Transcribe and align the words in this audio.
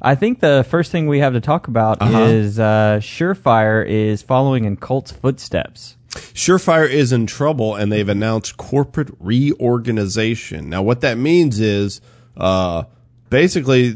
I 0.00 0.14
think 0.14 0.40
the 0.40 0.64
first 0.68 0.92
thing 0.92 1.08
we 1.08 1.18
have 1.18 1.32
to 1.32 1.40
talk 1.40 1.66
about 1.68 2.00
Uh-huh. 2.00 2.20
is 2.22 2.58
uh, 2.60 2.98
Surefire 3.02 3.84
is 3.86 4.22
following 4.22 4.64
in 4.64 4.76
Colt's 4.76 5.10
footsteps. 5.10 5.96
Surefire 6.10 6.88
is 6.88 7.12
in 7.12 7.26
trouble 7.26 7.74
and 7.74 7.90
they've 7.92 8.08
announced 8.08 8.56
corporate 8.56 9.10
reorganization. 9.18 10.68
Now, 10.70 10.82
what 10.82 11.00
that 11.00 11.18
means 11.18 11.58
is 11.60 12.00
uh, 12.36 12.84
basically 13.28 13.92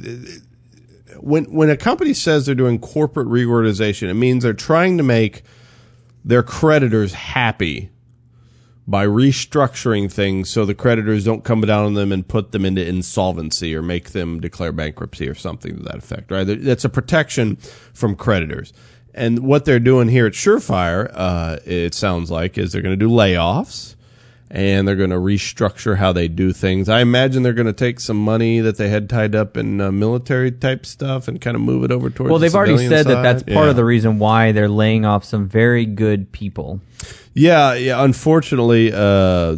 when 1.20 1.44
when 1.44 1.70
a 1.70 1.76
company 1.76 2.14
says 2.14 2.46
they're 2.46 2.54
doing 2.56 2.78
corporate 2.80 3.28
reorganization, 3.28 4.08
it 4.08 4.14
means 4.14 4.42
they're 4.42 4.52
trying 4.52 4.98
to 4.98 5.04
make 5.04 5.42
their 6.24 6.42
creditors 6.42 7.14
happy 7.14 7.90
by 8.86 9.06
restructuring 9.06 10.10
things 10.10 10.50
so 10.50 10.64
the 10.64 10.74
creditors 10.74 11.24
don't 11.24 11.44
come 11.44 11.60
down 11.60 11.84
on 11.84 11.94
them 11.94 12.10
and 12.10 12.26
put 12.26 12.50
them 12.52 12.64
into 12.64 12.84
insolvency 12.84 13.74
or 13.76 13.82
make 13.82 14.10
them 14.10 14.40
declare 14.40 14.72
bankruptcy 14.72 15.28
or 15.28 15.34
something 15.34 15.76
to 15.76 15.82
that 15.84 15.96
effect, 15.96 16.30
right? 16.30 16.44
That's 16.44 16.84
a 16.84 16.88
protection 16.88 17.56
from 17.94 18.16
creditors. 18.16 18.72
And 19.14 19.40
what 19.40 19.66
they're 19.66 19.78
doing 19.78 20.08
here 20.08 20.26
at 20.26 20.32
Surefire, 20.32 21.10
uh, 21.14 21.58
it 21.64 21.94
sounds 21.94 22.30
like, 22.30 22.58
is 22.58 22.72
they're 22.72 22.82
going 22.82 22.98
to 22.98 23.04
do 23.06 23.10
layoffs 23.10 23.94
and 24.50 24.86
they're 24.88 24.96
going 24.96 25.10
to 25.10 25.16
restructure 25.16 25.96
how 25.96 26.12
they 26.12 26.28
do 26.28 26.52
things. 26.52 26.88
I 26.88 27.00
imagine 27.00 27.42
they're 27.42 27.52
going 27.52 27.66
to 27.66 27.72
take 27.72 28.00
some 28.00 28.16
money 28.22 28.60
that 28.60 28.76
they 28.78 28.88
had 28.88 29.08
tied 29.08 29.34
up 29.34 29.56
in 29.56 29.80
uh, 29.80 29.92
military 29.92 30.50
type 30.50 30.84
stuff 30.86 31.28
and 31.28 31.40
kind 31.40 31.54
of 31.54 31.60
move 31.62 31.84
it 31.84 31.90
over 31.92 32.10
towards. 32.10 32.30
Well, 32.30 32.38
they've 32.38 32.54
already 32.54 32.72
civilian 32.76 32.90
said 32.90 33.06
that 33.06 33.22
that's 33.22 33.42
part 33.44 33.64
Yeah. 33.66 33.70
of 33.70 33.76
the 33.76 33.84
reason 33.84 34.18
why 34.18 34.52
they're 34.52 34.68
laying 34.68 35.04
off 35.04 35.24
some 35.24 35.46
very 35.46 35.86
good 35.86 36.32
people. 36.32 36.80
Yeah, 37.34 37.74
yeah. 37.74 38.04
Unfortunately, 38.04 38.92
uh, 38.92 39.56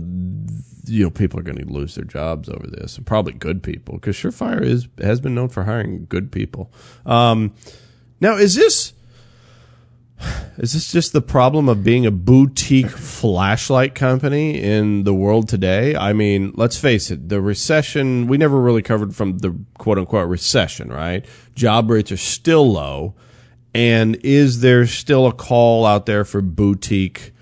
you 0.86 1.04
know, 1.04 1.10
people 1.10 1.40
are 1.40 1.42
going 1.42 1.58
to 1.58 1.64
lose 1.64 1.94
their 1.94 2.04
jobs 2.04 2.48
over 2.48 2.66
this, 2.66 2.96
and 2.96 3.06
probably 3.06 3.32
good 3.32 3.62
people, 3.62 3.94
because 3.94 4.16
Surefire 4.16 4.62
is 4.62 4.88
has 5.00 5.20
been 5.20 5.34
known 5.34 5.48
for 5.48 5.64
hiring 5.64 6.06
good 6.08 6.30
people. 6.30 6.72
Um, 7.06 7.54
now, 8.20 8.36
is 8.36 8.54
this 8.54 8.92
is 10.56 10.72
this 10.72 10.92
just 10.92 11.12
the 11.12 11.20
problem 11.20 11.68
of 11.68 11.82
being 11.82 12.06
a 12.06 12.10
boutique 12.10 12.90
flashlight 12.90 13.94
company 13.94 14.60
in 14.62 15.04
the 15.04 15.14
world 15.14 15.48
today? 15.48 15.96
I 15.96 16.12
mean, 16.12 16.52
let's 16.54 16.78
face 16.78 17.10
it, 17.10 17.28
the 17.28 17.40
recession. 17.40 18.28
We 18.28 18.38
never 18.38 18.60
really 18.60 18.82
covered 18.82 19.16
from 19.16 19.38
the 19.38 19.58
quote 19.78 19.98
unquote 19.98 20.28
recession, 20.28 20.90
right? 20.90 21.24
Job 21.54 21.90
rates 21.90 22.12
are 22.12 22.16
still 22.16 22.70
low. 22.70 23.14
And 23.74 24.16
is 24.22 24.60
there 24.60 24.86
still 24.86 25.26
a 25.26 25.32
call 25.32 25.84
out 25.84 26.06
there 26.06 26.24
for 26.24 26.40
boutique, 26.40 27.32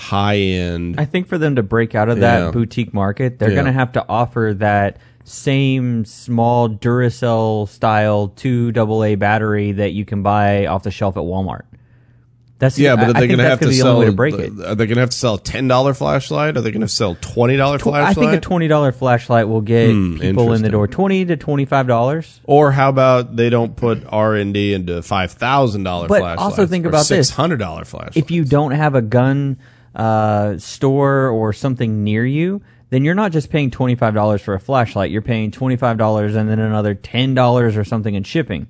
high 0.00 0.36
end? 0.38 0.96
I 0.98 1.04
think 1.04 1.26
for 1.28 1.38
them 1.38 1.56
to 1.56 1.62
break 1.62 1.94
out 1.94 2.08
of 2.08 2.18
Yeah. 2.18 2.40
that 2.40 2.52
boutique 2.52 2.92
market, 2.94 3.38
they're 3.38 3.50
Yeah. 3.50 3.54
going 3.56 3.66
to 3.66 3.72
have 3.72 3.92
to 3.92 4.04
offer 4.08 4.54
that 4.58 4.96
same 5.24 6.04
small 6.04 6.68
Duracell 6.68 7.68
style 7.68 8.28
two 8.28 8.72
AA 8.74 9.14
battery 9.16 9.72
that 9.72 9.92
you 9.92 10.04
can 10.04 10.22
buy 10.22 10.66
off 10.66 10.82
the 10.82 10.90
shelf 10.90 11.16
at 11.16 11.22
Walmart. 11.22 11.62
That's 12.58 12.78
Yeah, 12.78 12.94
but 12.96 13.04
I- 13.04 13.06
are 13.06 13.08
I 13.10 13.12
they 13.14 13.18
think 13.20 13.28
going 13.30 13.38
to 13.38 13.42
that's 13.44 13.50
have 13.52 13.60
to 13.60 13.66
be 13.68 13.70
the 13.76 13.80
sell? 13.80 13.88
only 13.94 14.00
way 14.00 14.10
to 14.10 14.16
break 14.16 14.34
it. 14.34 14.52
Are 14.66 14.74
they 14.74 14.86
going 14.86 14.96
to 14.96 15.00
have 15.00 15.10
to 15.10 15.16
sell 15.16 15.34
a 15.36 15.40
ten 15.40 15.66
dollar 15.66 15.94
flashlight? 15.94 16.58
Are 16.58 16.60
they 16.60 16.70
going 16.70 16.82
to 16.82 16.88
sell 16.88 17.16
twenty 17.18 17.56
dollar 17.56 17.78
flashlight? 17.78 18.02
I 18.02 18.12
flashlight? 18.14 18.32
think 18.32 18.42
a 18.44 18.46
twenty 18.46 18.68
dollar 18.68 18.92
flashlight 18.92 19.48
will 19.48 19.62
get 19.62 19.90
Hmm, 19.90 20.18
people 20.18 20.26
in 20.26 20.34
the 20.36 20.40
interesting. 20.42 20.70
door. 20.72 20.86
Twenty 20.86 21.24
to 21.24 21.36
twenty 21.38 21.64
five 21.64 21.86
dollars. 21.86 22.40
or 22.44 22.70
how 22.72 22.90
about 22.90 23.34
they 23.36 23.48
don't 23.48 23.76
put 23.76 24.02
R 24.06 24.34
and 24.34 24.52
D 24.52 24.74
into 24.74 25.00
five 25.00 25.30
thousand 25.32 25.84
dollar 25.84 26.06
But 26.08 26.20
flashlights? 26.20 26.42
also 26.42 26.66
think 26.66 26.84
about 26.84 26.98
this. 26.98 27.08
six 27.08 27.30
hundred 27.30 27.60
dollar 27.60 27.86
flashlights. 27.86 28.18
If 28.18 28.30
you 28.30 28.44
don't 28.44 28.72
have 28.72 28.94
a 28.94 29.00
gun 29.02 29.56
uh, 29.94 30.58
store 30.58 31.28
or 31.28 31.52
something 31.52 32.04
near 32.04 32.24
you, 32.24 32.62
then 32.90 33.04
you're 33.04 33.14
not 33.14 33.32
just 33.32 33.50
paying 33.50 33.70
twenty 33.70 33.94
five 33.94 34.14
dollars 34.14 34.42
for 34.42 34.54
a 34.54 34.60
flashlight. 34.60 35.10
You're 35.10 35.22
paying 35.22 35.50
twenty 35.50 35.76
five 35.76 35.96
dollars 35.96 36.34
and 36.34 36.48
then 36.48 36.58
another 36.58 36.94
ten 36.94 37.34
dollars 37.34 37.76
or 37.76 37.84
something 37.84 38.14
in 38.14 38.24
shipping. 38.24 38.66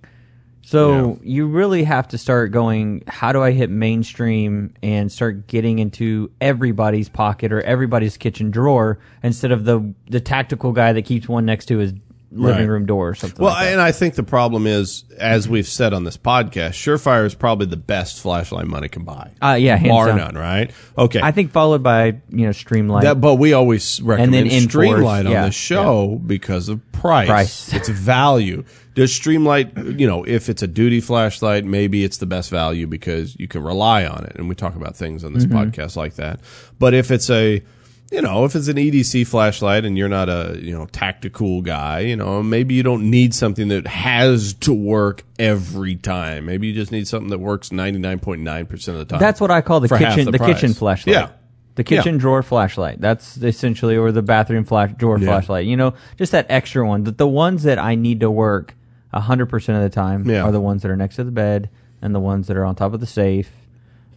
So 0.63 1.19
you 1.23 1.47
really 1.47 1.83
have 1.85 2.07
to 2.09 2.19
start 2.19 2.53
going. 2.53 3.03
How 3.09 3.33
do 3.33 3.43
I 3.43 3.51
hit 3.51 3.71
mainstream 3.71 4.75
and 4.83 5.11
start 5.11 5.49
getting 5.49 5.81
into 5.81 6.31
everybody's 6.41 7.09
pocket 7.09 7.51
or 7.51 7.61
everybody's 7.63 8.17
kitchen 8.17 8.51
drawer 8.51 9.01
instead 9.23 9.51
of 9.53 9.65
the 9.65 9.95
the 10.09 10.21
tactical 10.21 10.73
guy 10.73 10.93
that 10.93 11.03
keeps 11.03 11.29
one 11.29 11.45
next 11.45 11.67
to 11.67 11.79
his 11.79 11.93
living 12.33 12.61
Right. 12.61 12.69
room 12.69 12.87
door 12.87 13.09
or 13.09 13.15
something. 13.15 13.45
well, 13.45 13.53
like 13.55 13.65
that. 13.67 13.73
and 13.73 13.81
I 13.81 13.93
think 13.93 14.15
the 14.15 14.23
problem 14.23 14.67
is, 14.67 15.05
as 15.19 15.49
we've 15.49 15.67
said 15.67 15.93
on 15.93 16.05
this 16.05 16.17
podcast, 16.17 16.71
Surefire 16.75 17.25
is 17.27 17.35
probably 17.35 17.67
the 17.67 17.77
best 17.77 18.21
flashlight 18.21 18.67
money 18.67 18.89
can 18.89 19.05
buy. 19.05 19.31
Uh, 19.43 19.57
yeah, 19.59 19.77
hands 19.77 19.91
bar 19.91 20.07
down. 20.09 20.17
none. 20.19 20.35
Right? 20.37 20.71
Okay. 20.97 21.21
I 21.23 21.33
think 21.33 21.51
followed 21.51 21.83
by 21.83 22.07
you 22.29 22.45
know 22.47 22.51
Streamlight. 22.51 23.03
That, 23.03 23.21
but 23.21 23.35
we 23.37 23.53
always 23.53 24.01
recommend 24.03 24.35
then 24.35 24.47
Inforce, 24.47 24.89
Streamlight 25.01 25.27
on 25.27 25.33
yeah, 25.33 25.47
the 25.47 25.51
show 25.53 26.21
because 26.25 26.69
of 26.69 26.81
price. 26.93 27.27
Price. 27.29 27.73
It's 27.81 27.89
value. 27.89 28.65
Does 28.95 29.11
Streamlight, 29.13 29.99
you 29.99 30.07
know, 30.07 30.25
if 30.25 30.49
it's 30.49 30.63
a 30.63 30.67
duty 30.67 31.01
flashlight, 31.01 31.65
maybe 31.65 32.05
it's 32.05 32.19
the 32.19 32.27
best 32.27 32.51
value 32.51 32.87
because 32.87 33.37
you 33.39 33.49
can 33.49 33.63
rely 33.63 34.05
on 34.05 34.25
it. 34.25 34.33
And 34.37 34.49
we 34.49 34.55
talk 34.55 34.75
about 34.77 34.97
things 34.97 35.25
on 35.25 35.33
this 35.33 35.47
Mm-hmm. 35.47 35.57
podcast 35.71 35.97
like 35.97 36.15
that. 36.17 36.41
But 36.79 36.93
if 36.95 37.11
it's 37.11 37.31
a, 37.31 37.63
you 38.11 38.21
know, 38.21 38.45
if 38.45 38.57
it's 38.57 38.69
an 38.69 38.77
EDC 38.77 39.27
flashlight 39.27 39.85
and 39.85 39.97
you're 39.97 40.09
not 40.09 40.29
a, 40.29 40.59
you 40.61 40.73
know, 40.77 40.87
tactical 40.87 41.63
guy, 41.63 42.01
you 42.01 42.17
know, 42.17 42.43
maybe 42.43 42.75
you 42.75 42.83
don't 42.83 43.09
need 43.09 43.35
something 43.35 43.69
that 43.69 43.87
has 43.87 44.53
to 44.55 44.73
work 44.73 45.23
every 45.39 45.95
time. 45.95 46.47
Maybe 46.47 46.67
you 46.67 46.75
just 46.75 46.91
need 46.91 47.07
something 47.07 47.31
that 47.31 47.39
works 47.39 47.69
99.9% 47.71 48.89
of 48.89 48.95
the 48.99 49.05
time. 49.05 49.21
That's 49.21 49.41
what 49.41 49.51
I 49.51 49.61
call 49.61 49.81
the 49.81 49.89
kitchen 49.89 50.31
the, 50.31 50.39
price. 50.39 50.55
kitchen 50.55 50.75
flashlight. 50.75 51.15
Yeah. 51.15 51.31
The 51.77 51.85
kitchen 51.85 52.19
drawer 52.19 52.43
flashlight. 52.43 53.01
That's 53.01 53.37
essentially 53.37 53.97
or 53.97 54.11
the 54.13 54.23
bathroom 54.23 54.65
flash 54.65 54.91
drawer 54.97 55.19
Yeah. 55.19 55.27
flashlight. 55.27 55.67
You 55.67 55.77
know, 55.77 55.95
just 56.19 56.33
that 56.33 56.47
extra 56.49 56.87
one. 56.87 57.05
The, 57.05 57.13
the 57.13 57.29
ones 57.29 57.63
that 57.63 57.79
I 57.79 57.95
need 57.95 58.21
to 58.21 58.31
work 58.31 58.75
hundred 59.15 59.47
percent 59.47 59.77
of 59.77 59.83
the 59.85 59.95
time 59.95 60.29
Yeah. 60.29 60.43
are 60.43 60.53
the 60.53 60.61
ones 60.61 60.83
that 60.83 60.91
are 60.91 60.97
next 60.97 61.17
to 61.17 61.25
the 61.25 61.31
bed 61.31 61.71
and 62.03 62.15
the 62.15 62.21
ones 62.21 62.49
that 62.49 62.57
are 62.57 62.65
on 62.65 62.75
top 62.75 62.93
of 62.93 63.01
the 63.01 63.07
safe. 63.07 63.51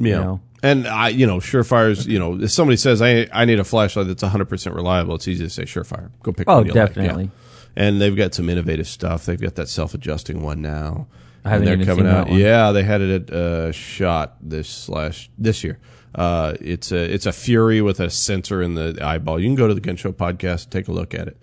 Yeah. 0.05 0.17
you 0.19 0.23
know. 0.23 0.41
And 0.61 0.87
I, 0.87 1.09
you 1.09 1.27
know, 1.27 1.37
Surefire's, 1.39 2.07
you 2.07 2.17
know, 2.19 2.41
if 2.41 2.51
somebody 2.51 2.77
says 2.77 3.01
I 3.01 3.27
I 3.33 3.43
need 3.45 3.59
a 3.59 3.63
flashlight 3.65 4.07
that's 4.07 4.23
100% 4.23 4.73
reliable, 4.73 5.15
it's 5.15 5.27
easy 5.27 5.43
to 5.43 5.49
say 5.49 5.63
Surefire. 5.63 6.09
Go 6.23 6.31
pick 6.31 6.47
Oh, 6.47 6.57
one 6.57 6.67
you 6.67 6.73
like. 6.73 6.87
definitely. 6.93 7.23
Yeah. 7.25 7.29
And 7.75 7.99
they've 7.99 8.15
got 8.15 8.33
some 8.33 8.49
innovative 8.49 8.87
stuff. 8.87 9.25
They've 9.25 9.41
got 9.41 9.55
that 9.55 9.67
self-adjusting 9.67 10.41
one 10.41 10.61
now. 10.61 11.07
I 11.43 11.49
haven't 11.49 11.67
and 11.67 11.81
they're 11.81 11.85
coming 11.87 12.05
seen 12.05 12.15
out. 12.15 12.25
that 12.27 12.31
one. 12.31 12.39
Yeah, 12.39 12.71
they 12.71 12.83
had 12.83 13.01
it 13.01 13.29
at 13.29 13.35
uh, 13.35 13.71
Shot 13.73 14.37
this 14.41 14.87
last 14.87 15.29
this 15.37 15.63
year. 15.65 15.79
Uh, 16.15 16.53
it's 16.61 16.91
a 16.93 17.13
it's 17.13 17.25
a 17.25 17.33
Fury 17.33 17.81
with 17.81 17.99
a 17.99 18.09
sensor 18.09 18.61
in 18.61 18.75
the 18.75 18.97
eyeball. 19.01 19.39
You 19.41 19.47
can 19.47 19.55
go 19.55 19.67
to 19.67 19.73
the 19.73 19.81
Gun 19.81 19.97
Show 19.97 20.13
podcast 20.13 20.69
take 20.69 20.87
a 20.87 20.91
look 20.93 21.13
at 21.13 21.27
it. 21.27 21.37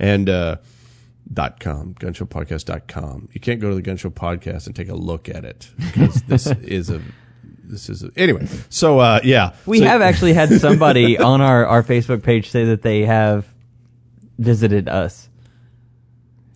And 0.00 0.28
uh, 0.28 0.56
dot 1.32 1.60
com 1.60 1.94
gunshowpodcast.com 1.94 3.28
you 3.32 3.40
can't 3.40 3.60
go 3.60 3.68
to 3.70 3.74
the 3.74 3.82
gun 3.82 3.96
show 3.96 4.10
podcast 4.10 4.66
and 4.66 4.76
take 4.76 4.88
a 4.90 4.94
look 4.94 5.28
at 5.28 5.44
it 5.44 5.70
because 5.78 6.20
this 6.22 6.46
is 6.62 6.90
a 6.90 7.00
this 7.68 7.88
is 7.88 8.04
anyway. 8.16 8.46
So 8.68 8.98
uh, 8.98 9.20
yeah, 9.24 9.54
We 9.66 9.78
So- 9.80 9.86
have 9.86 10.02
actually 10.08 10.32
had 10.34 10.50
somebody 10.60 11.18
on 11.18 11.40
our, 11.40 11.66
our 11.66 11.82
Facebook 11.82 12.22
page 12.22 12.50
say 12.50 12.64
that 12.66 12.82
they 12.82 13.04
have 13.04 13.46
visited 14.38 14.88
us. 14.88 15.28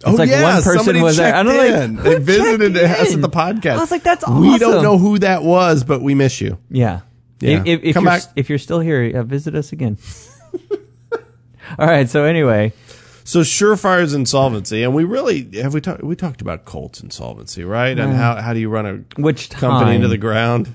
Oh 0.04 0.12
like 0.14 0.28
yeah, 0.30 0.42
one 0.44 0.62
person 0.62 0.78
somebody 0.78 1.00
was 1.02 1.16
there. 1.16 1.34
I'm 1.34 1.46
like, 1.46 1.70
in. 1.70 1.96
who 1.96 2.02
they 2.18 2.18
visited 2.20 2.76
us 2.76 3.14
at 3.14 3.20
the 3.20 3.28
podcast. 3.28 3.76
I 3.76 3.80
was 3.80 3.90
like, 3.90 4.04
that's 4.04 4.22
awesome. 4.22 4.40
We 4.40 4.56
don't 4.58 4.82
know 4.82 4.96
who 4.96 5.18
that 5.18 5.42
was, 5.42 5.82
but 5.82 6.02
we 6.02 6.14
miss 6.14 6.40
you. 6.40 6.58
Yeah. 6.70 7.00
Yeah. 7.40 7.62
If, 7.66 7.82
if, 7.82 7.94
Come 7.94 8.04
you're, 8.04 8.12
back. 8.12 8.22
if 8.36 8.48
you're 8.48 8.58
still 8.58 8.80
here, 8.80 9.22
visit 9.24 9.54
us 9.56 9.72
again. 9.72 9.98
All 11.78 11.86
right. 11.86 12.08
So 12.08 12.24
anyway, 12.24 12.72
So 13.24 13.40
Surefire's 13.40 14.14
insolvency, 14.14 14.82
and 14.82 14.94
we 14.94 15.04
really 15.04 15.48
have 15.60 15.74
we 15.74 15.80
talked 15.80 16.02
we 16.02 16.16
talked 16.16 16.40
about 16.40 16.64
Colt's 16.64 17.00
insolvency, 17.00 17.64
right? 17.64 17.98
And 17.98 18.12
how 18.14 18.36
how 18.36 18.54
do 18.54 18.60
you 18.60 18.68
run 18.70 18.86
a 18.86 19.20
which 19.20 19.50
company 19.50 19.86
time? 19.86 19.94
into 19.96 20.08
the 20.08 20.18
ground? 20.18 20.74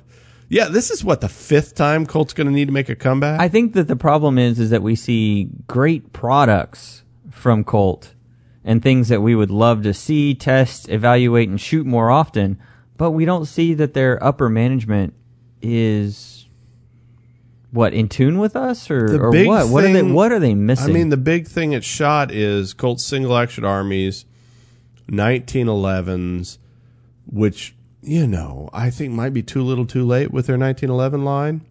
Yeah, 0.54 0.68
this 0.68 0.92
is 0.92 1.04
what 1.04 1.20
the 1.20 1.30
fifth 1.30 1.74
time 1.74 2.06
Colt's 2.06 2.34
going 2.34 2.46
to 2.46 2.54
need 2.54 2.68
to 2.68 2.72
make 2.72 2.88
a 2.88 2.96
comeback. 2.96 3.40
I 3.40 3.48
think 3.48 3.74
that 3.74 3.88
the 3.88 3.96
problem 3.96 4.38
is 4.38 4.60
is 4.60 4.70
that 4.70 4.84
we 4.84 4.96
see 4.96 5.50
great 5.68 6.14
products 6.14 7.04
from 7.32 7.64
Colt 7.64 8.14
and 8.64 8.82
things 8.82 9.10
that 9.10 9.22
we 9.22 9.34
would 9.34 9.50
love 9.50 9.82
to 9.82 9.96
see, 9.96 10.36
test, 10.36 10.90
evaluate, 10.90 11.50
and 11.50 11.60
shoot 11.60 11.88
more 11.88 12.12
often, 12.12 12.60
but 12.98 13.12
we 13.12 13.26
don't 13.26 13.46
see 13.46 13.74
that 13.74 13.96
their 13.96 14.24
upper 14.24 14.48
management 14.48 15.16
is 15.64 16.48
what 17.72 17.96
in 17.96 18.08
tune 18.08 18.38
with 18.38 18.56
us 18.56 18.92
or, 18.92 19.30
or 19.30 19.32
what? 19.32 19.70
What 19.70 19.84
are 19.84 19.92
they? 19.92 20.04
What 20.04 20.32
are 20.32 20.40
they 20.40 20.54
missing? 20.54 20.92
I 20.92 20.94
mean, 20.94 21.10
the 21.10 21.18
big 21.18 21.48
thing 21.48 21.72
it 21.74 21.84
shot 21.84 22.30
is 22.30 22.76
Colt's 22.76 23.04
single 23.04 23.36
action 23.36 23.66
armies, 23.66 24.26
1911s, 25.10 26.60
which, 27.26 27.76
you 28.04 28.28
know, 28.28 28.70
I 28.74 28.90
think 28.90 29.14
might 29.14 29.34
be 29.34 29.42
too 29.42 29.64
little 29.64 29.86
too 29.86 30.06
late 30.06 30.32
with 30.32 30.48
their 30.48 30.58
1911 30.58 31.24
line. 31.24 31.62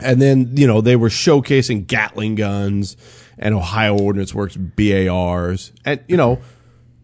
And 0.00 0.20
then, 0.20 0.52
you 0.56 0.66
know, 0.66 0.80
they 0.80 0.96
were 0.96 1.08
showcasing 1.08 1.86
Gatling 1.86 2.34
guns 2.34 2.96
and 3.38 3.54
Ohio 3.54 3.98
Ordnance 3.98 4.34
Works 4.34 4.56
BARs. 4.56 5.72
And, 5.84 6.00
you 6.06 6.16
know, 6.16 6.38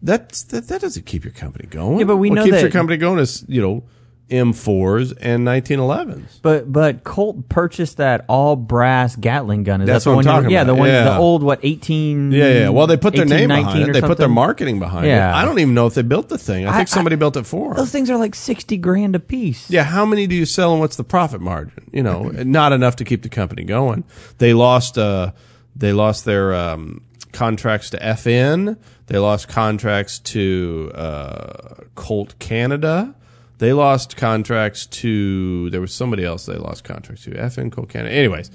that's, 0.01 0.43
that, 0.43 0.67
that 0.67 0.81
doesn't 0.81 1.05
keep 1.05 1.23
your 1.23 1.33
company 1.33 1.67
going. 1.67 1.99
Yeah, 1.99 2.05
but 2.05 2.17
we 2.17 2.29
what 2.29 2.35
know 2.35 2.43
keeps 2.43 2.57
that- 2.57 2.61
your 2.61 2.71
company 2.71 2.97
going 2.97 3.19
is, 3.19 3.43
you 3.47 3.61
know, 3.61 3.83
M4s 4.29 5.13
and 5.21 5.45
1911s. 5.45 6.39
But 6.41 6.71
but 6.71 7.03
Colt 7.03 7.49
purchased 7.49 7.97
that 7.97 8.25
all 8.27 8.55
brass 8.55 9.15
Gatling 9.15 9.63
gun. 9.63 9.81
Is 9.81 9.87
That's 9.87 10.05
that 10.05 10.09
the 10.11 10.15
what 10.15 10.25
one? 10.25 10.27
I'm 10.27 10.35
you- 10.35 10.41
talking 10.43 10.51
yeah, 10.53 10.61
about. 10.61 10.73
the 10.73 10.79
one, 10.79 10.87
Yeah. 10.89 11.03
the 11.03 11.17
old 11.17 11.43
what 11.43 11.59
eighteen? 11.63 12.31
Yeah, 12.31 12.47
yeah. 12.59 12.69
Well, 12.69 12.87
they 12.87 12.97
put 12.97 13.13
their 13.13 13.25
18, 13.25 13.37
name 13.37 13.49
behind 13.49 13.89
it. 13.89 13.93
They 13.93 14.01
put 14.01 14.17
their 14.17 14.29
marketing 14.29 14.79
behind 14.79 15.05
Yeah. 15.07 15.29
it. 15.29 15.41
I 15.41 15.45
don't 15.45 15.59
even 15.59 15.73
know 15.73 15.87
if 15.87 15.93
they 15.93 16.01
built 16.01 16.29
the 16.29 16.37
thing. 16.37 16.65
I 16.65 16.71
I- 16.73 16.77
think 16.77 16.87
somebody 16.87 17.15
built 17.15 17.37
it 17.37 17.45
for 17.45 17.69
them. 17.69 17.77
Those 17.77 17.91
things 17.91 18.09
are 18.09 18.17
like 18.17 18.33
sixty 18.33 18.77
grand 18.77 19.15
a 19.15 19.19
piece. 19.19 19.69
Yeah, 19.69 19.83
how 19.83 20.05
many 20.05 20.25
do 20.25 20.35
you 20.35 20.45
sell 20.45 20.71
and 20.71 20.79
what's 20.79 20.95
the 20.95 21.03
profit 21.03 21.41
margin? 21.41 21.89
You 21.91 22.03
know, 22.03 22.23
not 22.43 22.71
enough 22.73 22.95
to 22.97 23.03
keep 23.05 23.21
the 23.23 23.29
company 23.29 23.63
going. 23.63 24.03
They 24.39 24.53
lost 24.53 24.97
uh 24.97 25.31
they 25.75 25.91
lost 25.93 26.25
their 26.25 26.53
um 26.55 27.01
contracts 27.33 27.89
to 27.91 27.97
FN. 27.97 28.77
They 29.07 29.17
lost 29.17 29.47
contracts 29.47 30.17
to 30.19 30.91
uh 30.95 31.75
Colt 31.95 32.39
Canada. 32.39 33.15
They 33.59 33.71
lost 33.73 34.17
contracts 34.17 34.85
to 34.87 35.69
there 35.69 35.81
was 35.81 35.93
somebody 35.93 36.25
else 36.25 36.45
they 36.45 36.55
lost 36.55 36.83
contracts 36.83 37.23
to. 37.25 37.31
FN 37.31 37.71
Colt 37.71 37.89
Canada. 37.89 38.13
Anyways, 38.13 38.51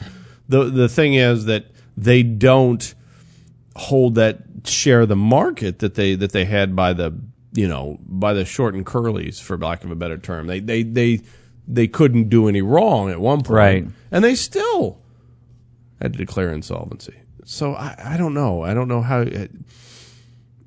the 0.49 0.65
the 0.65 0.89
thing 0.89 1.15
is 1.15 1.45
that 1.47 1.67
they 1.97 2.23
don't 2.23 2.95
hold 3.77 4.17
that 4.17 4.39
share 4.65 5.03
of 5.03 5.09
the 5.09 5.17
market 5.17 5.79
that 5.79 5.95
they 5.95 6.15
that 6.17 6.33
they 6.33 6.45
had 6.45 6.75
by 6.75 6.93
the 6.93 7.15
you 7.53 7.69
know 7.69 7.99
by 8.03 8.33
the 8.35 8.45
short 8.45 8.75
and 8.75 8.85
curlies 8.85 9.41
for 9.41 9.57
lack 9.57 9.85
of 9.85 9.91
a 9.91 9.95
better 9.95 10.19
term 10.19 10.47
they 10.49 10.59
they 10.61 10.83
they 10.83 11.21
they 11.67 11.87
couldn't 11.87 12.29
do 12.29 12.49
any 12.49 12.61
wrong 12.61 13.09
at 13.09 13.21
one 13.21 13.39
point 13.39 13.51
Right. 13.51 13.87
and 14.11 14.25
they 14.25 14.35
still 14.35 14.99
had 16.03 16.13
to 16.13 16.19
declare 16.19 16.53
insolvency 16.53 17.15
so 17.45 17.75
I, 17.75 17.95
I 18.15 18.17
don't 18.17 18.35
know 18.35 18.63
I 18.63 18.75
don't 18.75 18.89
know 18.89 19.01
how 19.01 19.21
it, 19.21 19.53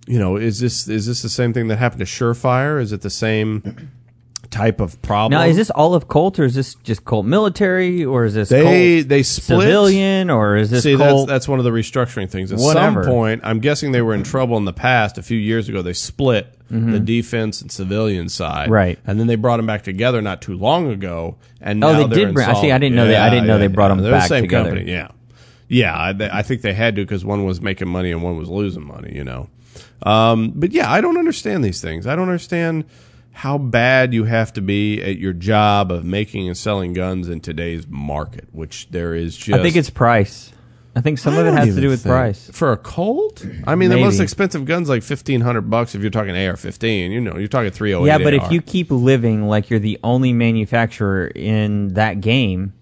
you 0.08 0.18
know 0.18 0.38
is 0.38 0.60
this 0.62 0.88
is 0.88 1.06
this 1.06 1.22
the 1.22 1.30
same 1.30 1.52
thing 1.54 1.68
that 1.68 1.78
happened 1.78 2.00
to 2.00 2.06
Surefire 2.06 2.82
is 2.82 2.92
it 2.94 3.02
the 3.02 3.10
same 3.10 3.92
type 4.52 4.80
of 4.82 5.02
problem 5.02 5.40
Now, 5.40 5.46
is 5.46 5.56
this 5.56 5.70
all 5.72 5.96
of 5.96 6.08
Colt, 6.08 6.38
or 6.38 6.44
is 6.44 6.54
this 6.54 6.76
just 6.84 7.06
Colt 7.06 7.26
military, 7.26 8.04
or 8.06 8.26
is 8.26 8.34
this 8.34 8.50
they 8.50 8.62
Colt 9.00 9.10
they 9.10 9.24
split 9.24 9.62
civilian, 9.62 10.30
or 10.30 10.58
is 10.58 10.70
this 10.70 10.84
See, 10.84 10.96
that's 10.96 11.10
Colt? 11.12 11.28
that's 11.30 11.48
one 11.48 11.58
of 11.60 11.66
the 11.66 11.72
restructuring 11.72 12.30
things. 12.30 12.52
At 12.52 12.60
Whatever. 12.60 13.04
some 13.04 13.12
point, 13.12 13.42
I'm 13.44 13.60
guessing 13.62 13.92
they 13.94 14.02
were 14.02 14.14
in 14.14 14.24
trouble 14.24 14.58
in 14.58 14.66
the 14.66 14.74
past. 14.74 15.18
A 15.18 15.24
few 15.24 15.38
years 15.38 15.70
ago, 15.70 15.82
they 15.82 15.94
split 15.94 16.54
the 16.70 17.00
defense 17.02 17.62
and 17.62 17.70
civilian 17.72 18.30
side, 18.30 18.66
Mm-hmm. 18.66 18.72
Right. 18.74 19.00
And 19.06 19.20
then 19.20 19.28
they 19.28 19.36
brought 19.36 19.58
them 19.58 19.66
back 19.66 19.84
together 19.84 20.22
not 20.22 20.42
too 20.42 20.56
long 20.58 20.90
ago. 20.90 21.36
And 21.60 21.84
Oh, 21.84 21.92
now 21.92 22.08
they 22.08 22.16
they're 22.16 22.26
did 22.28 22.34
bring- 22.34 22.48
I 22.48 22.54
see, 22.62 22.72
I 22.72 22.78
didn't 22.78 22.96
know 22.96 23.08
they- 23.08 23.18
I 23.18 23.30
didn't 23.30 23.48
know 23.48 23.58
they 23.58 23.68
brought 23.68 23.90
them 23.90 23.98
They're 23.98 24.12
the 24.12 24.18
back 24.18 24.30
same 24.30 24.44
together. 24.44 24.70
company. 24.70 24.90
Yeah, 24.92 25.10
yeah. 25.68 25.98
I, 25.98 26.14
they- 26.14 26.30
I 26.32 26.42
think 26.44 26.62
they 26.62 26.74
had 26.74 26.96
to 26.96 27.02
because 27.04 27.26
one 27.26 27.44
was 27.46 27.60
making 27.62 27.90
money 27.90 28.12
and 28.12 28.24
one 28.24 28.38
was 28.38 28.48
losing 28.50 28.86
money. 28.88 29.14
You 29.14 29.26
know, 29.26 29.50
um, 30.04 30.54
but 30.56 30.72
yeah, 30.72 30.90
I 30.92 31.02
don't 31.02 31.18
understand 31.18 31.64
these 31.64 31.82
things. 31.82 32.08
I 32.08 32.16
don't 32.16 32.28
understand 32.30 32.86
how 33.42 33.58
bad 33.58 34.14
you 34.14 34.26
have 34.26 34.54
to 34.54 34.62
be 34.62 35.02
at 35.02 35.18
your 35.18 35.34
job 35.34 35.92
of 35.92 36.06
making 36.06 36.48
and 36.48 36.56
selling 36.56 36.94
guns 36.94 37.28
in 37.28 37.42
today's 37.42 37.88
market, 37.88 38.48
which 38.52 38.88
there 38.92 39.16
is 39.16 39.36
just. 39.36 39.60
I 39.60 39.64
think 39.64 39.76
it's 39.76 39.90
price. 39.90 40.54
I 40.96 41.02
think 41.02 41.18
some 41.18 41.34
I 41.34 41.40
of 41.40 41.48
it 41.48 41.54
has 41.56 41.74
to 41.74 41.82
do 41.82 41.90
with 41.90 42.04
price. 42.04 42.52
for 42.54 42.72
a 42.72 42.78
Colt. 42.78 43.44
I 43.66 43.74
mean, 43.74 43.90
the 43.90 43.98
most 43.98 44.20
expensive 44.20 44.66
guns 44.66 44.90
like 44.90 45.02
fifteen 45.02 45.42
hundred 45.42 45.72
bucks. 45.72 45.96
If 45.96 46.02
you're 46.02 46.12
talking 46.12 46.36
AR-15, 46.36 47.10
you 47.10 47.20
know, 47.20 47.36
you're 47.36 47.48
talking 47.48 47.72
three 47.72 47.96
oh 47.96 48.02
hundred. 48.02 48.10
Yeah, 48.10 48.18
but 48.20 48.36
if 48.36 48.52
you 48.52 48.62
keep 48.62 48.92
living 48.92 49.48
like 49.48 49.72
you're 49.72 49.80
the 49.80 49.98
only 50.04 50.34
manufacturer 50.34 51.26
in 51.26 51.96
that 51.96 52.22
game, 52.22 52.74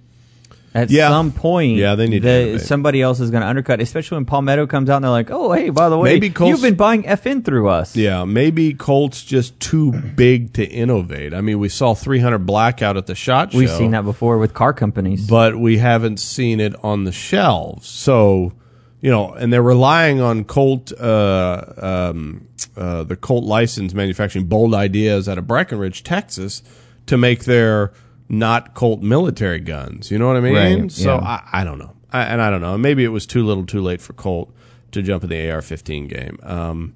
at 0.74 0.92
Yeah. 0.92 1.10
some 1.10 1.31
point, 1.31 1.77
Yeah, 1.77 1.95
they 1.95 2.07
need 2.07 2.21
the, 2.21 2.60
somebody 2.60 3.01
else 3.01 3.19
is 3.19 3.31
going 3.31 3.42
to 3.42 3.48
undercut. 3.48 3.81
Especially 3.81 4.18
when 4.18 4.25
Palmetto 4.25 4.68
comes 4.68 4.89
out 4.89 4.98
and 4.98 5.04
they're 5.06 5.10
like, 5.12 5.31
"Oh, 5.31 5.51
hey, 5.51 5.69
by 5.71 5.89
the 5.89 5.98
way, 5.98 6.13
Maybe 6.13 6.30
Colt's- 6.30 6.51
you've 6.51 6.62
been 6.62 6.75
buying 6.75 7.04
FN 7.04 7.44
through 7.44 7.69
us." 7.69 7.95
yeah, 7.95 8.24
maybe 8.25 8.74
Colt's 8.74 9.24
just 9.24 9.60
too 9.60 9.92
big 9.92 10.54
to 10.54 10.63
innovate. 10.63 11.33
I 11.33 11.42
mean, 11.42 11.60
we 11.60 11.69
saw 11.69 11.94
three 11.95 12.19
hundred 12.19 12.45
blackout 12.45 12.98
at 12.98 13.07
the 13.07 13.16
shot 13.16 13.51
show. 13.51 13.57
we've 13.57 13.69
seen 13.69 13.92
that 13.92 14.04
before 14.06 14.38
with 14.38 14.54
car 14.54 14.74
companies. 14.74 15.25
but 15.27 15.60
we 15.60 15.77
haven't 15.80 16.19
seen 16.19 16.60
it 16.60 16.75
on 16.83 17.04
the 17.04 17.12
shelves. 17.12 17.88
So, 17.88 18.54
you 19.01 19.10
know, 19.10 19.33
and 19.33 19.51
they're 19.51 19.63
relying 19.63 20.22
on 20.22 20.44
Colt, 20.44 20.92
uh, 21.00 21.63
um, 21.81 22.42
uh, 22.77 23.04
the 23.04 23.15
Colt 23.15 23.44
license 23.45 23.94
manufacturing 23.94 24.45
bold 24.45 24.74
ideas 24.75 25.27
out 25.27 25.38
of 25.38 25.48
Breckenridge, 25.48 26.04
Texas, 26.04 26.62
to 27.07 27.18
make 27.18 27.45
their 27.45 27.92
not 28.30 28.74
Colt 28.76 29.02
military 29.02 29.60
guns. 29.60 30.12
You 30.12 30.18
know 30.20 30.28
what 30.28 30.38
I 30.38 30.42
mean? 30.42 30.53
Right, 30.82 30.92
so 30.92 31.15
yeah. 31.15 31.20
I, 31.51 31.62
I 31.62 31.63
don't 31.63 31.80
know, 31.80 31.96
I, 32.13 32.24
and 32.24 32.42
I 32.42 32.50
don't 32.51 32.62
know. 32.62 32.77
Maybe 32.77 33.03
it 33.03 33.10
was 33.10 33.25
too 33.25 33.46
little, 33.46 33.65
too 33.65 33.82
late 33.82 34.00
for 34.01 34.13
Colt 34.13 34.53
to 34.92 35.01
jump 35.01 35.24
in 35.24 35.30
the 35.30 35.51
AR-15 35.51 36.08
game. 36.10 36.39
Um, 36.44 36.94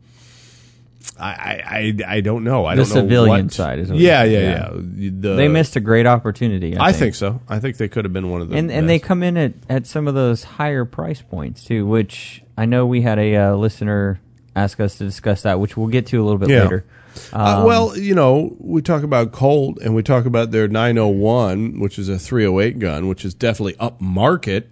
I, 1.19 1.93
I, 2.07 2.15
I, 2.15 2.21
don't 2.21 2.43
know. 2.43 2.65
I 2.65 2.75
The 2.75 2.83
don't 2.83 2.89
know 2.95 3.01
civilian 3.01 3.45
what- 3.47 3.53
side 3.53 3.79
is 3.79 3.89
what 3.91 3.99
yeah, 3.99 4.23
you're- 4.23 4.41
yeah, 4.43 4.49
yeah. 4.49 4.73
yeah, 4.95 5.11
The- 5.19 5.35
they 5.35 5.47
missed 5.47 5.75
a 5.75 5.79
great 5.79 6.07
opportunity. 6.07 6.77
I, 6.77 6.87
I 6.87 6.91
think 6.93 7.13
so. 7.15 7.41
I 7.49 7.59
think 7.59 7.77
they 7.77 7.87
could 7.89 8.05
have 8.05 8.13
been 8.13 8.31
one 8.31 8.41
of 8.41 8.49
the 8.49 8.55
and 8.55 8.71
and 8.71 8.89
they 8.89 8.99
come 8.99 9.21
in 9.21 9.35
at, 9.37 9.53
at 9.69 9.85
some 9.85 10.07
of 10.07 10.15
those 10.15 10.43
higher 10.43 10.85
price 10.85 11.21
points 11.21 11.63
too, 11.65 11.85
which 11.85 12.41
I 12.57 12.65
know 12.65 12.85
we 12.85 13.01
had 13.01 13.19
a 13.19 13.35
uh, 13.35 13.55
listener 13.55 14.19
ask 14.55 14.79
us 14.79 14.97
to 14.99 15.03
discuss 15.03 15.41
that, 15.43 15.59
which 15.59 15.75
we'll 15.75 15.87
get 15.87 16.07
to 16.07 16.21
a 16.21 16.23
little 16.23 16.39
bit 16.39 16.49
Yeah. 16.49 16.63
later. 16.63 16.85
Uh, 17.33 17.57
Um, 17.59 17.65
well, 17.65 17.97
you 17.97 18.15
know, 18.15 18.55
we 18.59 18.81
talk 18.81 19.03
about 19.03 19.31
Colt 19.31 19.79
and 19.81 19.93
we 19.95 20.03
talk 20.03 20.25
about 20.25 20.51
their 20.51 20.67
901, 20.67 21.79
which 21.79 21.97
is 21.99 22.09
a 22.09 22.17
308 22.19 22.79
gun, 22.79 23.07
which 23.07 23.23
is 23.25 23.33
definitely 23.33 23.75
up 23.79 23.99
market 24.01 24.69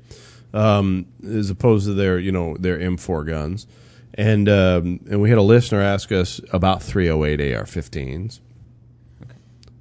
um, 0.54 1.06
as 1.26 1.50
opposed 1.50 1.86
to 1.86 1.94
their, 1.94 2.20
you 2.20 2.32
know, 2.32 2.58
their 2.58 2.78
M4 2.78 3.26
guns. 3.26 3.68
And 4.14 4.50
um, 4.50 5.00
and 5.10 5.22
we 5.22 5.30
had 5.30 5.38
a 5.38 5.42
listener 5.44 5.82
ask 5.82 6.12
us 6.12 6.42
about 6.52 6.84
308 6.84 7.56
AR-15s. 7.56 8.40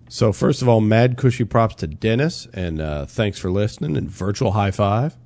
So 0.09 0.33
first 0.33 0.61
of 0.63 0.69
all, 0.69 0.81
mad 0.81 1.17
cushy 1.17 1.45
props 1.45 1.77
to 1.77 1.87
Dennis, 1.87 2.47
and 2.53 2.81
uh, 2.81 3.07
thanks 3.07 3.39
for 3.39 3.51
listening 3.51 3.97
and 3.97 4.11
virtual 4.11 4.53
high 4.53 4.71
five. 4.73 5.17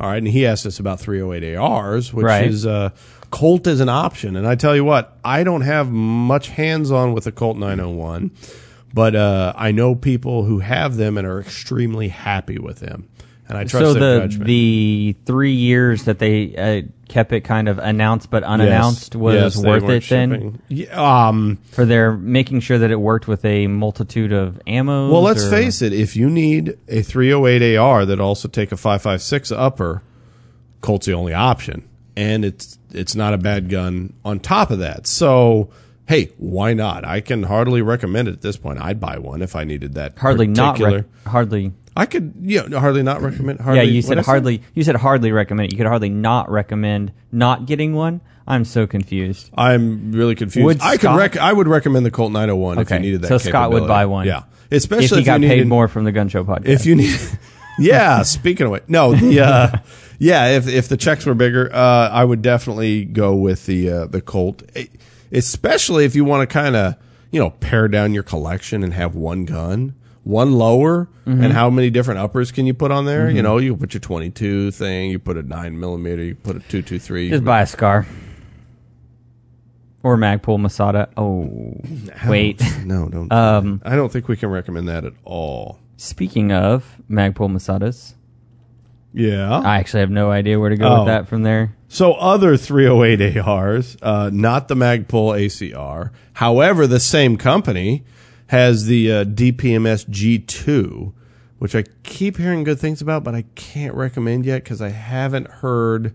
All 0.00 0.08
right, 0.08 0.16
and 0.18 0.26
he 0.28 0.46
asked 0.46 0.64
us 0.66 0.78
about 0.80 1.00
308 1.00 1.56
ARs, 1.56 2.12
which 2.14 2.24
Right. 2.24 2.46
is 2.46 2.64
uh, 2.66 2.90
Colt 3.32 3.66
as 3.66 3.80
an 3.80 3.88
option. 3.88 4.36
And 4.36 4.46
I 4.46 4.54
tell 4.54 4.76
you 4.76 4.84
what, 4.84 5.18
I 5.24 5.42
don't 5.42 5.62
have 5.62 5.90
much 5.90 6.48
hands 6.48 6.92
on 6.92 7.14
with 7.14 7.24
the 7.24 7.32
Colt 7.32 7.56
901, 7.56 8.30
but 8.94 9.16
uh, 9.16 9.52
I 9.56 9.72
know 9.72 9.96
people 9.96 10.44
who 10.44 10.60
have 10.60 10.96
them 10.96 11.18
and 11.18 11.26
are 11.26 11.40
extremely 11.40 12.08
happy 12.08 12.58
with 12.58 12.78
them. 12.78 13.08
And 13.48 13.58
I 13.58 13.64
trust 13.64 13.84
so 13.86 13.94
their 13.94 14.00
the 14.00 14.20
judgment. 14.20 14.46
the 14.46 15.16
three 15.26 15.52
years 15.52 16.04
that 16.04 16.18
they 16.18 16.54
uh, 16.56 16.82
kept 17.08 17.32
it 17.32 17.40
kind 17.42 17.68
of 17.68 17.78
announced 17.78 18.30
but 18.30 18.44
unannounced 18.44 19.16
was 19.16 19.56
Yes, 19.56 19.64
worth 19.64 19.88
it 19.88 20.08
then. 20.08 20.62
Yeah, 20.68 21.28
um, 21.28 21.58
for 21.70 21.84
their 21.84 22.12
making 22.12 22.60
sure 22.60 22.78
that 22.78 22.90
it 22.90 23.00
worked 23.00 23.28
with 23.28 23.44
a 23.44 23.66
multitude 23.66 24.32
of 24.32 24.60
ammo. 24.66 25.10
Well, 25.10 25.22
let's 25.22 25.48
face 25.48 25.82
it. 25.82 25.92
If 25.92 26.16
you 26.16 26.30
need 26.30 26.78
a 26.88 27.02
308 27.02 27.76
AR 27.76 28.06
that 28.06 28.20
also 28.20 28.48
take 28.48 28.72
a 28.72 28.76
556 28.76 29.52
upper, 29.52 30.02
Colt's 30.80 31.06
the 31.06 31.12
only 31.12 31.34
option, 31.34 31.86
and 32.16 32.44
it's 32.46 32.78
it's 32.94 33.14
not 33.14 33.34
a 33.34 33.38
bad 33.38 33.68
gun 33.68 34.12
on 34.24 34.40
top 34.40 34.70
of 34.70 34.78
that. 34.80 35.06
So, 35.06 35.70
hey, 36.08 36.32
why 36.38 36.74
not? 36.74 37.04
I 37.04 37.20
can 37.20 37.42
hardly 37.44 37.82
recommend 37.82 38.28
it 38.28 38.32
at 38.32 38.40
this 38.42 38.56
point. 38.56 38.80
I'd 38.80 39.00
buy 39.00 39.18
one 39.18 39.42
if 39.42 39.54
I 39.56 39.64
needed 39.64 39.94
that. 39.94 40.18
Hardly 40.18 40.46
not 40.46 40.78
rec- 40.78 41.04
hardly. 41.26 41.72
I 41.94 42.06
could, 42.06 42.32
you 42.40 42.66
know, 42.68 42.80
hardly 42.80 43.02
not 43.02 43.20
recommend. 43.20 43.60
Hardly, 43.60 43.82
yeah, 43.84 43.88
you 43.90 44.00
said 44.00 44.18
I 44.18 44.22
say? 44.22 44.26
hardly. 44.26 44.62
You 44.74 44.82
said 44.82 44.96
hardly 44.96 45.30
recommend 45.30 45.66
it. 45.66 45.72
You 45.72 45.78
could 45.78 45.86
hardly 45.86 46.08
not 46.08 46.50
recommend 46.50 47.12
not 47.30 47.66
getting 47.66 47.94
one. 47.94 48.20
I'm 48.46 48.64
so 48.64 48.86
confused. 48.86 49.50
I'm 49.56 50.10
really 50.12 50.34
confused. 50.34 50.64
Would 50.64 50.80
I 50.80 50.96
could 50.96 51.14
rec- 51.14 51.36
I 51.36 51.52
would 51.52 51.68
recommend 51.68 52.04
the 52.06 52.10
Colt 52.10 52.32
901 52.32 52.78
if 52.78 52.90
you 52.90 52.98
needed 52.98 53.22
that. 53.22 53.28
so 53.28 53.38
Scott 53.38 53.70
would 53.72 53.86
buy 53.86 54.06
one. 54.06 54.26
Yeah, 54.26 54.44
especially 54.70 55.04
if 55.04 55.10
he 55.12 55.18
you 55.18 55.24
got 55.24 55.40
paid 55.42 55.48
needed- 55.48 55.68
more 55.68 55.86
from 55.86 56.04
the 56.04 56.12
Gun 56.12 56.28
Show 56.28 56.42
podcast. 56.44 56.66
If 56.66 56.86
you 56.86 56.96
need, 56.96 57.18
yeah. 57.82 58.22
Speaking 58.22 58.66
of 58.66 58.74
it, 58.74 58.88
no, 58.88 59.14
the 59.14 59.40
uh, 59.40 59.78
yeah. 60.18 60.48
If 60.56 60.68
if 60.68 60.88
the 60.88 60.96
checks 60.96 61.26
were 61.26 61.34
bigger, 61.34 61.70
uh, 61.72 62.08
I 62.10 62.24
would 62.24 62.42
definitely 62.42 63.04
go 63.04 63.34
with 63.34 63.66
the 63.66 63.90
uh, 63.90 64.06
the 64.06 64.20
Colt, 64.20 64.62
Eh, 64.74 64.86
especially 65.32 66.04
if 66.04 66.14
you 66.14 66.24
want 66.24 66.48
to 66.48 66.52
kind 66.52 66.76
of 66.76 66.96
you 67.30 67.40
know 67.40 67.50
pare 67.50 67.88
down 67.88 68.14
your 68.14 68.22
collection 68.22 68.82
and 68.82 68.92
have 68.94 69.14
one 69.14 69.44
gun, 69.44 69.94
one 70.24 70.52
lower, 70.52 71.08
Mm-hmm. 71.24 71.44
and 71.44 71.52
how 71.52 71.70
many 71.70 71.88
different 71.88 72.18
uppers 72.18 72.50
can 72.50 72.66
you 72.66 72.74
put 72.74 72.90
on 72.90 73.04
there? 73.04 73.30
You 73.30 73.42
know, 73.42 73.58
you 73.58 73.76
put 73.76 73.94
your 73.94 74.00
twenty 74.00 74.28
two 74.30 74.72
thing, 74.72 75.10
you 75.10 75.20
put 75.20 75.36
a 75.36 75.42
nine 75.44 75.78
millimeter, 75.78 76.24
you 76.24 76.34
put 76.34 76.56
a 76.56 76.58
two 76.58 76.82
two 76.82 76.98
three. 76.98 77.30
just 77.30 77.44
buy 77.44 77.60
a 77.62 77.66
Scar 77.66 78.06
or 80.02 80.16
Magpul 80.16 80.58
Masada. 80.58 81.08
Oh, 81.16 81.76
wait. 82.26 82.60
No, 82.84 83.08
don't. 83.08 83.32
Um. 83.32 83.80
I 83.84 83.94
don't 83.94 84.10
think 84.12 84.26
we 84.26 84.36
can 84.36 84.50
recommend 84.50 84.88
that 84.88 85.04
at 85.04 85.12
all. 85.24 85.78
Speaking 85.96 86.50
of 86.52 86.96
Magpul 87.10 87.50
Masadas, 87.50 88.14
Yeah. 89.14 89.58
I 89.58 89.76
actually 89.76 90.00
have 90.00 90.10
no 90.10 90.30
idea 90.30 90.58
where 90.58 90.70
to 90.70 90.76
go 90.76 90.88
Oh. 90.88 90.98
with 91.00 91.06
that 91.08 91.28
from 91.28 91.42
there. 91.42 91.74
So 91.88 92.14
other 92.14 92.56
308 92.56 93.36
ARs, 93.36 93.96
uh, 94.02 94.30
not 94.32 94.68
the 94.68 94.74
Magpul 94.74 95.38
ACR. 95.38 96.10
However, 96.34 96.86
the 96.86 96.98
same 97.00 97.36
company 97.36 98.04
has 98.46 98.86
the 98.86 99.12
uh, 99.12 99.24
DPMS 99.24 100.06
G2, 100.08 101.12
which 101.58 101.74
I 101.76 101.84
keep 102.04 102.38
hearing 102.38 102.64
good 102.64 102.78
things 102.78 103.02
about, 103.02 103.22
but 103.22 103.34
I 103.34 103.44
can't 103.54 103.94
recommend 103.94 104.46
yet 104.46 104.64
because 104.64 104.80
I 104.80 104.88
haven't 104.88 105.48
heard. 105.48 106.12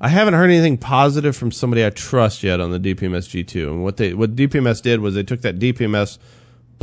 I 0.00 0.08
haven't 0.08 0.34
heard 0.34 0.50
anything 0.50 0.78
positive 0.78 1.36
from 1.36 1.50
somebody 1.52 1.84
I 1.84 1.90
trust 1.90 2.42
yet 2.42 2.60
on 2.60 2.70
the 2.70 2.78
DPMS 2.80 3.28
G2. 3.28 3.68
And 3.68 3.82
what 3.84 3.96
they 3.96 4.14
what 4.14 4.34
DPMS 4.36 4.80
did 4.82 5.00
was 5.00 5.14
they 5.14 5.22
took 5.24 5.42
that 5.42 5.58
DPMS 5.58 6.18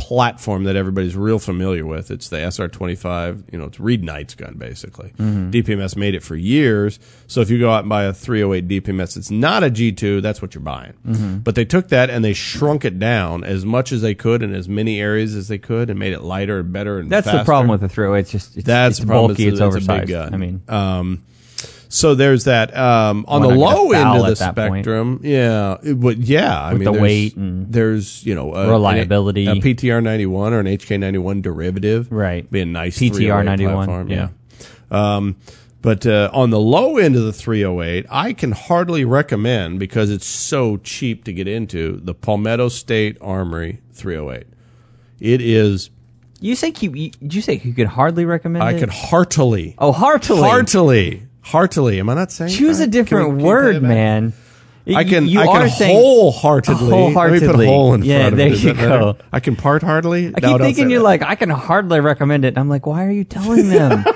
platform 0.00 0.64
that 0.64 0.74
everybody's 0.76 1.14
real 1.16 1.38
familiar 1.38 1.86
with. 1.86 2.10
It's 2.10 2.28
the 2.28 2.38
SR25, 2.38 3.52
you 3.52 3.58
know, 3.58 3.66
it's 3.66 3.78
Reed 3.80 4.02
Knight's 4.02 4.34
gun 4.34 4.54
basically. 4.56 5.10
DPMS 5.18 5.96
made 5.96 6.14
it 6.14 6.22
for 6.22 6.36
years. 6.36 6.98
So 7.26 7.40
if 7.40 7.50
you 7.50 7.58
go 7.58 7.70
out 7.70 7.80
and 7.80 7.88
buy 7.88 8.04
a 8.04 8.12
308 8.12 8.68
DPMS, 8.68 9.16
it's 9.16 9.30
not 9.30 9.62
a 9.62 9.70
G2, 9.70 10.22
that's 10.22 10.40
what 10.42 10.54
you're 10.54 10.62
buying. 10.62 11.40
But 11.44 11.54
they 11.54 11.64
took 11.64 11.88
that 11.88 12.10
and 12.10 12.24
they 12.24 12.32
shrunk 12.32 12.84
it 12.84 12.98
down 12.98 13.44
as 13.44 13.64
much 13.64 13.92
as 13.92 14.02
they 14.02 14.14
could 14.14 14.42
in 14.42 14.54
as 14.54 14.68
many 14.68 15.00
areas 15.00 15.34
as 15.36 15.48
they 15.48 15.58
could 15.58 15.90
and 15.90 15.98
made 15.98 16.12
it 16.12 16.22
lighter 16.22 16.60
and 16.60 16.72
better 16.72 16.98
and 16.98 17.10
That's 17.10 17.30
the 17.30 17.44
problem 17.44 17.68
with 17.68 17.80
the 17.80 17.88
308. 17.88 18.20
It's 18.20 18.30
just 18.32 18.56
it's, 18.56 18.66
That's 18.66 18.98
it's 18.98 19.00
the 19.00 19.06
bulky. 19.12 19.46
It's 19.46 19.60
It's, 19.60 19.76
it's 19.76 19.84
a 19.84 19.88
big 19.88 20.00
oversized. 20.00 20.08
gun. 20.10 20.34
I 20.34 20.36
mean, 20.36 20.62
Um, 20.68 21.22
so 21.90 22.14
there's 22.14 22.44
that. 22.44 22.74
Um, 22.74 23.26
on 23.28 23.42
the 23.42 23.48
low 23.48 23.92
end 23.92 24.08
of 24.18 24.26
the 24.26 24.34
that 24.42 24.54
point? 24.56 24.84
spectrum, 24.84 25.20
yeah, 25.22 25.76
it 25.82 25.92
would, 25.98 26.26
yeah. 26.26 26.58
I 26.58 26.72
With 26.72 26.80
mean, 26.80 26.84
the 26.86 26.92
there's- 26.92 27.02
weight 27.02 27.36
and 27.36 27.70
there's 27.72 28.24
you 28.24 28.34
know 28.34 28.54
a, 28.54 28.70
reliability. 28.70 29.46
a, 29.46 29.56
PTR 29.56 30.02
91 30.02 30.52
or 30.54 30.60
an 30.60 30.66
HK 30.66 30.98
91 30.98 31.42
derivative, 31.42 32.10
Right. 32.10 32.50
Be 32.50 32.60
a 32.60 32.64
nice 32.66 32.98
PTR 32.98 33.44
ninety 33.44 33.66
one, 33.66 34.08
yeah. 34.08 34.28
yeah. 34.90 35.16
Um, 35.16 35.36
but 35.82 36.06
uh, 36.06 36.30
on 36.32 36.50
the 36.50 36.60
low 36.60 36.98
end 36.98 37.16
of 37.16 37.22
the 37.24 37.32
308, 37.32 38.04
I 38.10 38.32
can 38.34 38.52
hardly 38.52 39.04
recommend 39.04 39.78
because 39.78 40.10
it's 40.10 40.26
so 40.26 40.76
cheap 40.78 41.24
to 41.24 41.32
get 41.32 41.48
into 41.48 41.98
the 42.02 42.12
Palmetto 42.14 42.68
State 42.68 43.16
Armory 43.20 43.80
308. 43.94 44.46
It 45.20 45.40
is. 45.40 45.88
you 46.40 46.54
say. 46.54 46.72
You, 46.80 47.10
you 47.20 47.40
say 47.40 47.60
you 47.64 47.72
could 47.72 47.86
hardly 47.86 48.24
recommend 48.26 48.62
I 48.62 48.72
it? 48.72 48.80
could 48.80 48.90
heartily, 48.90 49.74
Oh, 49.78 49.92
heartily. 49.92 50.40
heartily, 50.42 51.22
heartily. 51.42 51.98
Am 52.00 52.08
I 52.08 52.14
not 52.14 52.32
saying? 52.32 52.50
Choose 52.52 52.78
that? 52.78 52.88
a 52.88 52.90
different 52.90 53.36
Can 53.36 53.38
word, 53.44 53.76
that 53.76 53.82
man. 53.82 54.32
I 54.94 55.04
can. 55.04 55.26
You 55.28 55.40
I 55.40 55.46
are 55.46 55.60
can 55.60 55.70
saying 55.70 55.94
wholeheartedly. 55.96 56.82
Let 56.88 56.90
me 56.90 57.14
put 57.14 57.14
Wholeheartedly. 57.66 57.94
in 57.94 58.02
Yeah, 58.02 58.18
front 58.20 58.32
of 58.32 58.36
there 58.38 58.46
it. 58.48 58.52
Is 58.54 58.64
you 58.64 58.72
that 58.72 58.76
better? 58.88 58.98
go. 59.12 59.16
I 59.32 59.40
can 59.40 59.54
part 59.56 59.82
heartedly. 59.82 60.32
I 60.34 60.40
keep 60.40 60.58
thinking 60.60 60.90
you're 60.90 61.02
like 61.02 61.22
I 61.22 61.34
can 61.36 61.50
hardly 61.50 62.00
recommend 62.00 62.44
it. 62.44 62.48
And 62.48 62.58
I'm 62.58 62.68
like, 62.68 62.86
why 62.86 63.04
are 63.06 63.10
you 63.10 63.24
telling 63.24 63.68
them? 63.68 64.04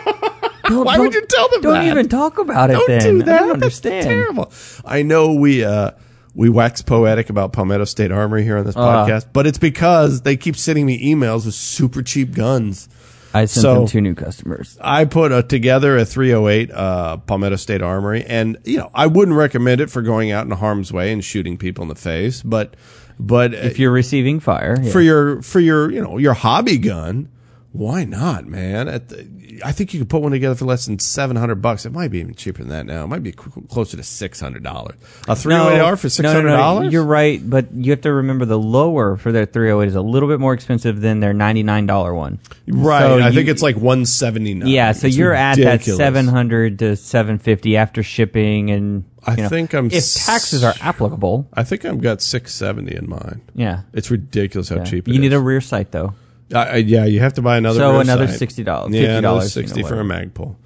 Don't- 0.66 0.86
Why 0.86 0.98
would 0.98 1.12
don't- 1.12 1.14
you 1.22 1.26
tell 1.28 1.48
them 1.50 1.60
Don't 1.60 1.72
that? 1.74 1.84
even 1.88 2.08
talk 2.08 2.38
about 2.38 2.70
it. 2.70 2.72
Don't 2.72 2.86
then 2.88 3.00
do 3.18 3.22
that. 3.24 3.34
I 3.34 3.38
don't 3.46 3.48
That's 3.60 3.84
understand. 3.84 4.04
terrible. 4.06 4.50
I 4.84 5.02
know 5.02 5.34
we 5.34 5.62
uh, 5.62 5.90
we 6.34 6.48
wax 6.48 6.80
poetic 6.80 7.28
about 7.28 7.52
Palmetto 7.52 7.84
State 7.84 8.10
Armory 8.10 8.44
here 8.44 8.56
on 8.56 8.64
this 8.64 8.74
Uh. 8.74 8.80
podcast, 8.80 9.26
but 9.34 9.46
it's 9.46 9.58
because 9.58 10.22
they 10.22 10.38
keep 10.38 10.56
sending 10.56 10.86
me 10.86 11.12
emails 11.14 11.44
with 11.44 11.54
super 11.54 12.02
cheap 12.02 12.32
guns. 12.34 12.88
I 13.34 13.46
sent 13.46 13.62
So- 13.62 13.74
them 13.74 13.86
two 13.88 14.00
new 14.00 14.14
customers. 14.14 14.78
I 14.80 15.04
put 15.04 15.32
a, 15.32 15.42
together 15.42 15.98
a 15.98 16.04
308 16.04 16.70
uh, 16.70 17.16
Palmetto 17.18 17.56
State 17.56 17.82
Armory, 17.82 18.24
and 18.24 18.56
you 18.64 18.78
know 18.78 18.90
I 18.94 19.06
wouldn't 19.08 19.36
recommend 19.36 19.80
it 19.80 19.90
for 19.90 20.00
going 20.02 20.30
out 20.30 20.46
in 20.46 20.52
harm's 20.52 20.92
way 20.92 21.12
and 21.12 21.22
shooting 21.24 21.58
people 21.58 21.82
in 21.82 21.88
the 21.88 21.94
face, 21.94 22.42
but 22.42 22.74
but 23.18 23.52
If 23.54 23.78
you're 23.78 23.92
receiving 23.92 24.40
fire, 24.40 24.76
yeah. 24.80 24.90
for 24.92 25.00
your 25.00 25.42
for 25.42 25.60
your 25.60 25.90
you 25.90 26.00
know 26.00 26.16
your 26.18 26.34
hobby 26.34 26.78
gun, 26.78 27.28
why 27.72 28.04
not, 28.04 28.46
man? 28.46 28.88
At 28.88 29.08
the, 29.08 29.28
I 29.62 29.73
think 29.73 29.92
you 29.92 30.00
could 30.00 30.08
put 30.08 30.23
one 30.23 30.32
together 30.32 30.54
for 30.54 30.64
less 30.64 30.87
than 30.87 30.99
seven 30.99 31.37
hundred 31.37 31.56
bucks. 31.56 31.84
It 31.84 31.92
might 31.92 32.11
be 32.11 32.18
even 32.18 32.34
cheaper 32.34 32.61
than 32.61 32.70
that 32.70 32.87
now. 32.87 33.04
It 33.04 33.08
might 33.08 33.23
be 33.23 33.32
closer 33.32 33.96
to 33.96 34.02
six 34.02 34.40
hundred 34.40 34.62
dollars. 34.62 34.96
A 35.28 35.37
three 35.37 35.54
hundred 35.54 35.76
eight 35.76 35.80
R 35.80 35.96
for 35.96 36.08
six 36.08 36.23
no, 36.25 36.40
no, 36.40 36.80
no. 36.80 36.88
You're 36.88 37.04
right, 37.04 37.38
but 37.49 37.73
you 37.73 37.90
have 37.92 38.00
to 38.02 38.12
remember 38.12 38.44
the 38.44 38.58
lower 38.58 39.16
for 39.16 39.32
their 39.32 39.46
308 39.46 39.88
is 39.88 39.94
a 39.94 40.02
little 40.02 40.28
bit 40.28 40.40
more 40.40 40.54
expensive 40.54 41.00
than 41.00 41.20
their 41.20 41.34
$99 41.34 42.14
one. 42.14 42.38
right. 42.68 43.00
So 43.00 43.18
I 43.18 43.28
you- 43.28 43.34
think 43.34 43.49
it's 43.49 43.62
like 43.62 43.76
one 43.76 44.06
seventy 44.06 44.54
nine. 44.54 44.68
Yeah, 44.68 44.92
so 44.92 45.06
you're 45.06 45.34
at 45.34 45.58
that 45.58 45.82
700 45.82 46.78
to 46.80 46.96
750 46.96 47.76
after 47.76 48.02
shipping 48.02 48.70
and 48.70 49.04
I 49.26 49.37
you 49.37 49.42
know, 49.44 49.49
think 49.49 49.75
I'm 49.75 49.87
if 49.87 50.14
taxes 50.14 50.62
are 50.64 50.75
applicable. 50.80 51.49
I 51.54 51.64
think 51.64 51.84
I've 51.84 52.00
got 52.00 52.20
six 52.20 52.54
seventy 52.54 52.94
in 52.94 53.08
mine. 53.08 53.40
Yeah. 53.54 53.82
It's 53.92 54.11
ridiculous 54.11 54.68
how 54.68 54.76
yeah. 54.76 54.84
cheap 54.84 55.08
it 55.08 55.14
you 55.14 55.20
need 55.20 55.28
is. 55.32 55.38
a 55.38 55.40
rear 55.40 55.61
sight 55.61 55.90
though. 55.92 56.14
Yeah, 56.54 57.04
you 57.04 57.20
have 57.20 57.34
to 57.34 57.42
buy 57.42 57.56
another. 57.58 57.78
So 57.80 58.00
another 58.00 58.28
sight. 58.28 58.49
$60, 58.49 58.92
Yeah, 58.94 59.18
another 59.18 59.42
sixty 59.42 59.78
you 59.78 59.82
know, 59.82 59.88
for 59.88 60.00
a 60.00 60.04
whatever. 60.04 60.26
Magpul. 60.30 60.56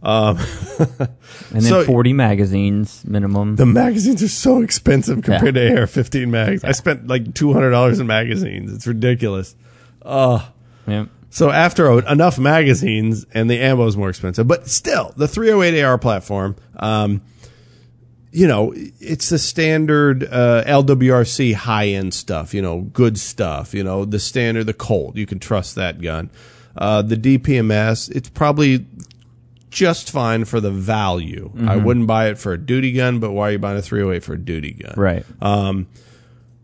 Um, 0.00 0.38
And 1.50 1.62
then 1.62 1.62
So- 1.62 1.84
40 1.84 2.12
magazines 2.12 3.02
minimum. 3.06 3.56
the 3.56 3.66
magazines 3.66 4.22
are 4.22 4.28
so 4.28 4.62
expensive 4.62 5.22
compared 5.22 5.54
to 5.54 5.76
AR-15 5.80 6.28
mags. 6.28 6.62
I 6.64 6.72
spent 6.72 7.08
like 7.08 7.34
two 7.34 7.52
hundred 7.52 7.70
dollars 7.70 7.98
in 7.98 8.06
magazines. 8.06 8.72
It's 8.72 8.86
ridiculous. 8.86 9.56
yeah. 10.06 11.06
So 11.30 11.50
after 11.50 11.98
enough 12.08 12.38
magazines 12.38 13.26
and 13.34 13.50
the 13.50 13.58
ammo 13.60 13.86
is 13.86 13.96
more 13.96 14.08
expensive, 14.08 14.46
but 14.48 14.66
still 14.68 15.12
the 15.16 15.28
308 15.28 15.82
AR 15.82 15.98
platform, 15.98 16.56
um, 16.76 17.20
you 18.30 18.46
know, 18.46 18.72
it's 18.74 19.30
the 19.30 19.38
standard 19.38 20.24
uh, 20.24 20.64
LWRC 20.66 21.54
high 21.54 21.88
end 21.88 22.14
stuff. 22.14 22.54
You 22.54 22.62
know, 22.62 22.82
good 22.82 23.18
stuff. 23.18 23.74
You 23.74 23.84
know, 23.84 24.04
the 24.04 24.18
standard, 24.18 24.64
the 24.64 24.74
Colt. 24.74 25.16
You 25.16 25.26
can 25.26 25.38
trust 25.38 25.74
that 25.76 26.00
gun. 26.00 26.30
Uh, 26.76 27.02
the 27.02 27.16
DPMS, 27.16 28.10
it's 28.14 28.28
probably 28.28 28.86
just 29.70 30.10
fine 30.10 30.44
for 30.44 30.60
the 30.60 30.70
value. 30.70 31.50
I 31.66 31.76
wouldn't 31.76 32.06
buy 32.06 32.28
it 32.28 32.38
for 32.38 32.52
a 32.52 32.58
duty 32.58 32.92
gun, 32.92 33.18
but 33.18 33.32
why 33.32 33.48
are 33.48 33.52
you 33.52 33.58
buying 33.58 33.76
a 33.76 33.82
308 33.82 34.22
for 34.22 34.34
a 34.34 34.38
duty 34.38 34.72
gun? 34.72 34.94
Right. 34.96 35.24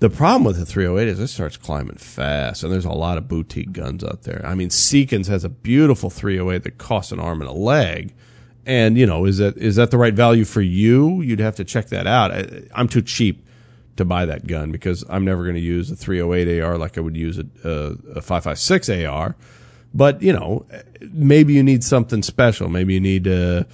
The 0.04 0.11
problem 0.11 0.44
with 0.44 0.59
the 0.59 0.66
308 0.66 1.09
is 1.09 1.18
it 1.18 1.28
starts 1.28 1.56
climbing 1.56 1.97
fast, 1.97 2.62
and 2.62 2.71
there's 2.71 2.85
a 2.85 2.92
lot 2.92 3.16
of 3.16 3.26
boutique 3.26 3.73
guns 3.73 4.04
out 4.04 4.25
there. 4.25 4.42
I 4.44 4.54
mean, 4.54 4.68
Seekins 4.68 5.28
has 5.28 5.44
a 5.44 5.49
beautiful 5.49 6.11
308 6.11 6.62
that 6.64 6.78
costs 6.78 7.11
an 7.11 7.21
arm 7.21 7.40
and 7.40 7.49
a 7.49 7.54
leg, 7.54 8.12
and 8.66 8.97
you 8.97 9.06
know, 9.06 9.25
is 9.25 9.38
that 9.38 9.56
is 9.56 9.76
that 9.76 9.90
the 9.90 9.99
right 9.99 10.14
value 10.14 10.44
for 10.44 10.61
you? 10.61 11.21
You'd 11.21 11.40
have 11.40 11.56
to 11.56 11.64
check 11.64 11.88
that 11.88 12.06
out. 12.06 12.33
I, 12.33 12.62
I'm 12.75 12.88
too 12.88 13.02
cheap 13.02 13.47
to 13.97 14.04
buy 14.04 14.26
that 14.26 14.47
gun 14.47 14.73
because 14.73 15.04
I'm 15.09 15.25
never 15.25 15.44
going 15.44 15.54
to 15.54 15.61
use 15.61 15.90
a 15.90 15.97
308 15.97 16.61
AR 16.61 16.78
like 16.78 16.99
I 16.99 17.00
would 17.00 17.16
use 17.16 17.38
a, 17.38 17.47
a, 17.64 18.18
a 18.18 18.21
556 18.21 18.88
AR. 18.90 19.37
But 19.92 20.23
you 20.23 20.33
know, 20.33 20.66
maybe 21.00 21.52
you 21.54 21.62
need 21.62 21.85
something 21.85 22.23
special. 22.23 22.68
Maybe 22.68 22.94
you 22.94 23.00
need 23.00 23.28
uh 23.28 23.64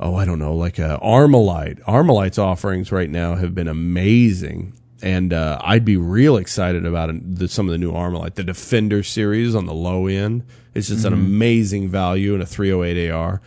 oh, 0.00 0.14
I 0.14 0.24
don't 0.24 0.38
know, 0.38 0.54
like 0.54 0.78
a 0.78 0.98
Armalite. 1.02 1.82
Armalite's 1.82 2.38
offerings 2.38 2.92
right 2.92 3.10
now 3.10 3.34
have 3.34 3.54
been 3.54 3.68
amazing. 3.68 4.74
And 5.00 5.32
uh, 5.32 5.58
I'd 5.62 5.84
be 5.84 5.96
real 5.96 6.36
excited 6.36 6.84
about 6.84 7.10
the, 7.22 7.48
some 7.48 7.66
of 7.66 7.72
the 7.72 7.78
new 7.78 7.92
Armalite. 7.92 8.34
The 8.34 8.44
Defender 8.44 9.02
series 9.02 9.54
on 9.54 9.66
the 9.66 9.74
low 9.74 10.06
end. 10.06 10.44
It's 10.74 10.88
just 10.88 11.04
an 11.04 11.12
amazing 11.12 11.88
value 11.88 12.34
in 12.34 12.40
a 12.40 12.46
308 12.46 13.10
AR. 13.10 13.40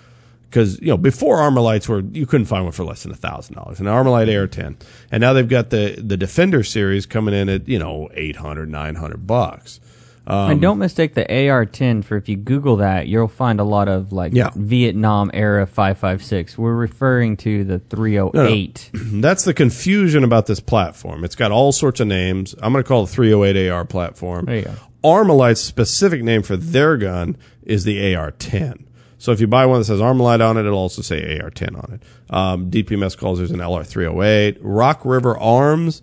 Because, 0.52 0.80
you 0.82 0.88
know, 0.88 0.98
before 0.98 1.38
Armalites 1.38 1.88
were, 1.88 2.02
you 2.02 2.26
couldn't 2.26 2.48
find 2.48 2.66
one 2.66 2.74
for 2.74 2.84
less 2.84 3.04
than 3.04 3.14
$1,000. 3.14 3.80
An 3.80 3.86
Armalite 3.86 4.38
AR 4.38 4.48
10. 4.48 4.78
And 5.10 5.22
now 5.22 5.32
they've 5.32 5.48
got 5.48 5.70
the, 5.70 5.96
the 5.98 6.18
Defender 6.18 6.62
series 6.62 7.06
coming 7.06 7.34
in 7.34 7.48
at, 7.48 7.70
you 7.70 7.80
know, 7.80 8.10
800 8.14 8.70
900 8.70 9.26
bucks. 9.26 9.80
Um, 10.28 10.52
and 10.52 10.62
don't 10.62 10.78
mistake 10.78 11.16
the 11.16 11.24
AR-10 11.50 12.04
for 12.04 12.16
if 12.16 12.30
you 12.30 12.36
Google 12.36 12.78
that, 12.78 13.08
you'll 13.08 13.28
find 13.28 13.60
a 13.60 13.64
lot 13.64 13.88
of 13.88 14.12
like 14.14 14.34
Yeah. 14.36 14.52
Vietnam 14.56 15.32
era 15.34 15.66
556. 15.66 16.58
We're 16.58 16.76
referring 16.76 17.38
to 17.38 17.64
the 17.64 17.80
308. 17.80 18.92
That's 18.94 19.46
the 19.46 19.54
confusion 19.54 20.24
about 20.24 20.46
this 20.46 20.60
platform. 20.60 21.24
It's 21.24 21.36
got 21.36 21.52
all 21.52 21.72
sorts 21.72 22.02
of 22.02 22.08
names. 22.08 22.54
I'm 22.62 22.72
going 22.72 22.84
to 22.84 22.88
call 22.88 23.06
it 23.06 23.08
308 23.08 23.70
AR 23.70 23.86
platform. 23.86 24.46
There 24.46 24.58
you 24.58 24.62
go. 24.64 24.74
Armalite's 25.04 25.62
specific 25.62 26.22
name 26.24 26.44
for 26.44 26.56
their 26.56 26.98
gun 26.98 27.36
is 27.64 27.84
the 27.86 28.14
AR-10. 28.16 28.84
So 29.22 29.32
if 29.32 29.40
you 29.40 29.46
buy 29.46 29.68
one 29.68 29.80
that 29.80 29.86
says 29.86 30.00
Armalite 30.00 30.44
on 30.44 30.58
it, 30.58 30.62
it'll 30.62 30.80
also 30.80 31.04
say 31.04 31.40
AR-10 31.40 31.78
on 31.78 31.94
it. 31.94 32.34
Um, 32.36 32.72
DPMS 32.72 33.16
calls 33.16 33.38
there's 33.38 33.52
an 33.52 33.60
LR-308. 33.60 34.58
Rock 34.62 35.06
River 35.06 35.38
Arms. 35.38 36.02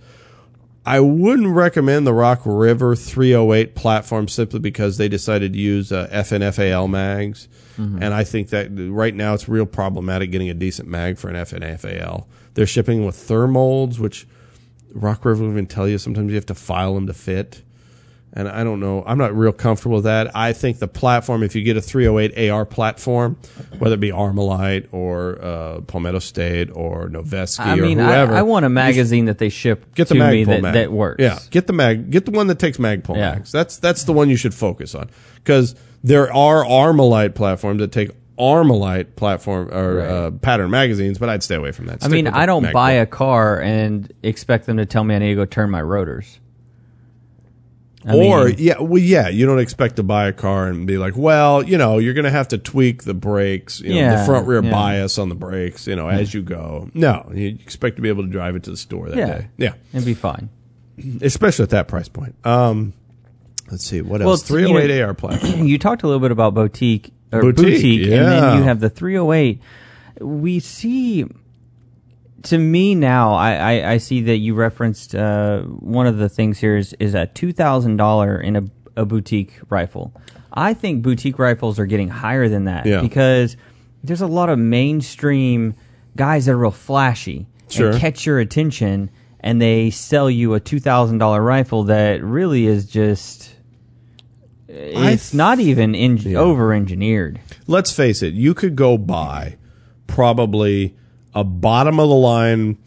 I 0.86 1.00
wouldn't 1.00 1.48
recommend 1.48 2.06
the 2.06 2.12
Rock 2.14 2.42
River 2.44 2.94
308 2.94 3.74
platform 3.74 4.28
simply 4.28 4.60
because 4.60 4.98
they 4.98 5.08
decided 5.08 5.52
to 5.54 5.58
use 5.58 5.90
uh, 5.90 6.06
FNFAL 6.12 6.88
mags. 6.88 7.48
And 8.02 8.14
I 8.14 8.22
think 8.22 8.50
that 8.50 8.68
right 8.72 9.14
now 9.14 9.34
it's 9.34 9.48
real 9.48 9.66
problematic 9.66 10.30
getting 10.30 10.48
a 10.48 10.54
decent 10.54 10.88
mag 10.88 11.18
for 11.18 11.28
an 11.28 11.34
FNFAL. 11.34 12.24
They're 12.54 12.66
shipping 12.66 13.04
with 13.04 13.16
Thermolds, 13.16 13.98
which 13.98 14.28
Rock 14.92 15.24
River 15.24 15.42
will 15.42 15.50
even 15.50 15.66
tell 15.66 15.88
you 15.88 15.98
sometimes 15.98 16.28
you 16.30 16.36
have 16.36 16.46
to 16.46 16.54
file 16.54 16.94
them 16.94 17.08
to 17.08 17.14
fit. 17.14 17.62
And 18.34 18.46
I 18.46 18.62
don't 18.62 18.78
know. 18.78 19.02
I'm 19.06 19.16
not 19.16 19.34
real 19.34 19.52
comfortable 19.52 19.96
with 19.96 20.04
that. 20.04 20.36
I 20.36 20.52
think 20.52 20.78
the 20.80 20.86
platform, 20.86 21.42
if 21.42 21.56
you 21.56 21.62
get 21.62 21.76
a 21.78 21.80
308 21.80 22.50
AR 22.50 22.66
platform, 22.66 23.38
whether 23.78 23.94
it 23.94 24.00
be 24.00 24.10
Armalite 24.10 24.88
or 24.92 25.42
uh, 25.42 25.80
Palmetto 25.80 26.18
State 26.18 26.70
or 26.72 27.08
Noveske 27.08 27.60
I 27.60 27.74
mean, 27.76 27.98
or 27.98 28.04
I, 28.04 28.06
whoever, 28.06 28.34
I 28.34 28.42
want 28.42 28.66
a 28.66 28.68
magazine 28.68 29.24
that 29.24 29.38
they 29.38 29.48
ship 29.48 29.94
get 29.94 30.08
the 30.08 30.14
to 30.16 30.30
me 30.30 30.44
that, 30.44 30.60
mag. 30.62 30.74
that 30.74 30.92
works. 30.92 31.22
Yeah, 31.22 31.38
get 31.50 31.66
the 31.66 31.72
mag. 31.72 32.10
Get 32.10 32.26
the 32.26 32.30
one 32.30 32.48
that 32.48 32.58
takes 32.58 32.76
Magpul 32.76 33.16
Yeah. 33.16 33.32
mags. 33.32 33.50
That's 33.50 33.78
that's 33.78 34.04
the 34.04 34.12
one 34.12 34.28
you 34.28 34.36
should 34.36 34.54
focus 34.54 34.94
on 34.94 35.08
because 35.36 35.74
there 36.04 36.32
are 36.32 36.62
Armalite 36.64 37.34
platforms 37.34 37.80
that 37.80 37.92
take 37.92 38.10
Armalite 38.38 39.16
platform 39.16 39.68
or 39.72 40.00
uh, 40.00 40.30
pattern 40.30 40.70
magazines, 40.70 41.18
but 41.18 41.28
I'd 41.28 41.42
stay 41.42 41.56
away 41.56 41.72
from 41.72 41.86
that. 41.86 42.04
I 42.04 42.08
mean, 42.08 42.28
I 42.28 42.46
don't 42.46 42.62
Magpul. 42.62 42.72
buy 42.72 42.92
a 42.92 43.06
car 43.06 43.60
and 43.60 44.12
expect 44.22 44.66
them 44.66 44.76
to 44.76 44.86
tell 44.86 45.02
me 45.02 45.14
I 45.16 45.18
need 45.18 45.30
to 45.30 45.34
go 45.34 45.44
turn 45.44 45.70
my 45.70 45.82
rotors. 45.82 46.38
I 48.06 48.14
or 48.16 48.44
mean, 48.46 48.54
yeah, 48.58 48.80
well, 48.80 49.02
yeah, 49.02 49.28
you 49.28 49.44
don't 49.44 49.58
expect 49.58 49.96
to 49.96 50.02
buy 50.04 50.28
a 50.28 50.32
car 50.32 50.68
and 50.68 50.86
be 50.86 50.98
like, 50.98 51.16
well, 51.16 51.64
you 51.64 51.76
know, 51.76 51.98
you're 51.98 52.14
going 52.14 52.24
to 52.26 52.30
have 52.30 52.48
to 52.48 52.58
tweak 52.58 53.02
the 53.02 53.12
brakes, 53.14 53.80
you 53.80 53.92
know, 53.94 54.16
the 54.18 54.24
front 54.24 54.46
rear 54.46 54.62
yeah. 54.62 54.70
bias 54.70 55.18
on 55.18 55.28
the 55.28 55.34
brakes, 55.34 55.86
you 55.88 55.96
know, 55.96 56.08
as 56.08 56.32
you 56.32 56.42
go. 56.42 56.88
No, 56.94 57.28
you 57.34 57.48
expect 57.48 57.96
to 57.96 58.02
be 58.02 58.08
able 58.08 58.22
to 58.24 58.30
drive 58.30 58.54
it 58.54 58.62
to 58.64 58.70
the 58.70 58.76
store 58.76 59.08
that 59.08 59.16
Yeah. 59.18 59.26
day. 59.26 59.48
Yeah, 59.56 59.74
it'd 59.92 60.06
be 60.06 60.14
fine. 60.14 60.48
especially 61.22 61.64
at 61.64 61.70
that 61.70 61.88
price 61.88 62.08
point. 62.08 62.34
Um, 62.44 62.92
let's 63.70 63.84
see 63.84 64.00
what 64.00 64.20
Well, 64.20 64.30
else. 64.30 64.42
it's, 64.42 64.50
you 64.50 64.60
know- 64.62 64.68
308 64.68 65.02
AR 65.02 65.14
platform. 65.14 65.64
you 65.66 65.78
talked 65.78 66.02
a 66.02 66.06
little 66.06 66.20
bit 66.20 66.30
about 66.30 66.54
boutique 66.54 67.12
or 67.32 67.40
Boutique, 67.40 67.64
boutique, 67.64 68.02
and 68.02 68.10
yeah. 68.10 68.22
then 68.30 68.58
you 68.58 68.62
have 68.64 68.80
the 68.80 68.90
308. 68.90 69.60
We 70.20 70.60
see, 70.60 71.24
to 72.44 72.58
me 72.58 72.94
now, 72.94 73.32
I, 73.34 73.52
I, 73.54 73.90
I 73.92 73.98
see 73.98 74.22
that 74.22 74.36
you 74.38 74.54
referenced 74.54 75.14
uh, 75.14 75.62
one 75.62 76.06
of 76.06 76.18
the 76.18 76.28
things 76.28 76.58
here 76.58 76.76
is, 76.76 76.94
is 77.00 77.14
a 77.14 77.26
two 77.26 77.52
thousand 77.52 77.96
dollar 77.96 78.40
in 78.40 78.56
a, 78.56 78.64
a 78.96 79.04
boutique 79.04 79.54
rifle. 79.70 80.12
I 80.52 80.74
think 80.74 81.02
boutique 81.02 81.38
rifles 81.38 81.78
are 81.78 81.86
getting 81.86 82.08
higher 82.08 82.48
than 82.48 82.64
that 82.64 82.86
Yeah. 82.86 83.00
because 83.00 83.56
there's 84.02 84.20
a 84.22 84.26
lot 84.26 84.48
of 84.48 84.58
mainstream 84.58 85.74
guys 86.16 86.46
that 86.46 86.52
are 86.52 86.56
real 86.58 86.70
flashy 86.70 87.46
Sure. 87.68 87.90
and 87.90 88.00
catch 88.00 88.24
your 88.24 88.38
attention, 88.40 89.10
and 89.40 89.60
they 89.60 89.90
sell 89.90 90.30
you 90.30 90.54
a 90.54 90.60
two 90.60 90.80
thousand 90.80 91.18
dollar 91.18 91.42
rifle 91.42 91.84
that 91.84 92.22
really 92.22 92.66
is 92.66 92.86
just. 92.86 93.54
It's 94.70 95.32
not 95.32 95.60
even 95.60 95.94
in, 95.94 96.36
over 96.36 96.72
engineered. 96.74 97.40
let's 97.66 97.90
face 97.94 98.22
it, 98.22 98.34
you 98.34 98.52
could 98.54 98.76
go 98.76 98.98
buy 98.98 99.56
probably 100.06 100.94
a 101.34 101.44
bottom 101.44 102.00
of 102.00 102.08
the 102.08 102.14
line 102.14 102.78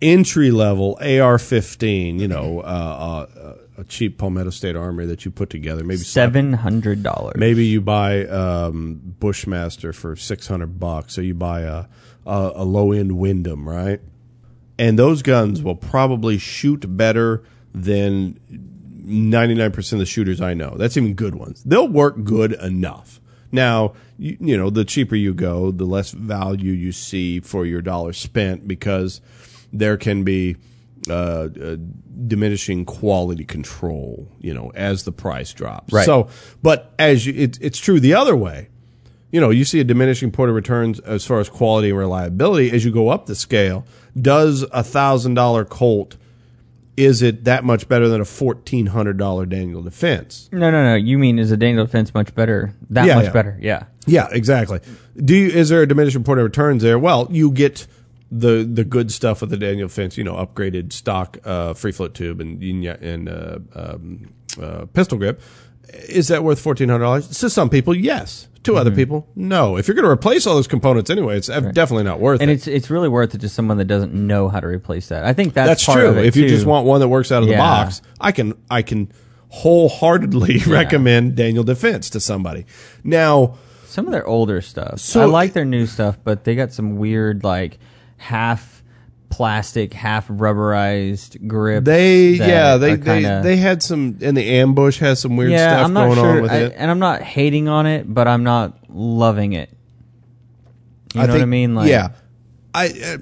entry 0.00 0.50
level 0.50 0.96
AR-15, 1.00 2.20
you 2.20 2.28
know, 2.28 2.60
uh, 2.60 3.26
uh, 3.36 3.54
a 3.78 3.84
cheap 3.84 4.18
Palmetto 4.18 4.50
State 4.50 4.76
Armory 4.76 5.06
that 5.06 5.24
you 5.24 5.30
put 5.30 5.50
together, 5.50 5.84
maybe 5.84 6.00
Seven 6.00 6.52
hundred 6.52 7.02
dollars. 7.02 7.36
Maybe 7.36 7.66
you 7.66 7.80
buy 7.80 8.26
um, 8.26 9.00
Bushmaster 9.20 9.92
for 9.92 10.16
six 10.16 10.48
hundred 10.48 10.80
bucks, 10.80 11.16
or 11.16 11.22
you 11.22 11.34
buy 11.34 11.60
a 11.60 11.84
a, 12.26 12.52
a 12.56 12.64
low 12.64 12.92
end 12.92 13.18
Windham, 13.18 13.68
right? 13.68 14.00
And 14.78 14.98
those 14.98 15.22
guns 15.22 15.62
will 15.62 15.76
probably 15.76 16.38
shoot 16.38 16.84
better 16.96 17.44
than 17.72 18.40
ninety 19.04 19.54
nine 19.54 19.70
percent 19.70 20.00
of 20.00 20.06
the 20.06 20.10
shooters 20.10 20.40
I 20.40 20.54
know. 20.54 20.74
That's 20.76 20.96
even 20.96 21.14
good 21.14 21.36
ones. 21.36 21.62
They'll 21.64 21.88
work 21.88 22.24
good 22.24 22.52
enough. 22.54 23.20
Now, 23.50 23.94
you, 24.18 24.36
you 24.40 24.56
know, 24.56 24.70
the 24.70 24.84
cheaper 24.84 25.16
you 25.16 25.34
go, 25.34 25.70
the 25.70 25.84
less 25.84 26.10
value 26.10 26.72
you 26.72 26.92
see 26.92 27.40
for 27.40 27.64
your 27.64 27.80
dollar 27.80 28.12
spent 28.12 28.68
because 28.68 29.20
there 29.72 29.96
can 29.96 30.24
be 30.24 30.56
uh, 31.08 31.12
uh, 31.62 31.76
diminishing 32.26 32.84
quality 32.84 33.44
control, 33.44 34.28
you 34.40 34.52
know, 34.52 34.70
as 34.74 35.04
the 35.04 35.12
price 35.12 35.52
drops. 35.52 35.92
Right. 35.92 36.04
So, 36.04 36.28
but 36.62 36.92
as 36.98 37.26
you, 37.26 37.34
it, 37.34 37.58
it's 37.60 37.78
true 37.78 38.00
the 38.00 38.14
other 38.14 38.36
way. 38.36 38.68
You 39.30 39.40
know, 39.40 39.50
you 39.50 39.64
see 39.64 39.78
a 39.80 39.84
diminishing 39.84 40.30
point 40.30 40.48
of 40.48 40.56
returns 40.56 41.00
as 41.00 41.26
far 41.26 41.38
as 41.38 41.48
quality 41.50 41.90
and 41.90 41.98
reliability 41.98 42.70
as 42.70 42.84
you 42.84 42.90
go 42.90 43.10
up 43.10 43.26
the 43.26 43.34
scale. 43.34 43.86
Does 44.20 44.64
a 44.72 44.82
thousand 44.82 45.34
dollar 45.34 45.64
Colt 45.64 46.16
is 46.98 47.22
it 47.22 47.44
that 47.44 47.62
much 47.62 47.88
better 47.88 48.08
than 48.08 48.20
a 48.20 48.24
fourteen 48.24 48.86
hundred 48.86 49.16
dollar 49.18 49.46
Daniel 49.46 49.82
Defense? 49.82 50.48
No, 50.50 50.70
no, 50.70 50.82
no. 50.82 50.94
You 50.96 51.16
mean 51.16 51.38
is 51.38 51.52
a 51.52 51.56
Daniel 51.56 51.86
defense 51.86 52.12
much 52.12 52.34
better? 52.34 52.74
That 52.90 53.06
Yeah, 53.06 53.14
much 53.14 53.26
yeah. 53.26 53.32
better? 53.32 53.58
Yeah. 53.60 53.84
Yeah, 54.06 54.28
exactly. 54.32 54.80
Do 55.16 55.34
you, 55.36 55.46
is 55.48 55.68
there 55.68 55.82
a 55.82 55.86
diminishing 55.86 56.24
point 56.24 56.40
of 56.40 56.44
returns 56.44 56.82
there? 56.82 56.98
Well, 56.98 57.28
you 57.30 57.52
get 57.52 57.86
the 58.32 58.68
the 58.70 58.84
good 58.84 59.12
stuff 59.12 59.40
with 59.40 59.50
the 59.50 59.56
Daniel 59.56 59.88
Fence, 59.88 60.18
you 60.18 60.24
know, 60.24 60.34
upgraded 60.34 60.92
stock 60.92 61.38
uh, 61.44 61.72
free 61.74 61.92
float 61.92 62.14
tube 62.14 62.40
and 62.40 62.60
and 62.62 63.28
uh, 63.28 63.58
um, 63.76 64.34
uh, 64.60 64.86
pistol 64.86 65.18
grip. 65.18 65.40
Is 66.08 66.28
that 66.28 66.42
worth 66.42 66.60
fourteen 66.60 66.88
hundred 66.88 67.04
dollars? 67.04 67.28
To 67.38 67.48
some 67.48 67.70
people, 67.70 67.94
yes. 67.94 68.48
To 68.68 68.76
other 68.76 68.90
mm-hmm. 68.90 68.96
people, 68.96 69.28
no. 69.34 69.78
If 69.78 69.88
you're 69.88 69.94
going 69.94 70.04
to 70.04 70.10
replace 70.10 70.46
all 70.46 70.54
those 70.54 70.68
components 70.68 71.08
anyway, 71.08 71.38
it's 71.38 71.48
uh, 71.48 71.60
definitely 71.60 72.04
not 72.04 72.20
worth 72.20 72.42
And 72.42 72.50
it. 72.50 72.54
it's 72.54 72.66
it's 72.66 72.90
really 72.90 73.08
worth 73.08 73.34
it 73.34 73.40
to 73.40 73.48
someone 73.48 73.78
that 73.78 73.86
doesn't 73.86 74.12
know 74.12 74.50
how 74.50 74.60
to 74.60 74.66
replace 74.66 75.08
that. 75.08 75.24
I 75.24 75.32
think 75.32 75.54
that's, 75.54 75.68
That's 75.68 75.84
true. 75.84 76.18
If 76.18 76.36
you 76.36 76.46
just 76.48 76.66
want 76.66 76.86
one 76.86 77.00
that 77.00 77.08
works 77.08 77.32
out 77.32 77.42
of 77.42 77.48
the 77.48 77.56
box, 77.56 78.02
I 78.20 78.32
can 78.32 78.52
I 78.70 78.82
can 78.82 79.10
wholeheartedly 79.48 80.58
recommend 80.66 81.34
Daniel 81.34 81.64
Defense 81.64 82.10
to 82.10 82.20
somebody. 82.20 82.66
Now, 83.02 83.56
some 83.86 84.04
of 84.06 84.12
their 84.12 84.26
older 84.26 84.60
stuff. 84.60 85.00
So- 85.00 85.22
I 85.22 85.24
like 85.24 85.54
their 85.54 85.64
new 85.64 85.86
stuff, 85.86 86.18
but 86.22 86.44
they 86.44 86.54
got 86.54 86.72
some 86.72 86.96
weird 86.96 87.44
like 87.44 87.78
half 88.18 88.77
plastic, 89.30 89.92
half 89.92 90.28
rubberized 90.28 91.46
grip. 91.46 91.84
They 91.84 92.30
yeah 92.30 92.76
they 92.76 92.96
they, 92.96 93.04
kinda- 93.22 93.40
they 93.42 93.56
had 93.56 93.82
some 93.82 94.18
and 94.20 94.36
the 94.36 94.44
ambush 94.60 94.98
has 94.98 95.20
some 95.20 95.36
weird 95.36 95.52
yeah. 95.52 95.68
stuff 95.70 95.84
I'm 95.86 95.92
not 95.92 96.06
going 96.06 96.18
sure, 96.18 96.36
on 96.36 96.42
with 96.42 96.50
I- 96.50 96.56
it. 96.58 96.74
and 96.76 96.90
I'm 96.90 96.98
not 96.98 97.22
hating 97.22 97.68
on 97.68 97.86
it, 97.86 98.12
but 98.12 98.26
I'm 98.26 98.44
not 98.44 98.76
loving 98.88 99.52
it. 99.52 99.70
You 101.14 101.26
know 101.26 101.32
what 101.32 101.42
I 101.42 101.46
mean? 101.46 101.74
Like, 101.74 101.88
yeah, 101.88 102.10
I 102.74 102.88
uh, 102.88 103.16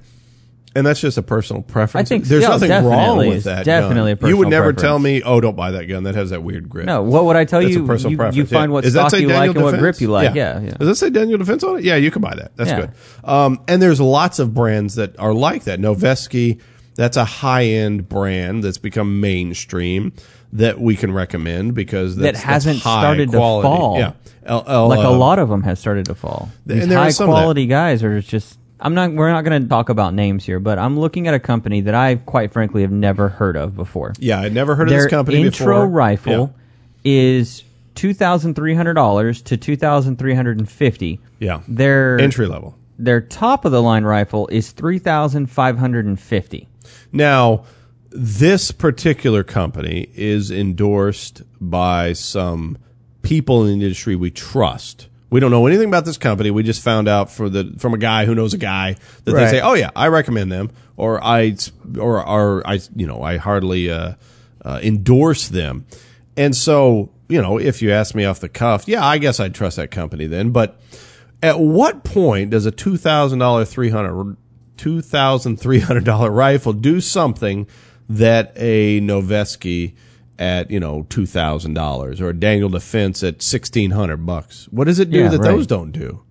and 0.77 0.87
that's 0.87 1.01
just 1.01 1.17
a 1.19 1.23
personal 1.23 1.63
preference. 1.63 2.07
I 2.07 2.09
think- 2.09 2.25
there's 2.27 2.43
yeah, 2.43 2.51
nothing 2.51 2.71
wrong 2.71 2.83
definitely. 2.83 3.29
with 3.31 3.45
that. 3.45 3.65
definitely 3.65 4.15
gun. 4.15 4.25
a 4.25 4.29
You 4.29 4.37
would 4.37 4.49
never 4.49 4.73
preference. 4.73 4.83
tell 4.83 4.99
me, 4.99 5.23
oh, 5.23 5.41
don't 5.41 5.57
buy 5.57 5.73
that 5.73 5.87
gun 5.87 6.05
that 6.05 6.15
has 6.15 6.31
that 6.31 6.43
weird 6.43 6.69
grip. 6.69 6.87
No, 6.87 7.03
what 7.03 7.25
would 7.25 7.37
I 7.37 7.45
tell 7.45 7.61
That's 7.61 7.75
you? 7.75 7.85
a 7.85 7.87
personal 7.87 8.11
you, 8.13 8.17
preference. 8.19 8.37
you 8.37 8.43
yeah. 8.45 8.49
find 8.61 8.73
what 8.73 8.85
Does 8.85 8.93
that 8.93 9.01
stock 9.01 9.11
say 9.13 9.21
you 9.21 9.29
Daniel 9.29 9.49
like 9.49 9.57
and 9.57 9.65
what 9.65 9.79
grip 9.79 10.01
you 10.01 10.09
like. 10.09 10.35
Yeah, 10.35 10.61
yeah. 10.61 10.71
Does 10.73 10.89
that 10.89 10.95
say 10.97 11.11
Daniel 11.11 11.39
Defense 11.39 11.65
on 11.65 11.79
it? 11.79 11.85
Yeah, 11.85 11.97
you 11.97 12.11
can 12.11 12.23
buy 12.23 12.35
that. 12.35 12.57
That's 12.57 12.73
good. 12.73 12.91
Um, 13.25 13.61
and 13.67 13.81
there's 13.81 14.01
lots 14.01 14.39
of 14.39 14.55
brands 14.55 14.97
that 14.97 15.19
are 15.19 15.33
like 15.35 15.65
that. 15.65 15.81
Noveske, 15.81 16.61
that's 16.95 17.17
a 17.17 17.25
high 17.25 17.65
end 17.65 18.09
brand 18.09 18.63
that's 18.65 18.79
become 18.79 19.21
mainstream 19.21 20.13
that 20.53 20.81
we 20.81 20.97
can 20.97 21.13
recommend 21.13 21.75
because 21.75 22.17
that's, 22.17 22.39
that's 22.39 22.45
hasn't 22.45 22.79
started 22.81 23.31
to 23.33 23.39
fall. 23.39 23.99
Yeah, 23.99 24.13
L- 24.45 24.65
L- 24.67 24.89
like 24.89 25.01
a 25.01 25.09
uh, 25.09 25.17
lot 25.17 25.39
of 25.39 25.49
them 25.49 25.63
has 25.63 25.79
started 25.79 26.07
to 26.07 26.15
fall. 26.15 26.51
and 26.69 26.83
These 26.83 26.93
high 26.93 27.13
quality 27.13 27.67
guys 27.67 28.03
are 28.03 28.21
just. 28.21 28.59
I'm 28.81 28.95
not. 28.95 29.13
We're 29.13 29.31
not 29.31 29.45
going 29.45 29.63
to 29.63 29.69
talk 29.69 29.89
about 29.89 30.13
names 30.15 30.45
here, 30.45 30.61
but 30.61 30.79
I'm 30.79 30.99
looking 30.99 31.27
at 31.29 31.35
a 31.35 31.39
company 31.41 31.81
that 31.83 31.95
I, 31.95 32.17
quite 32.17 32.53
frankly, 32.53 32.83
have 32.83 32.93
never 32.93 33.29
heard 33.29 33.57
of 33.57 33.75
before. 33.75 34.13
Yeah, 34.19 34.41
I'd 34.41 34.53
never 34.53 34.75
heard 34.75 34.89
Their 34.89 34.99
of 34.99 35.05
this 35.05 35.11
company 35.11 35.43
intro 35.43 35.67
before. 35.67 35.87
rifle 35.89 36.55
is 37.05 37.63
two 37.95 38.13
thousand 38.13 38.55
three 38.55 38.75
hundred 38.75 38.95
dollars 38.95 39.41
to 39.43 39.57
two 39.57 39.77
thousand 39.77 40.19
three 40.19 40.35
hundred 40.35 40.59
and 40.59 40.69
fifty. 40.71 41.21
Yeah. 41.39 41.63
Their 41.67 42.19
Entry 42.21 42.47
level. 42.47 42.77
their 42.99 43.21
top 43.23 43.65
of 43.65 43.73
the 43.73 43.83
line 43.83 44.05
rifle 44.05 44.47
is 44.49 44.73
three 44.73 44.99
thousand 44.99 45.47
five 45.47 45.79
hundred 45.79 46.05
and 46.05 46.21
fifty. 46.21 46.69
Now, 47.13 47.65
this 48.11 48.73
particular 48.73 49.43
company 49.43 50.09
is 50.15 50.51
endorsed 50.51 51.43
by 51.61 52.13
some 52.13 52.77
people 53.23 53.63
in 53.65 53.79
the 53.79 53.85
industry 53.87 54.17
we 54.17 54.31
trust. 54.31 55.09
We 55.29 55.41
don't 55.41 55.51
know 55.51 55.67
anything 55.67 55.89
about 55.89 56.05
this 56.05 56.19
company. 56.19 56.51
We 56.51 56.63
just 56.63 56.83
found 56.83 57.09
out 57.09 57.31
for 57.31 57.49
the 57.49 57.75
from 57.79 57.95
a 57.95 57.99
guy 57.99 58.27
who 58.27 58.35
knows 58.35 58.55
a 58.55 58.59
guy 58.59 58.97
that 59.25 59.33
Right. 59.33 59.45
they 59.47 59.51
say, 59.51 59.61
"Oh 59.61 59.75
yeah, 59.75 59.91
I 59.97 60.07
recommend 60.09 60.53
them," 60.53 60.71
or 60.97 61.23
I 61.23 61.57
or 61.99 62.25
or 62.27 62.63
I 62.67 62.81
you 62.95 63.07
know 63.07 63.23
I 63.23 63.37
hardly 63.37 63.91
uh, 63.91 64.13
uh, 64.65 64.81
endorse 64.83 65.49
them. 65.49 65.85
And 66.37 66.55
so 66.55 67.11
you 67.29 67.43
know, 67.43 67.59
if 67.59 67.83
you 67.83 67.91
ask 67.91 68.15
me 68.15 68.25
off 68.25 68.39
the 68.39 68.49
cuff, 68.49 68.87
yeah, 68.87 69.05
I 69.05 69.19
guess 69.19 69.41
I'd 69.41 69.53
trust 69.55 69.79
that 69.79 69.91
company 69.91 70.27
then. 70.29 70.51
But 70.51 70.81
at 71.43 71.59
what 71.59 72.05
point 72.05 72.51
does 72.51 72.65
a 72.67 72.71
two 72.71 72.97
thousand 72.97 73.41
dollar 73.41 73.65
three 73.65 73.91
hundred 73.91 74.37
two 74.77 75.01
thousand 75.01 75.57
three 75.59 75.81
hundred 75.81 76.05
dollar 76.05 76.31
rifle 76.31 76.73
do 76.73 77.01
something 77.01 77.67
that 78.09 78.53
a 78.55 79.01
Noveske 79.01 79.95
at 80.39 80.71
you 80.71 80.79
know 80.81 81.07
two 81.09 81.27
thousand 81.27 81.75
dollars 81.75 82.21
or 82.21 82.29
a 82.31 82.35
Daniel 82.35 82.69
Defense 82.69 83.23
at 83.23 83.43
sixteen 83.43 83.91
hundred 83.93 84.19
bucks? 84.27 84.67
What 84.71 84.85
does 84.85 84.99
it 84.99 85.11
do 85.11 85.19
Yeah, 85.21 85.29
that 85.29 85.39
right. 85.41 85.51
those 85.53 85.67
don't 85.67 85.93
do? 85.93 86.23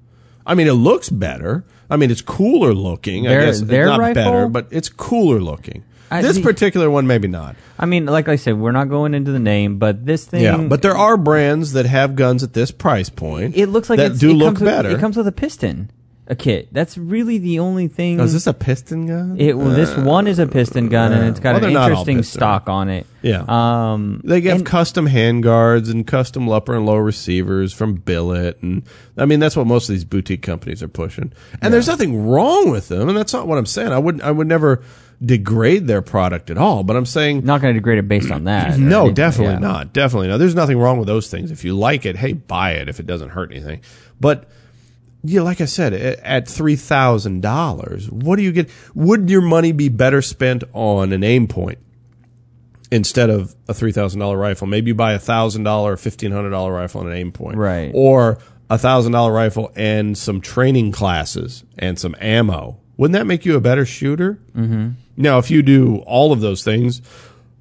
I 0.46 0.54
mean, 0.56 0.68
it 0.68 0.74
looks 0.74 1.10
better. 1.10 1.66
I 1.90 1.98
mean, 1.98 2.12
it's 2.12 2.22
cooler 2.22 2.74
looking. 2.74 3.28
I 3.28 3.32
guess 3.46 3.62
their 3.62 3.84
it's 3.84 3.90
not 3.90 4.00
rifle? 4.00 4.14
better, 4.24 4.48
but 4.50 4.68
it's 4.72 4.90
cooler 4.90 5.40
looking. 5.40 5.84
I- 6.12 6.22
this 6.22 6.36
the- 6.38 6.44
particular 6.44 6.90
one, 6.90 7.08
maybe 7.08 7.28
not. 7.28 7.56
I 7.80 7.86
mean, 7.88 8.06
like 8.06 8.28
I 8.30 8.36
said, 8.36 8.60
we're 8.60 8.72
not 8.72 8.90
going 8.90 9.14
into 9.16 9.32
the 9.32 9.40
name, 9.40 9.80
but 9.80 10.06
this 10.06 10.26
thing. 10.26 10.44
Yeah, 10.44 10.58
but 10.58 10.82
there 10.84 10.96
are 10.96 11.18
brands 11.18 11.74
that 11.74 11.88
have 11.88 12.16
guns 12.16 12.44
at 12.44 12.54
this 12.54 12.70
price 12.72 13.10
point. 13.10 13.58
it 13.58 13.68
looks 13.68 13.90
like 13.90 13.98
that 13.98 14.20
do 14.20 14.30
it 14.30 14.34
look 14.36 14.48
comes 14.50 14.62
with- 14.62 14.70
better. 14.70 14.90
it 14.92 15.00
comes 15.00 15.18
with 15.18 15.28
a 15.28 15.32
piston, 15.32 15.90
a 16.28 16.36
kit. 16.36 16.70
That's 16.72 16.98
really 16.98 17.38
the 17.38 17.60
only 17.60 17.88
thing. 17.88 18.20
Oh, 18.20 18.24
is 18.24 18.34
this 18.34 18.48
a 18.48 18.54
piston 18.54 19.06
gun? 19.06 19.40
It 19.40 19.56
well, 19.58 19.70
this 19.70 19.96
one 19.96 20.28
is 20.28 20.40
a 20.40 20.48
piston 20.48 20.90
gun, 20.90 21.14
and 21.14 21.28
it's 21.28 21.40
got 21.40 21.50
Well, 21.50 21.58
an 21.58 21.62
they're 21.62 21.72
not 21.72 21.92
all 21.92 22.00
interesting 22.00 22.24
stock 22.24 22.68
on 22.68 22.90
it. 22.90 23.06
Yeah. 23.22 23.44
Um, 23.48 24.22
They 24.24 24.42
have 24.42 24.58
and- 24.58 24.66
custom 24.66 25.08
handguards 25.08 25.92
and 25.92 26.06
custom 26.06 26.50
upper 26.50 26.76
and 26.76 26.86
lower 26.86 27.04
receivers 27.04 27.74
from 27.74 27.96
Billet, 27.96 28.62
and 28.62 28.84
I 29.18 29.26
mean 29.26 29.40
that's 29.40 29.56
what 29.56 29.68
most 29.68 29.88
of 29.88 29.94
these 29.94 30.04
boutique 30.06 30.42
companies 30.42 30.82
are 30.82 30.88
pushing. 30.88 31.32
And 31.62 31.74
there's 31.74 31.88
nothing 31.88 32.28
wrong 32.28 32.72
with 32.72 32.88
them, 32.88 33.08
and 33.08 33.18
that's 33.18 33.34
not 33.34 33.48
what 33.48 33.58
I'm 33.58 33.66
saying. 33.68 33.92
I 33.92 34.00
would 34.00 34.22
I 34.22 34.32
would 34.32 34.48
never 34.48 34.82
degrade 35.24 35.88
their 35.88 36.02
product 36.02 36.50
at 36.50 36.58
all, 36.58 36.84
but 36.84 36.96
I'm 36.96 37.06
saying 37.06 37.46
not 37.46 37.62
going 37.62 37.74
to 37.74 37.80
degrade 37.80 38.00
it 38.00 38.08
based 38.08 38.32
on 38.32 38.46
that. 38.46 38.80
no, 38.80 39.02
anything, 39.02 39.14
definitely 39.16 39.54
yeah. 39.54 39.60
not. 39.60 39.94
Definitely 39.94 40.28
not. 40.30 40.38
There's 40.38 40.56
nothing 40.56 40.78
wrong 40.78 40.98
with 40.98 41.08
those 41.08 41.30
things. 41.30 41.52
If 41.52 41.64
you 41.64 41.78
like 41.78 42.06
it, 42.06 42.16
hey, 42.18 42.34
buy 42.34 42.72
it 42.72 42.90
if 42.90 43.00
it 43.00 43.06
doesn't 43.06 43.30
hurt 43.30 43.52
anything. 43.52 43.82
But 44.20 44.50
yeah, 45.26 45.42
like 45.42 45.62
I 45.62 45.66
said, 45.66 45.94
at 45.94 46.48
three 46.48 46.76
thousand 46.76 47.42
dollars, 47.42 48.10
what 48.10 48.36
do 48.38 48.44
you 48.44 48.52
get? 48.52 48.70
Would 48.94 49.30
your 49.30 49.42
money 49.42 49.72
be 49.72 49.90
better 49.90 50.22
spent 50.22 50.64
on 50.74 51.12
an 51.12 51.22
Aimpoint 51.22 51.78
instead 52.92 53.30
of 53.30 53.56
a 53.68 53.74
three 53.74 53.92
thousand 53.92 54.20
dollar 54.20 54.38
rifle? 54.38 54.68
Maybe 54.68 54.90
you 54.90 54.96
buy 54.96 55.14
a 55.14 55.20
thousand 55.20 55.64
dollar 55.64 55.94
or 55.94 55.98
fifteen 55.98 56.32
hundred 56.32 56.52
dollar 56.52 56.74
rifle 56.74 57.02
and 57.02 57.12
an 57.12 57.32
Aimpoint, 57.32 57.56
Right. 57.56 57.92
Or 57.94 58.40
a 58.70 58.78
thousand 58.78 59.12
dollar 59.12 59.32
rifle 59.32 59.72
and 59.76 60.18
some 60.18 60.42
training 60.42 60.92
classes 60.92 61.64
and 61.78 62.00
some 62.00 62.16
ammo. 62.20 62.80
Wouldn't 62.98 63.14
that 63.14 63.26
make 63.26 63.46
you 63.46 63.56
a 63.56 63.62
better 63.62 63.86
shooter? 63.86 64.40
Mm-hmm. 64.56 64.92
Now, 65.18 65.38
if 65.38 65.52
you 65.52 65.62
do 65.62 65.98
all 66.06 66.32
of 66.32 66.40
those 66.42 66.64
things, 66.64 67.02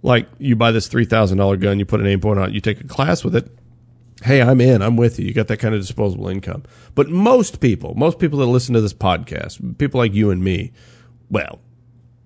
like 0.03 0.29
you 0.39 0.57
buy 0.57 0.71
this 0.71 0.87
three 0.89 1.05
thousand 1.05 1.39
dollar 1.39 1.57
gun, 1.57 1.79
you 1.79 1.85
put 1.87 2.01
an 2.01 2.07
Aimpoint 2.07 2.41
on 2.41 2.51
it, 2.51 2.55
you 2.55 2.61
take 2.61 2.81
a 2.81 2.87
class 2.87 3.25
with 3.25 3.35
it. 3.37 3.51
Hey, 4.25 4.41
I'm 4.41 4.61
in. 4.61 4.81
I'm 4.81 4.97
with 4.97 5.19
you. 5.19 5.27
You 5.27 5.35
got 5.35 5.49
that 5.49 5.59
kind 5.59 5.75
of 5.75 5.83
disposable 5.83 6.29
income. 6.29 6.63
But 6.95 7.11
most 7.11 7.61
people, 7.61 7.95
most 7.95 8.19
people 8.19 8.39
that 8.39 8.47
listen 8.47 8.75
to 8.75 8.81
this 8.81 8.95
podcast, 8.95 9.77
people 9.77 9.99
like 9.99 10.15
you 10.15 10.31
and 10.31 10.43
me, 10.43 10.73
well, 11.31 11.61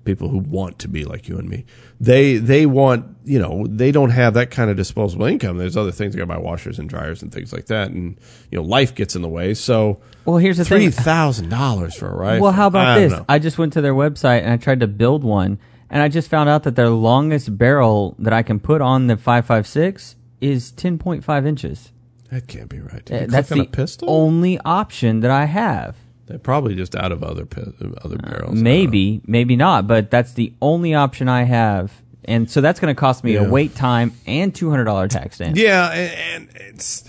people 0.05 0.29
who 0.29 0.39
want 0.39 0.79
to 0.79 0.89
be 0.89 1.05
like 1.05 1.29
you 1.29 1.37
and 1.39 1.49
me, 1.49 1.65
they 2.01 2.37
they 2.37 2.67
want 2.67 3.05
you 3.25 3.39
know 3.39 3.67
they 3.69 3.91
don't 3.91 4.11
have 4.11 4.35
that 4.35 4.51
kind 4.51 4.71
of 4.71 4.77
disposable 4.77 5.27
income. 5.27 5.59
There's 5.59 5.77
other 5.77 5.91
things 5.91 6.15
they 6.15 6.19
got 6.19 6.25
to 6.25 6.29
buy 6.29 6.39
washers 6.39 6.79
and 6.79 6.89
dryers 6.89 7.21
and 7.21 7.33
things 7.33 7.53
like 7.53 7.67
that, 7.67 7.91
and 7.91 8.17
you 8.51 8.59
know 8.59 8.65
life 8.65 8.95
gets 8.95 9.17
in 9.17 9.23
the 9.23 9.29
way. 9.29 9.53
So 9.55 10.01
Well, 10.25 10.37
here's 10.37 10.59
the 10.59 10.65
three 10.65 10.91
thousand 10.91 11.49
dollars 11.49 11.97
for 11.97 12.09
a 12.09 12.17
rifle. 12.17 12.45
Well, 12.45 12.53
how 12.53 12.69
about 12.69 12.87
I 12.87 13.01
this? 13.01 13.13
know. 13.13 13.25
I 13.29 13.41
just 13.41 13.59
went 13.59 13.73
to 13.73 13.81
their 13.81 13.95
website 13.95 14.43
and 14.43 14.53
I 14.53 14.57
tried 14.57 14.81
to 14.81 14.87
build 14.87 15.25
one, 15.25 15.59
and 15.91 16.01
I 16.01 16.09
just 16.09 16.31
found 16.31 16.49
out 16.49 16.63
that 16.63 16.77
their 16.77 16.91
longest 16.91 17.59
barrel 17.59 18.15
that 18.21 18.33
I 18.33 18.43
can 18.43 18.61
put 18.61 18.81
on 18.81 19.09
the 19.09 19.17
556 19.17 20.15
is 20.40 20.72
10.5 20.72 21.46
inches. 21.46 21.92
That 22.31 22.46
can't 22.46 22.68
be 22.68 22.81
right. 22.81 23.05
Did 23.05 23.16
Uh, 23.16 23.20
you 23.22 23.27
That's 23.29 23.48
click 23.48 23.59
on 23.61 23.64
the 23.64 23.68
a 23.68 23.77
pistol. 23.77 24.11
only 24.11 24.59
option 24.64 25.20
that 25.20 25.31
I 25.31 25.46
have. 25.46 25.96
They're 26.27 26.38
probably 26.38 26.74
just 26.74 26.94
out 26.94 27.11
of 27.11 27.22
other 27.22 27.46
pi- 27.46 27.72
other 28.05 28.18
barrels. 28.18 28.55
Maybe, 28.61 29.22
maybe 29.27 29.57
not, 29.57 29.87
but 29.87 30.11
that's 30.11 30.35
the 30.35 30.53
only 30.61 30.94
option 30.94 31.27
I 31.29 31.44
have. 31.44 31.90
And 32.27 32.51
so 32.51 32.61
that's 32.61 32.79
going 32.81 32.94
to 32.94 32.98
cost 33.01 33.24
me 33.24 33.33
Yeah. 33.35 33.46
a 33.46 33.48
wait 33.51 33.74
time 33.74 34.12
and 34.27 34.53
$200 34.53 35.09
tax 35.09 35.37
stamp. 35.37 35.57
Yeah, 35.57 35.88
and, 35.90 36.48
and 36.61 36.72
it's 36.74 37.09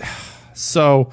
so 0.54 1.12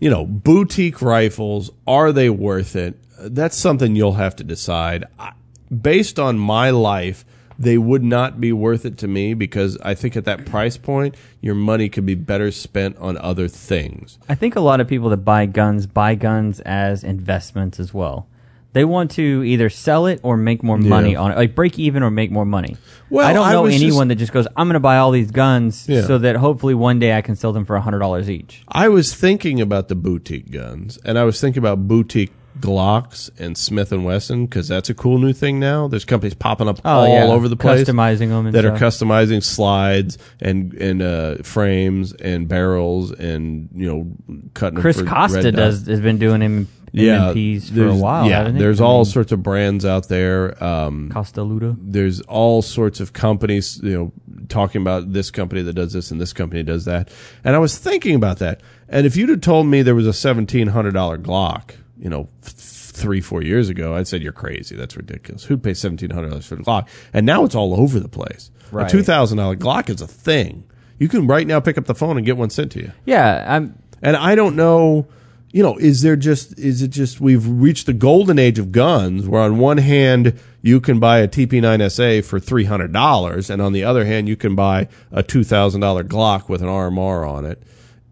you 0.00 0.10
know 0.10 0.26
boutique 0.26 1.00
rifles 1.00 1.70
are 1.86 2.12
they 2.12 2.28
worth 2.28 2.76
it? 2.76 2.98
That's 3.18 3.56
something 3.56 3.96
you'll 3.96 4.12
have 4.14 4.36
to 4.36 4.44
decide. 4.44 5.06
I, 5.18 5.32
based 5.74 6.18
on 6.18 6.38
my 6.38 6.68
life, 6.70 7.24
they 7.60 7.76
would 7.76 8.02
not 8.02 8.40
be 8.40 8.52
worth 8.52 8.86
it 8.86 8.96
to 8.98 9.06
me 9.06 9.34
because 9.34 9.76
I 9.82 9.94
think 9.94 10.16
at 10.16 10.24
that 10.24 10.46
price 10.46 10.78
point, 10.78 11.14
your 11.42 11.54
money 11.54 11.88
could 11.90 12.06
be 12.06 12.14
better 12.14 12.50
spent 12.50 12.96
on 12.96 13.18
other 13.18 13.48
things. 13.48 14.18
I 14.30 14.34
think 14.34 14.56
a 14.56 14.60
lot 14.60 14.80
of 14.80 14.88
people 14.88 15.10
that 15.10 15.18
buy 15.18 15.44
guns 15.46 15.86
buy 15.86 16.14
guns 16.14 16.60
as 16.60 17.04
investments 17.04 17.78
as 17.78 17.92
well. 17.92 18.26
They 18.72 18.84
want 18.84 19.10
to 19.12 19.42
either 19.44 19.68
sell 19.68 20.06
it 20.06 20.20
or 20.22 20.36
make 20.36 20.62
more 20.62 20.78
money 20.78 21.12
Yeah. 21.12 21.20
on 21.20 21.32
it, 21.32 21.36
like 21.36 21.54
break 21.56 21.76
even 21.78 22.02
or 22.04 22.10
make 22.10 22.30
more 22.30 22.44
money. 22.44 22.76
Well, 23.10 23.26
I 23.26 23.32
don't 23.32 23.44
I 23.48 23.52
know 23.52 23.62
was 23.62 23.74
anyone 23.74 24.06
that 24.08 24.14
just 24.14 24.32
goes, 24.32 24.46
"I'm 24.56 24.68
going 24.68 24.74
to 24.74 24.80
buy 24.80 24.96
all 24.98 25.10
these 25.10 25.32
guns 25.32 25.86
Yeah. 25.88 26.02
so 26.02 26.18
that 26.18 26.36
hopefully 26.36 26.74
one 26.74 27.00
day 27.00 27.16
I 27.16 27.20
can 27.20 27.34
sell 27.34 27.52
them 27.52 27.64
for 27.64 27.76
hundred 27.80 27.98
dollars 27.98 28.30
each." 28.30 28.62
I 28.68 28.88
was 28.88 29.12
thinking 29.14 29.60
about 29.60 29.88
the 29.88 29.96
boutique 29.96 30.52
guns, 30.52 30.98
and 31.04 31.18
I 31.18 31.24
was 31.24 31.40
thinking 31.40 31.58
about 31.60 31.88
boutique 31.88 32.30
Glocks 32.60 33.30
and 33.40 33.56
Smith 33.56 33.92
and 33.92 34.04
Wesson 34.04 34.46
because 34.46 34.68
that's 34.68 34.90
a 34.90 34.94
cool 34.94 35.18
new 35.18 35.32
thing 35.32 35.58
now. 35.58 35.88
There's 35.88 36.04
companies 36.04 36.34
popping 36.34 36.68
up 36.68 36.80
all 36.84 37.04
Oh, 37.04 37.06
yeah. 37.12 37.24
over 37.26 37.48
the 37.48 37.56
place, 37.56 37.88
Customizing 37.88 38.28
them 38.28 38.46
and 38.46 38.54
that 38.54 38.64
are 38.64 38.76
stuff. 38.76 38.92
customizing 38.94 39.42
slides 39.42 40.18
and 40.40 40.74
and 40.74 41.02
uh, 41.02 41.36
frames 41.42 42.12
and 42.12 42.48
barrels 42.48 43.12
and 43.12 43.68
you 43.74 43.86
know 43.86 44.46
cutting. 44.54 44.78
Chris 44.80 45.00
Costa 45.02 45.50
does 45.52 45.86
has 45.86 46.00
been 46.00 46.18
doing 46.18 46.42
M- 46.42 46.68
MMPs 46.94 47.72
for 47.74 47.86
a 47.88 47.94
while. 47.94 48.28
Yeah, 48.28 48.50
there's 48.50 48.80
I 48.80 48.84
all 48.84 48.98
mean, 49.04 49.04
sorts 49.12 49.32
of 49.32 49.42
brands 49.42 49.84
out 49.84 50.08
there. 50.08 50.62
Um, 50.62 51.10
Costa 51.12 51.42
Ludus. 51.42 51.76
there's 51.80 52.20
all 52.22 52.62
sorts 52.62 52.98
of 53.00 53.12
companies, 53.12 53.80
you 53.82 53.92
know, 53.96 54.12
talking 54.48 54.80
about 54.82 55.12
this 55.12 55.30
company 55.30 55.62
that 55.62 55.74
does 55.74 55.92
this 55.92 56.10
and 56.10 56.20
this 56.20 56.32
company 56.32 56.62
does 56.62 56.84
that. 56.86 57.08
And 57.44 57.54
I 57.54 57.58
was 57.58 57.78
thinking 57.78 58.14
about 58.16 58.38
that. 58.40 58.60
And 58.88 59.06
if 59.06 59.16
you'd 59.16 59.28
have 59.28 59.40
told 59.40 59.66
me 59.68 59.82
there 59.82 59.94
was 59.94 60.06
a 60.08 60.12
seventeen 60.12 60.66
hundred 60.68 60.94
dollar 60.94 61.16
Glock, 61.16 61.74
you 62.00 62.08
know, 62.08 62.28
f- 62.42 62.52
three 62.52 63.20
four 63.20 63.42
years 63.42 63.68
ago, 63.68 63.94
I'd 63.94 64.08
said 64.08 64.22
you're 64.22 64.32
crazy. 64.32 64.74
That's 64.76 64.96
ridiculous. 64.96 65.44
Who'd 65.44 65.62
pay 65.62 65.74
seventeen 65.74 66.10
hundred 66.10 66.30
dollars 66.30 66.46
for 66.46 66.56
the 66.56 66.62
Glock? 66.62 66.88
And 67.12 67.26
now 67.26 67.44
it's 67.44 67.54
all 67.54 67.78
over 67.80 68.00
the 68.00 68.08
place. 68.08 68.50
Right. 68.72 68.86
A 68.86 68.90
two 68.90 69.02
thousand 69.02 69.38
dollar 69.38 69.56
Glock 69.56 69.88
is 69.90 70.00
a 70.00 70.06
thing. 70.06 70.64
You 70.98 71.08
can 71.08 71.26
right 71.26 71.46
now 71.46 71.60
pick 71.60 71.78
up 71.78 71.86
the 71.86 71.94
phone 71.94 72.16
and 72.16 72.26
get 72.26 72.36
one 72.36 72.50
sent 72.50 72.72
to 72.72 72.80
you. 72.80 72.92
Yeah, 73.04 73.44
I'm. 73.48 73.78
And 74.02 74.16
I 74.16 74.34
don't 74.34 74.56
know, 74.56 75.06
you 75.50 75.62
know, 75.62 75.76
is 75.76 76.00
there 76.02 76.16
just 76.16 76.58
is 76.58 76.80
it 76.82 76.88
just 76.88 77.20
we've 77.20 77.46
reached 77.46 77.84
the 77.86 77.92
golden 77.92 78.38
age 78.38 78.58
of 78.58 78.72
guns 78.72 79.26
where 79.28 79.42
on 79.42 79.58
one 79.58 79.76
hand 79.78 80.38
you 80.62 80.80
can 80.80 80.98
buy 81.00 81.18
a 81.18 81.28
TP9SA 81.28 82.24
for 82.24 82.40
three 82.40 82.64
hundred 82.64 82.92
dollars, 82.92 83.50
and 83.50 83.60
on 83.60 83.72
the 83.72 83.84
other 83.84 84.04
hand 84.04 84.28
you 84.28 84.36
can 84.36 84.54
buy 84.54 84.88
a 85.12 85.22
two 85.22 85.44
thousand 85.44 85.80
dollar 85.82 86.02
Glock 86.04 86.48
with 86.48 86.62
an 86.62 86.68
RMR 86.68 87.28
on 87.28 87.44
it. 87.44 87.62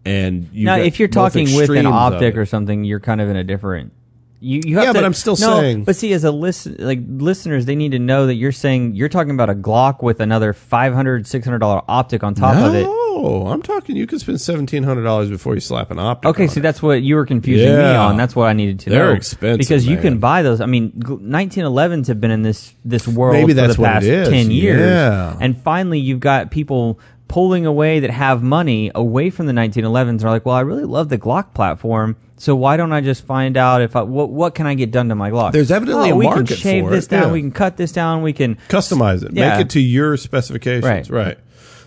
And 0.05 0.49
you 0.53 0.65
Now, 0.65 0.77
if 0.77 0.99
you're 0.99 1.07
talking 1.09 1.55
with 1.55 1.69
an 1.71 1.85
optic 1.85 2.37
or 2.37 2.45
something, 2.45 2.83
you're 2.83 2.99
kind 3.01 3.21
of 3.21 3.29
in 3.29 3.35
a 3.35 3.43
different. 3.43 3.93
You, 4.41 4.61
you 4.63 4.75
have 4.77 4.85
Yeah, 4.85 4.93
to, 4.93 4.97
but 4.99 5.03
I'm 5.03 5.13
still 5.13 5.35
no, 5.35 5.59
saying- 5.59 5.83
But 5.83 5.97
see, 5.97 6.13
as 6.13 6.23
a 6.23 6.31
listen, 6.31 6.77
like 6.79 6.99
listeners, 7.05 7.65
they 7.65 7.75
need 7.75 7.91
to 7.91 7.99
know 7.99 8.27
that 8.27 8.35
you're 8.35 8.53
saying 8.53 8.95
you're 8.95 9.09
talking 9.09 9.31
about 9.31 9.49
a 9.49 9.53
Glock 9.53 10.01
with 10.01 10.21
another 10.21 10.53
500 10.53 11.27
600 11.27 11.59
dollar 11.59 11.81
optic 11.89 12.23
on 12.23 12.35
top 12.35 12.55
of 12.55 12.73
it. 12.73 12.83
no, 12.83 13.47
I'm 13.47 13.61
talking. 13.61 13.97
You 13.97 14.07
can 14.07 14.17
spend 14.17 14.39
seventeen 14.39 14.83
hundred 14.83 15.03
dollars 15.03 15.29
before 15.29 15.55
you 15.55 15.59
slap 15.59 15.91
an 15.91 15.99
optic. 15.99 16.29
Okay, 16.29 16.43
on 16.43 16.49
see, 16.49 16.61
it. 16.61 16.63
that's 16.63 16.81
what 16.81 17.01
you 17.01 17.15
were 17.15 17.25
confusing 17.25 17.67
me 17.75 17.83
on. 17.83 18.15
That's 18.15 18.33
what 18.33 18.45
I 18.45 18.53
needed 18.53 18.79
to 18.81 18.91
They're 18.91 19.07
know. 19.09 19.13
expensive, 19.15 19.57
because 19.59 19.85
you 19.85 19.95
man. 19.95 20.03
can 20.03 20.19
buy 20.19 20.41
those. 20.41 20.61
I 20.61 20.67
mean, 20.67 20.93
1911s 20.93 22.07
have 22.07 22.21
been 22.21 22.31
in 22.31 22.41
this 22.43 22.73
this 22.85 23.05
world 23.07 23.33
Maybe 23.33 23.51
for 23.51 23.55
that's 23.55 23.75
the 23.75 23.83
past 23.83 24.05
ten 24.05 24.51
years, 24.51 24.79
Yeah. 24.79 25.35
and 25.41 25.57
finally 25.61 25.99
you've 25.99 26.21
got 26.21 26.49
people 26.51 26.99
pulling 27.29 27.65
away 27.65 28.01
that 28.01 28.09
have 28.09 28.43
money 28.43 28.91
away 28.93 29.29
from 29.29 29.45
the 29.45 29.53
1911s. 29.53 30.19
They're 30.19 30.29
like, 30.29 30.45
well, 30.45 30.55
I 30.55 30.61
really 30.61 30.83
love 30.83 31.07
the 31.07 31.17
Glock 31.17 31.53
platform. 31.53 32.17
So 32.35 32.55
why 32.55 32.75
don't 32.75 32.91
I 32.91 32.99
just 32.99 33.23
find 33.23 33.55
out 33.55 33.81
if 33.81 33.95
I 33.95 34.01
what 34.01 34.29
what 34.29 34.55
can 34.55 34.65
I 34.65 34.73
get 34.73 34.91
done 34.91 35.07
to 35.09 35.15
my 35.15 35.29
Glock? 35.29 35.53
There's 35.53 35.71
evidently 35.71 36.11
oh, 36.11 36.15
a 36.15 36.17
we 36.17 36.25
market 36.25 36.47
can 36.47 36.57
shave 36.57 36.83
for 36.85 36.89
this 36.89 37.05
it, 37.05 37.09
down. 37.09 37.27
yeah. 37.27 37.31
We 37.31 37.41
can 37.41 37.51
cut 37.51 37.77
this 37.77 37.91
down. 37.93 38.21
We 38.21 38.33
can 38.33 38.55
customize 38.67 39.23
it, 39.23 39.31
Yeah. 39.33 39.51
make 39.51 39.65
it 39.65 39.69
to 39.71 39.79
your 39.79 40.17
specifications. 40.17 41.09
Right. 41.09 41.09
Right. 41.09 41.37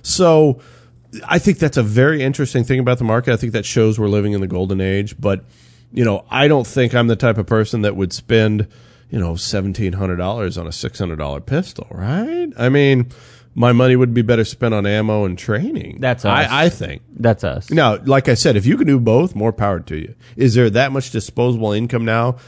So 0.03 0.61
I 1.27 1.39
think 1.39 1.59
that's 1.59 1.77
a 1.77 1.83
very 1.83 2.23
interesting 2.23 2.65
thing 2.65 2.81
about 2.81 2.99
the 2.99 3.05
market. 3.05 3.33
I 3.33 3.37
think 3.37 3.53
that 3.53 3.65
shows 3.67 3.99
we're 3.99 4.09
living 4.09 4.33
in 4.33 4.41
the 4.41 4.47
golden 4.47 4.81
age. 4.81 5.21
But 5.21 5.45
you 5.93 6.05
know, 6.05 6.25
I 6.31 6.49
don't 6.49 6.67
think 6.67 6.95
I'm 6.95 7.07
the 7.07 7.17
type 7.17 7.39
of 7.39 7.47
person 7.47 7.83
that 7.83 7.97
would 7.97 8.13
spend 8.13 8.69
you 9.13 9.21
know 9.21 9.37
seventeen 9.37 9.93
hundred 9.93 10.17
dollars 10.17 10.59
on 10.59 10.67
a 10.67 10.73
six 10.73 10.99
hundred 10.99 11.17
dollar 11.21 11.41
pistol. 11.41 11.87
Right? 11.91 12.49
I 12.59 12.69
mean, 12.69 13.11
my 13.55 13.71
money 13.73 13.95
would 13.95 14.15
be 14.15 14.23
better 14.23 14.45
spent 14.45 14.73
on 14.75 14.87
ammo 14.87 15.25
and 15.27 15.39
training. 15.39 15.99
That's 16.01 16.25
us. 16.25 16.49
I, 16.51 16.65
I 16.65 16.69
think. 16.71 17.03
that's 17.15 17.45
us. 17.45 17.71
Now, 17.71 17.99
like 18.05 18.29
I 18.29 18.35
said, 18.35 18.57
if 18.57 18.65
you 18.67 18.77
can 18.79 18.87
do 18.87 18.99
both, 18.99 19.35
more 19.37 19.53
power 19.53 19.79
to 19.81 19.97
you. 19.97 20.15
Is 20.37 20.55
there 20.55 20.71
that 20.71 20.91
much 20.91 21.11
disposable 21.11 21.73
income 21.73 22.05
now 22.07 22.39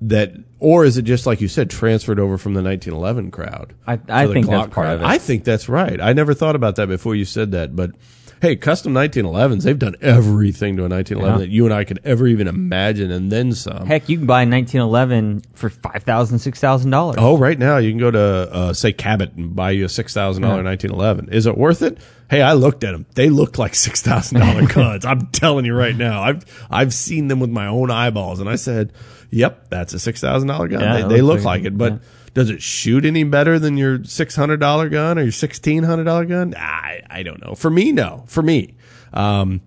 that, 0.00 0.32
or 0.58 0.84
is 0.84 0.98
it 0.98 1.02
just 1.02 1.26
like 1.26 1.40
you 1.40 1.46
said, 1.46 1.70
transferred 1.70 2.18
over 2.18 2.36
from 2.36 2.54
the 2.54 2.62
1911 2.62 3.30
crowd? 3.30 3.72
I- 3.86 4.00
I 4.08 4.26
think 4.26 4.46
that's 4.46 4.62
part 4.62 4.72
crowd? 4.72 4.94
of 4.96 5.02
it. 5.02 5.06
I 5.06 5.18
think 5.18 5.44
that's 5.44 5.68
right. 5.68 6.00
I 6.00 6.12
never 6.12 6.34
thought 6.34 6.56
about 6.56 6.74
that 6.76 6.88
before 6.88 7.14
you 7.14 7.24
said 7.24 7.52
that, 7.52 7.76
but 7.76 7.92
Hey, 8.42 8.56
custom 8.56 8.92
1911s, 8.92 9.62
they've 9.62 9.78
done 9.78 9.94
everything 10.00 10.76
to 10.76 10.84
a 10.84 10.88
1911 10.88 11.22
Yeah. 11.40 11.46
that 11.46 11.52
you 11.52 11.64
and 11.64 11.72
I 11.72 11.84
could 11.84 12.00
ever 12.02 12.26
even 12.26 12.48
imagine, 12.48 13.12
and 13.12 13.30
then 13.30 13.52
some. 13.52 13.86
Heck, 13.86 14.08
you 14.08 14.18
can 14.18 14.26
buy 14.26 14.42
a 14.42 14.50
1911 14.50 15.42
for 15.54 15.70
five 15.70 16.02
thousand, 16.02 16.40
six 16.40 16.58
thousand 16.58 16.90
dollars. 16.90 17.18
Oh, 17.20 17.38
right 17.38 17.56
now 17.56 17.76
you 17.76 17.92
can 17.92 18.00
go 18.00 18.10
to 18.10 18.18
uh, 18.20 18.72
say 18.72 18.92
Cabot 18.92 19.34
and 19.34 19.54
buy 19.54 19.70
you 19.70 19.84
a 19.84 19.88
six 19.88 20.12
thousand 20.12 20.42
dollar 20.42 20.60
nineteen 20.64 20.90
eleven. 20.90 21.28
Is 21.28 21.46
it 21.46 21.56
worth 21.56 21.82
it? 21.82 21.98
Hey, 22.28 22.42
I 22.42 22.54
looked 22.54 22.82
at 22.82 22.90
them. 22.90 23.06
They 23.14 23.28
look 23.28 23.58
like 23.58 23.76
six 23.76 24.02
thousand 24.02 24.40
dollar 24.40 24.66
guns. 24.74 25.04
I'm 25.04 25.28
telling 25.28 25.64
you 25.64 25.76
right 25.76 25.94
now. 25.94 26.22
I've 26.22 26.66
I've 26.68 26.92
seen 26.92 27.28
them 27.28 27.38
with 27.38 27.50
my 27.50 27.68
own 27.68 27.92
eyeballs, 27.92 28.40
and 28.40 28.50
I 28.50 28.56
said, 28.56 28.92
"Yep, 29.30 29.68
that's 29.68 29.94
a 29.94 30.00
six 30.00 30.20
thousand 30.20 30.48
dollar 30.48 30.66
gun." 30.66 30.80
Yeah, 30.80 30.94
they 30.94 31.02
it 31.04 31.08
they 31.10 31.20
look 31.22 31.44
like 31.44 31.60
like 31.60 31.64
it, 31.66 31.78
but. 31.78 32.00
Does 32.34 32.48
it 32.50 32.62
shoot 32.62 33.04
any 33.04 33.24
better 33.24 33.58
than 33.58 33.76
your 33.76 34.04
six 34.04 34.34
hundred 34.34 34.58
dollar 34.60 34.88
gun 34.88 35.18
or 35.18 35.22
your 35.22 35.32
sixteen 35.32 35.82
hundred 35.82 36.04
dollar 36.04 36.24
gun? 36.24 36.54
I 36.56 37.02
I 37.10 37.22
don't 37.22 37.44
know. 37.44 37.54
For 37.54 37.68
me, 37.70 37.92
no. 37.92 38.24
For 38.26 38.42
me, 38.42 38.74
um, 39.12 39.60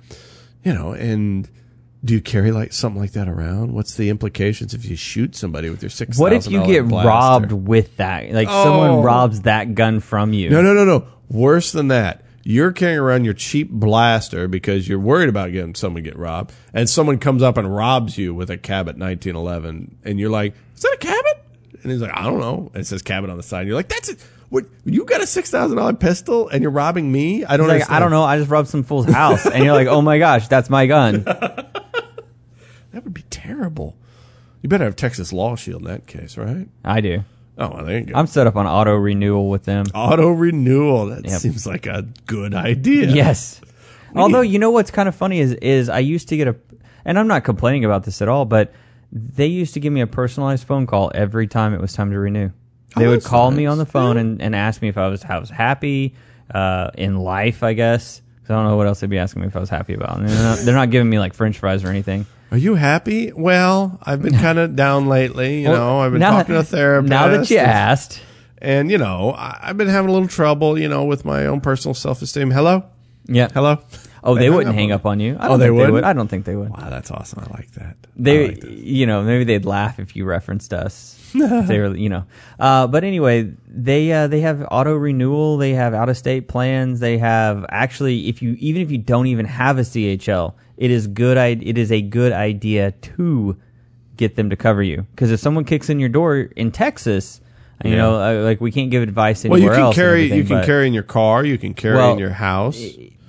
you 0.64 0.74
know, 0.74 0.94
and 0.94 1.48
do 2.04 2.14
you 2.16 2.22
carry 2.22 2.52
like 2.52 2.74
something 2.74 3.00
like 3.02 3.12
that 3.12 3.28
around? 3.28 3.74
What's 3.74 3.96
the 3.96 4.10
implications 4.10 4.74
if 4.74 4.86
you 4.86 4.96
shoot 4.96 5.36
somebody 5.36 5.70
with 5.70 5.84
your 5.84 5.90
six? 5.92 6.18
What 6.18 6.34
if 6.34 6.48
you 6.48 6.66
get 6.66 6.86
robbed 6.86 7.52
with 7.52 7.98
that? 7.98 8.32
Like 8.32 8.48
Oh. 8.50 8.64
someone 8.64 9.04
robs 9.04 9.42
that 9.42 9.76
gun 9.76 10.00
from 10.00 10.34
you. 10.34 10.50
No, 10.50 10.62
no, 10.64 10.74
no, 10.74 10.86
no. 10.86 11.06
Worse 11.30 11.72
than 11.72 11.88
that. 11.90 12.24
You're 12.44 12.72
carrying 12.72 13.00
around 13.00 13.26
your 13.26 13.34
cheap 13.34 13.72
blaster 13.72 14.48
because 14.48 14.88
you're 14.88 15.00
worried 15.00 15.30
about 15.30 15.52
getting 15.52 15.74
someone 15.74 16.04
get 16.04 16.16
robbed, 16.18 16.54
and 16.76 16.88
someone 16.88 17.18
comes 17.18 17.42
up 17.42 17.58
and 17.58 17.76
robs 17.76 18.20
you 18.20 18.36
with 18.36 18.52
a 18.52 18.58
Cabot 18.58 18.98
1911, 18.98 19.98
and 20.04 20.20
you're 20.20 20.30
like, 20.30 20.54
"Is 20.76 20.82
that 20.84 20.94
a 20.94 20.98
Cabot?" 20.98 21.44
And 21.86 21.92
he's 21.92 22.02
like, 22.02 22.12
"I 22.14 22.24
don't 22.24 22.40
know." 22.40 22.72
And 22.74 22.82
it 22.82 22.86
says 22.88 23.02
Cabot 23.04 23.30
on 23.30 23.38
the 23.38 23.44
side. 23.44 23.60
And 23.60 23.68
you're 23.68 23.78
like, 23.78 23.90
"That's 23.90 24.10
it." 24.10 24.20
What 24.50 24.66
you 24.86 25.06
got 25.06 25.22
a 25.22 25.28
six 25.28 25.52
thousand 25.52 25.78
dollar 25.78 25.94
pistol 25.94 26.50
and 26.50 26.62
you're 26.62 26.72
robbing 26.72 27.12
me? 27.12 27.46
I 27.46 27.58
don't. 27.58 27.66
It's 27.66 27.70
like, 27.70 27.74
understand. 27.82 27.96
I 27.96 28.00
don't 28.00 28.10
know. 28.12 28.24
I 28.24 28.38
just 28.40 28.50
robbed 28.50 28.68
some 28.70 28.82
fool's 28.84 29.06
house, 29.06 29.46
and 29.46 29.64
you're 29.64 29.74
like, 29.74 29.88
"Oh 29.88 30.02
my 30.02 30.18
gosh, 30.18 30.48
that's 30.48 30.70
my 30.70 30.88
gun." 30.88 31.26
That 32.92 33.04
would 33.04 33.14
be 33.14 33.24
terrible. 33.30 33.98
You 34.62 34.70
better 34.70 34.86
have 34.86 34.96
Texas 34.96 35.34
Law 35.34 35.56
Shield 35.58 35.82
in 35.82 35.88
that 35.90 36.08
case, 36.08 36.38
right? 36.38 36.68
I 36.86 37.02
do. 37.02 37.24
Oh, 37.58 37.70
well, 37.70 37.84
there 37.86 38.00
you 38.00 38.06
go. 38.06 38.14
I'm 38.16 38.26
set 38.28 38.48
up 38.48 38.56
on 38.56 38.66
auto 38.68 38.96
renewal 38.96 39.50
with 39.50 39.64
them. 39.66 39.86
Auto 39.94 40.30
renewal. 40.30 41.08
That 41.08 41.26
Yep. 41.28 41.40
seems 41.42 41.68
like 41.68 41.86
a 41.88 42.06
good 42.26 42.54
idea. 42.54 43.08
Yes. 43.08 43.60
Although 44.16 44.42
you 44.42 44.60
know 44.60 44.72
what's 44.72 44.92
kind 44.92 45.10
of 45.10 45.16
funny 45.16 45.40
is 45.42 45.52
is 45.56 45.90
I 45.90 46.00
used 46.00 46.30
to 46.30 46.38
get 46.38 46.48
a, 46.48 46.56
and 47.04 47.20
I'm 47.20 47.28
not 47.28 47.44
complaining 47.44 47.84
about 47.84 48.06
this 48.06 48.22
at 48.22 48.30
all, 48.30 48.46
but 48.46 48.74
they 49.18 49.48
used 49.48 49.74
to 49.76 49.80
give 49.80 49.94
me 49.94 50.02
a 50.02 50.08
personalized 50.08 50.68
phone 50.68 50.86
call 50.86 51.12
every 51.16 51.48
time 51.48 51.74
it 51.74 51.80
was 51.80 51.94
time 51.94 52.12
to 52.12 52.20
renew. 52.20 52.50
They 52.98 53.06
Oh, 53.06 53.10
would 53.12 53.24
call 53.24 53.50
me 53.50 53.66
on 53.66 53.78
the 53.78 53.86
phone 53.86 54.16
Yeah. 54.16 54.22
and, 54.22 54.42
and 54.42 54.56
ask 54.56 54.82
me 54.82 54.90
if 54.90 54.98
I 54.98 55.08
was 55.08 55.24
I 55.24 55.40
was 55.40 55.50
happy 55.50 56.16
uh, 56.54 56.92
in 56.98 57.18
life, 57.18 57.64
I 57.64 57.74
guess. 57.74 58.22
Because 58.42 58.52
I 58.52 58.56
don't 58.58 58.66
know 58.70 58.76
what 58.78 58.88
else 58.88 59.00
they'd 59.00 59.10
be 59.10 59.18
asking 59.18 59.42
me 59.42 59.48
if 59.48 59.56
I 59.56 59.60
was 59.60 59.70
happy 59.70 59.94
about. 59.96 60.20
They're, 60.20 60.28
not, 60.28 60.58
they're 60.60 60.76
not 60.76 60.92
giving 60.92 61.10
me 61.10 61.18
like 61.18 61.34
French 61.34 61.58
fries 61.58 61.84
or 61.84 61.88
anything. 61.88 62.26
Are 62.52 62.58
you 62.58 62.76
happy? 62.76 63.32
Well, 63.34 63.98
I've 64.04 64.22
been 64.22 64.36
kind 64.38 64.60
of 64.60 64.76
down 64.76 65.08
lately. 65.08 65.62
You 65.64 65.70
know, 65.70 66.00
I've 66.00 66.12
been 66.12 66.22
talking 66.22 66.54
to 66.54 66.60
a 66.60 66.64
therapist. 66.64 67.10
Now 67.10 67.30
that 67.30 67.50
you 67.50 67.58
and- 67.58 67.68
asked, 67.68 68.22
and 68.60 68.92
you 68.92 68.98
know, 68.98 69.32
I, 69.32 69.60
I've 69.64 69.78
been 69.78 69.88
having 69.88 70.10
a 70.10 70.14
little 70.14 70.28
trouble. 70.28 70.78
You 70.78 70.88
know, 70.88 71.06
with 71.06 71.26
my 71.26 71.48
own 71.48 71.60
personal 71.62 71.96
self 71.96 72.22
esteem. 72.22 72.52
Hello, 72.52 72.84
yeah. 73.26 73.48
hello. 73.54 73.80
Oh, 74.26 74.36
they, 74.36 74.48
hung 74.48 74.56
wouldn't 74.56 74.76
hang 74.76 74.92
up 74.92 75.06
on 75.06 75.20
you. 75.20 75.38
I 75.40 75.46
Oh, 75.46 75.50
don't 75.50 75.60
they 75.60 75.66
think 75.68 75.78
they 75.86 75.92
would. 75.92 76.04
I 76.04 76.14
don't 76.14 76.28
think 76.28 76.46
they 76.46 76.56
would. 76.56 76.70
Wow, 76.70 76.90
that's 76.90 77.12
awesome. 77.12 77.44
I 77.48 77.54
like 77.56 77.72
that. 77.74 77.96
They, 78.16 78.48
like 78.50 78.60
that. 78.62 78.72
you 78.72 79.06
know, 79.06 79.22
maybe 79.24 79.44
they'd 79.44 79.66
laugh 79.66 80.00
if 80.00 80.16
you 80.16 80.26
referenced 80.26 80.74
us. 80.74 81.12
They 81.34 81.80
were, 81.80 81.94
you 81.96 82.08
know. 82.08 82.24
Uh, 82.58 82.88
but 82.88 83.04
anyway, 83.04 83.52
they 83.68 84.10
uh, 84.12 84.28
they 84.28 84.40
have 84.40 84.66
auto 84.72 84.96
renewal. 84.96 85.58
They 85.58 85.74
have 85.74 85.94
out 85.94 86.08
of 86.08 86.18
state 86.18 86.48
plans. 86.48 87.02
They 87.02 87.18
have 87.18 87.66
actually, 87.68 88.30
if 88.30 88.42
you 88.42 88.56
even 88.60 88.82
if 88.82 88.90
you 88.90 88.98
don't 88.98 89.28
even 89.28 89.46
have 89.46 89.78
a 89.78 89.82
CHL, 89.82 90.54
it 90.78 90.92
is 90.92 91.08
good. 91.08 91.38
It 91.62 91.78
is 91.78 91.92
a 91.92 92.02
good 92.02 92.32
idea 92.32 92.92
to 92.92 93.58
get 94.16 94.38
them 94.38 94.50
to 94.50 94.56
cover 94.56 94.82
you 94.82 95.06
because 95.12 95.30
if 95.30 95.42
someone 95.42 95.66
kicks 95.66 95.90
in 95.90 96.00
your 96.00 96.08
door 96.08 96.38
in 96.38 96.72
Texas, 96.72 97.42
you 97.84 97.92
Yeah. 97.92 97.98
know, 97.98 98.16
uh, 98.16 98.44
like 98.46 98.62
we 98.62 98.72
can't 98.72 98.90
give 98.90 99.04
advice 99.04 99.44
Well, 99.44 99.58
anywhere 99.58 99.76
you 99.78 99.84
can 99.84 99.94
carry. 99.94 100.34
You 100.34 100.46
can 100.46 100.58
but- 100.60 100.66
carry 100.66 100.88
in 100.88 100.94
your 100.94 101.04
car. 101.04 101.44
You 101.44 101.58
can 101.58 101.74
carry 101.74 101.98
Well, 101.98 102.14
in 102.14 102.20
your 102.20 102.30
house. 102.30 102.82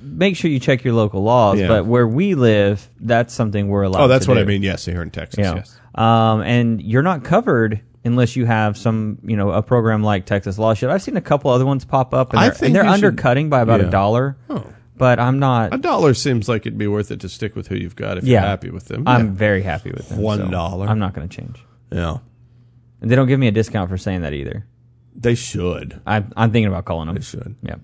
Make 0.06 0.36
sure 0.36 0.50
you 0.50 0.60
check 0.60 0.84
your 0.84 0.94
local 0.94 1.22
laws. 1.22 1.58
Yeah. 1.58 1.68
But 1.68 1.86
where 1.86 2.06
we 2.06 2.34
live, 2.34 2.88
that's 3.00 3.34
something 3.34 3.68
we're 3.68 3.82
allowed. 3.82 3.98
To 3.98 4.02
do. 4.02 4.04
Oh, 4.04 4.08
that's 4.08 4.28
what 4.28 4.38
I 4.38 4.44
mean. 4.44 4.62
Yes, 4.62 4.84
here 4.84 5.02
in 5.02 5.10
Texas. 5.10 5.40
Yeah. 5.40 5.56
Yes. 5.56 5.78
Um, 5.94 6.42
and 6.42 6.80
you're 6.80 7.02
not 7.02 7.24
covered 7.24 7.80
unless 8.04 8.36
you 8.36 8.46
have 8.46 8.78
some, 8.78 9.18
you 9.24 9.36
know, 9.36 9.50
a 9.50 9.62
program 9.62 10.02
like 10.02 10.26
Texas 10.26 10.58
Law 10.58 10.74
Shield. 10.74 10.92
I've 10.92 11.02
seen 11.02 11.16
a 11.16 11.20
couple 11.22 11.50
other 11.50 11.66
ones 11.66 11.84
pop 11.84 12.14
up, 12.14 12.32
and 12.32 12.40
they're, 12.40 12.64
and 12.64 12.74
they're 12.74 12.84
you 12.84 12.90
should- 12.90 13.04
undercutting 13.04 13.50
by 13.50 13.60
about 13.60 13.80
yeah. 13.80 13.88
a 13.88 13.90
dollar. 13.90 14.36
Oh. 14.48 14.64
But 14.98 15.18
I'm 15.18 15.38
not. 15.38 15.74
A 15.74 15.78
dollar 15.78 16.14
seems 16.14 16.48
like 16.48 16.62
it'd 16.62 16.78
be 16.78 16.86
worth 16.86 17.10
it 17.10 17.20
to 17.20 17.28
stick 17.28 17.54
with 17.54 17.66
who 17.66 17.74
you've 17.74 17.96
got 17.96 18.16
if 18.16 18.24
yeah, 18.24 18.40
you're 18.40 18.48
happy 18.48 18.70
with 18.70 18.86
them. 18.86 19.06
I'm 19.06 19.34
very 19.34 19.60
happy 19.60 19.90
with 19.90 20.08
them. 20.08 20.22
One 20.22 20.38
so. 20.50 20.82
I'm 20.82 20.98
not 20.98 21.12
going 21.12 21.28
to 21.28 21.36
change. 21.36 21.62
yeah. 21.92 22.18
And 23.02 23.10
they 23.10 23.14
don't 23.14 23.28
give 23.28 23.38
me 23.38 23.46
a 23.46 23.52
discount 23.52 23.90
for 23.90 23.98
saying 23.98 24.22
that 24.22 24.32
either. 24.32 24.66
They 25.14 25.34
should. 25.34 26.00
I'm, 26.06 26.32
I'm 26.34 26.50
thinking 26.50 26.68
about 26.68 26.86
calling 26.86 27.08
them. 27.08 27.16
They 27.16 27.22
should. 27.22 27.56
Yeah. 27.62 27.76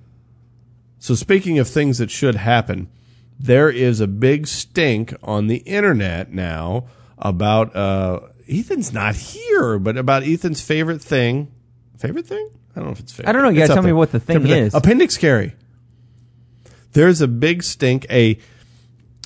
So 1.02 1.16
speaking 1.16 1.58
of 1.58 1.68
things 1.68 1.98
that 1.98 2.12
should 2.12 2.36
happen, 2.36 2.88
there 3.36 3.68
is 3.68 3.98
a 3.98 4.06
big 4.06 4.46
stink 4.46 5.12
on 5.20 5.48
the 5.48 5.56
internet 5.56 6.32
now 6.32 6.84
about 7.18 7.74
uh, 7.74 8.20
Ethan's 8.48 8.92
not 8.92 9.16
here, 9.16 9.80
but 9.80 9.96
about 9.96 10.22
Ethan's 10.22 10.60
favorite 10.60 11.02
thing. 11.02 11.50
Favorite 11.98 12.28
thing? 12.28 12.48
I 12.70 12.74
don't 12.76 12.84
know 12.84 12.92
if 12.92 13.00
it's 13.00 13.10
favorite. 13.10 13.30
I 13.30 13.32
don't 13.32 13.42
know. 13.42 13.48
You 13.48 13.58
gotta 13.58 13.72
up 13.72 13.76
tell 13.78 13.82
me 13.82 13.92
what 13.92 14.12
the 14.12 14.20
thing 14.20 14.46
is. 14.46 14.76
Appendix 14.76 15.18
carry. 15.18 15.56
There's 16.92 17.20
a 17.20 17.26
big 17.26 17.64
stink. 17.64 18.06
A 18.08 18.38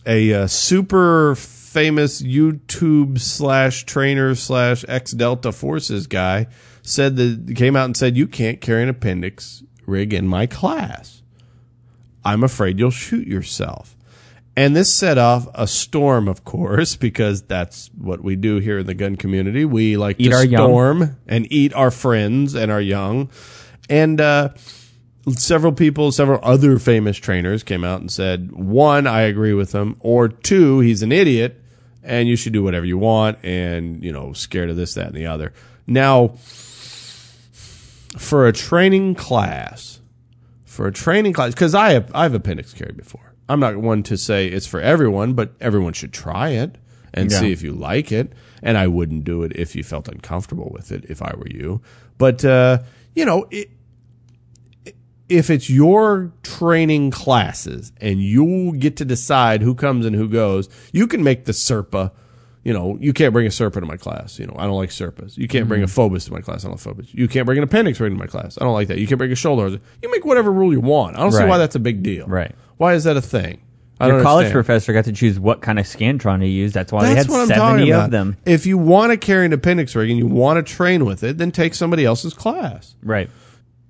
a 0.07 0.33
uh, 0.33 0.47
super 0.47 1.35
famous 1.35 2.23
YouTube 2.23 3.21
slash 3.21 3.85
trainer 3.85 4.35
slash 4.35 4.83
ex 4.89 5.13
Delta 5.13 5.53
Forces 5.53 6.07
guy 6.07 6.47
said 6.81 7.17
that 7.17 7.55
came 7.55 7.77
out 7.77 7.85
and 7.85 7.95
said 7.95 8.17
you 8.17 8.27
can't 8.27 8.63
carry 8.63 8.83
an 8.83 8.89
appendix 8.89 9.63
rig 9.85 10.15
in 10.15 10.27
my 10.27 10.47
class. 10.47 11.16
I'm 12.27 12.43
afraid 12.43 12.79
you'll 12.79 12.91
shoot 12.91 13.27
yourself. 13.27 13.97
And 14.57 14.75
this 14.75 14.93
set 14.93 15.17
off 15.17 15.47
a 15.55 15.67
storm, 15.67 16.29
of 16.29 16.45
course, 16.45 16.97
because 17.09 17.43
that's 17.43 17.89
what 17.97 18.23
we 18.23 18.37
do 18.37 18.57
here 18.57 18.81
in 18.81 18.87
the 18.87 18.95
gun 18.95 19.17
community. 19.17 19.65
We 19.65 19.97
like 19.97 20.17
Eat 20.19 20.31
to 20.31 20.37
our 20.37 20.45
young. 20.45 20.69
storm 20.69 21.17
and 21.27 21.51
eat 21.53 21.73
our 21.75 21.91
friends 21.91 22.55
and 22.55 22.73
our 22.73 22.81
young. 22.81 23.31
And 23.89 24.21
uh, 24.21 24.51
several 25.37 25.73
people, 25.73 26.11
several 26.11 26.41
other 26.43 26.79
famous 26.79 27.17
trainers 27.17 27.63
came 27.63 27.85
out 27.85 28.01
and 28.01 28.11
said, 28.11 28.51
one, 28.53 29.07
I 29.07 29.23
agree 29.23 29.55
with 29.55 29.73
him, 29.73 29.97
or 30.01 30.29
two, 30.29 30.81
he's 30.81 31.03
an 31.03 31.13
idiot 31.13 31.63
and 32.03 32.29
you 32.29 32.37
should 32.37 32.53
do 32.53 32.63
whatever 32.63 32.87
you 32.87 32.99
want 32.99 33.39
and, 33.45 34.03
you 34.03 34.13
know, 34.13 34.33
scared 34.33 34.71
of 34.71 34.77
this, 34.77 34.95
that, 34.95 35.07
and 35.09 35.17
the 35.17 35.27
other. 35.27 35.53
Now, 35.87 36.29
for 38.17 38.47
a 38.47 38.53
training 38.53 39.17
class, 39.17 39.96
for 40.77 40.87
a 40.87 40.93
training 40.93 41.33
class, 41.33 41.53
because 41.55 41.75
I 41.75 41.93
have, 41.93 42.11
I've 42.15 42.35
appendix 42.35 42.73
carry 42.75 42.93
before. 42.93 43.33
I'm 43.49 43.61
not 43.61 43.77
one 43.79 44.03
to 44.05 44.17
say 44.17 44.47
it's 44.49 44.67
for 44.67 44.81
everyone, 44.81 45.33
but 45.35 45.55
everyone 45.61 45.93
should 45.95 46.13
try 46.13 46.51
it 46.51 46.77
and 47.15 47.31
Yeah. 47.31 47.41
see 47.41 47.53
if 47.53 47.63
you 47.63 47.73
like 47.73 48.13
it. 48.13 48.33
And 48.63 48.77
I 48.77 48.87
wouldn't 48.87 49.25
do 49.25 49.43
it 49.43 49.53
if 49.55 49.75
you 49.75 49.83
felt 49.83 50.07
uncomfortable 50.09 50.71
with 50.73 50.93
it, 50.93 51.05
if 51.09 51.23
I 51.23 51.33
were 51.37 51.49
you. 51.49 51.81
But, 52.19 52.45
uh, 52.45 52.81
you 53.15 53.25
know, 53.25 53.47
it, 53.51 53.71
if 55.29 55.51
it's 55.51 55.69
your 55.71 56.33
training 56.43 57.11
classes 57.11 57.93
and 58.01 58.21
you 58.23 58.77
get 58.79 58.97
to 58.99 59.05
decide 59.05 59.63
who 59.63 59.75
comes 59.75 60.07
and 60.07 60.15
who 60.15 60.29
goes, 60.29 60.69
you 60.93 61.07
can 61.07 61.23
make 61.23 61.45
the 61.47 61.53
Serpa. 61.53 62.13
You 62.67 62.73
know, 62.73 62.99
you 63.01 63.13
can't 63.13 63.33
bring 63.33 63.47
a 63.47 63.51
Serpa 63.51 63.75
to 63.75 63.83
my 63.83 63.97
class. 63.97 64.41
You 64.41 64.47
know, 64.49 64.57
I 64.59 64.65
don't 64.65 64.75
like 64.75 64.91
Serpas. 64.91 65.39
You 65.39 65.47
can't 65.47 65.69
bring 65.69 65.85
a 65.85 65.87
mm-hmm. 65.87 66.15
Fobus 66.15 66.25
to 66.25 66.33
my 66.33 66.41
class. 66.41 66.65
I 66.65 66.69
don't 66.69 66.85
like 66.85 66.97
Fobus. 66.97 67.15
You 67.15 67.29
can't 67.29 67.47
bring 67.47 67.59
an 67.59 67.63
appendix 67.63 68.01
rig 68.01 68.11
to 68.11 68.19
my 68.19 68.27
class. 68.27 68.59
I 68.61 68.65
don't 68.65 68.75
like 68.75 68.89
that. 68.89 68.99
You 68.99 69.07
can't 69.07 69.19
bring 69.19 69.31
a 69.31 69.37
shoulder. 69.37 69.79
You 70.03 70.11
make 70.11 70.25
whatever 70.25 70.51
rule 70.51 70.73
you 70.73 70.81
want. 70.81 71.17
I 71.17 71.21
don't 71.21 71.31
see 71.31 71.45
why 71.45 71.59
that's 71.59 71.77
a 71.77 71.79
big 71.79 72.03
deal. 72.03 72.27
Right. 72.27 72.53
Why 72.77 72.95
is 72.95 73.05
that 73.05 73.17
a 73.17 73.23
thing? 73.23 73.61
I 74.01 74.09
Your 74.09 74.21
college 74.21 74.47
understand. 74.47 74.53
professor 74.53 74.93
got 74.93 75.05
to 75.05 75.13
choose 75.13 75.39
what 75.39 75.63
kind 75.63 75.79
of 75.79 75.87
Scantron 75.87 76.41
to 76.41 76.47
use. 76.49 76.73
That's 76.73 76.91
why 76.91 77.03
That's 77.03 77.29
they 77.29 77.33
had 77.33 77.49
what 77.49 77.53
I'm 77.53 77.77
70 77.79 77.93
of 77.93 78.11
them. 78.11 78.37
If 78.45 78.67
you 78.67 78.79
want 78.79 79.13
to 79.13 79.17
carry 79.17 79.47
an 79.47 79.53
appendix 79.53 79.95
rig 79.95 80.11
and 80.11 80.19
you 80.19 80.27
want 80.27 80.57
to 80.57 80.75
train 80.75 81.05
with 81.05 81.23
it, 81.23 81.39
then 81.39 81.53
take 81.53 81.73
somebody 81.73 82.05
else's 82.05 82.35
class. 82.35 82.97
Right. 83.01 83.31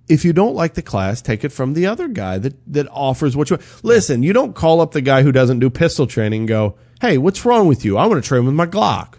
if 0.06 0.26
you 0.26 0.34
don't 0.34 0.54
like 0.54 0.74
the 0.74 0.82
class, 0.82 1.22
take 1.22 1.44
it 1.44 1.48
from 1.48 1.72
the 1.72 1.86
other 1.86 2.08
guy 2.08 2.36
that, 2.36 2.54
that 2.74 2.88
offers 2.90 3.34
what 3.36 3.48
you 3.48 3.56
want. 3.56 3.84
listen. 3.84 4.22
You 4.22 4.34
don't 4.34 4.54
call 4.54 4.82
up 4.82 4.92
the 4.92 5.00
guy 5.00 5.22
who 5.22 5.32
doesn't 5.32 5.60
do 5.60 5.70
pistol 5.70 6.06
training 6.06 6.40
and 6.40 6.48
go, 6.48 6.76
"Hey, 7.00 7.18
what's 7.18 7.44
wrong 7.44 7.66
with 7.68 7.85
you? 7.85 7.96
I 7.96 8.06
want 8.06 8.22
to 8.22 8.26
train 8.28 8.44
with 8.44 8.54
my 8.54 8.66
Glock." 8.66 9.14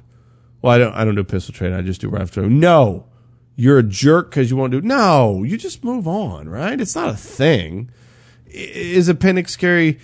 Well, 0.61 0.73
I 0.73 0.77
don't. 0.77 0.93
I 0.93 1.05
don't 1.05 1.15
do 1.15 1.23
pistol 1.23 1.53
training. 1.53 1.77
I 1.77 1.81
just 1.81 2.01
do 2.01 2.09
rifle 2.09 2.27
training. 2.27 2.59
No, 2.59 3.05
you're 3.55 3.77
a 3.79 3.83
jerk 3.83 4.29
because 4.31 4.49
you 4.49 4.57
won't 4.57 4.71
do. 4.71 4.81
No, 4.81 5.43
you 5.43 5.57
just 5.57 5.83
move 5.83 6.07
on. 6.07 6.49
Right? 6.49 6.79
It's 6.79 6.95
not 6.95 7.09
a 7.09 7.15
thing. 7.17 7.89
Is 8.47 9.07
appendix 9.09 9.55
carry 9.55 9.99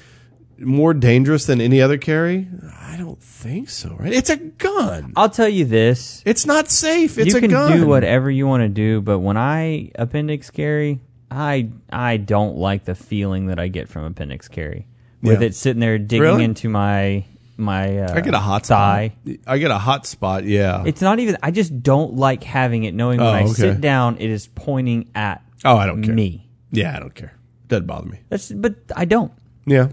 more 0.60 0.94
dangerous 0.94 1.46
than 1.46 1.60
any 1.60 1.82
other 1.82 1.98
carry? 1.98 2.48
I 2.80 2.96
don't 2.98 3.22
think 3.22 3.70
so. 3.70 3.96
Right? 4.00 4.14
It's 4.14 4.30
a 4.30 4.38
gun. 4.38 5.14
I'll 5.16 5.30
tell 5.30 5.50
you 5.50 5.66
this. 5.66 6.22
It's 6.26 6.46
not 6.46 6.70
safe. 6.70 7.18
It's 7.18 7.32
you 7.34 7.38
a 7.38 7.42
can 7.42 7.50
gun. 7.50 7.78
do 7.80 7.88
whatever 7.88 8.30
you 8.30 8.46
want 8.46 8.62
to 8.62 8.70
do, 8.70 9.02
but 9.02 9.20
when 9.20 9.38
I 9.38 9.92
appendix 9.96 10.52
carry, 10.52 11.00
I 11.32 11.70
I 11.92 12.18
don't 12.18 12.58
like 12.58 12.86
the 12.86 12.94
feeling 12.96 13.48
that 13.48 13.60
I 13.60 13.68
get 13.70 13.90
from 13.90 14.04
appendix 14.04 14.48
carry 14.48 14.86
with 15.24 15.42
Yeah. 15.42 15.48
it 15.48 15.56
sitting 15.56 15.80
there 15.80 15.98
digging 15.98 16.22
Really? 16.22 16.44
into 16.44 16.70
my 16.70 17.26
my. 17.64 18.00
Uh, 18.00 18.14
I 18.16 18.22
get 18.22 18.34
a 18.34 18.40
hot 18.40 18.66
thigh. 18.66 19.14
spot. 19.26 19.38
I 19.48 19.58
get 19.58 19.72
a 19.72 19.78
hot 19.78 20.06
spot. 20.06 20.44
Yeah. 20.46 20.84
It's 20.86 21.02
not 21.02 21.20
even. 21.20 21.38
I 21.42 21.52
just 21.52 21.82
don't 21.82 22.16
like 22.16 22.44
having 22.44 22.84
it, 22.84 22.94
knowing 22.94 23.20
when 23.20 23.28
Oh, 23.28 23.32
I 23.32 23.44
okay. 23.44 23.54
sit 23.54 23.82
down, 23.82 24.18
it 24.20 24.30
is 24.30 24.48
pointing 24.48 25.10
at 25.16 25.42
oh, 25.66 25.78
I 25.78 25.86
don't 25.86 26.04
care. 26.04 26.14
me. 26.14 26.50
Yeah, 26.72 26.96
I 26.96 27.00
don't 27.00 27.14
care. 27.16 27.34
Doesn't 27.68 27.88
bother 27.88 28.08
me. 28.10 28.20
That's 28.30 28.52
but 28.52 28.76
I 28.96 29.06
don't. 29.06 29.32
Yeah. 29.66 29.90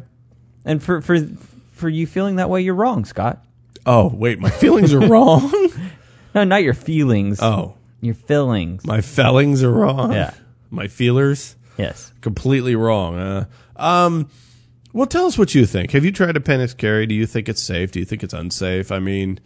And 0.64 0.82
for 0.82 1.00
for 1.00 1.18
for 1.72 1.88
you 1.88 2.06
feeling 2.06 2.36
that 2.36 2.50
way, 2.50 2.60
you're 2.62 2.74
wrong, 2.74 3.04
Scott. 3.04 3.44
Oh, 3.86 4.08
wait, 4.14 4.38
my 4.38 4.50
feelings 4.50 4.92
are 4.92 5.00
wrong. 5.00 5.50
No, 6.34 6.44
not 6.44 6.62
your 6.62 6.74
feelings. 6.74 7.40
Oh, 7.42 7.74
Your 8.00 8.14
feelings. 8.14 8.86
my 8.86 9.00
fellings 9.00 9.64
are 9.64 9.72
wrong. 9.72 10.12
Yeah. 10.12 10.32
My 10.70 10.86
feelers 10.86 11.56
Yes. 11.76 12.12
completely 12.20 12.76
wrong. 12.76 13.16
Uh, 13.18 13.44
um, 13.74 14.30
well, 14.92 15.06
tell 15.06 15.26
us 15.26 15.38
what 15.38 15.54
you 15.54 15.66
think. 15.66 15.92
Have 15.92 16.04
you 16.04 16.12
tried 16.12 16.36
appendix 16.36 16.74
carry? 16.74 17.06
Do 17.06 17.14
you 17.14 17.26
think 17.26 17.48
it's 17.48 17.62
safe? 17.62 17.92
Do 17.92 17.98
you 17.98 18.04
think 18.04 18.22
it's 18.22 18.34
unsafe? 18.34 18.90
I 18.90 18.98
mean, 18.98 19.40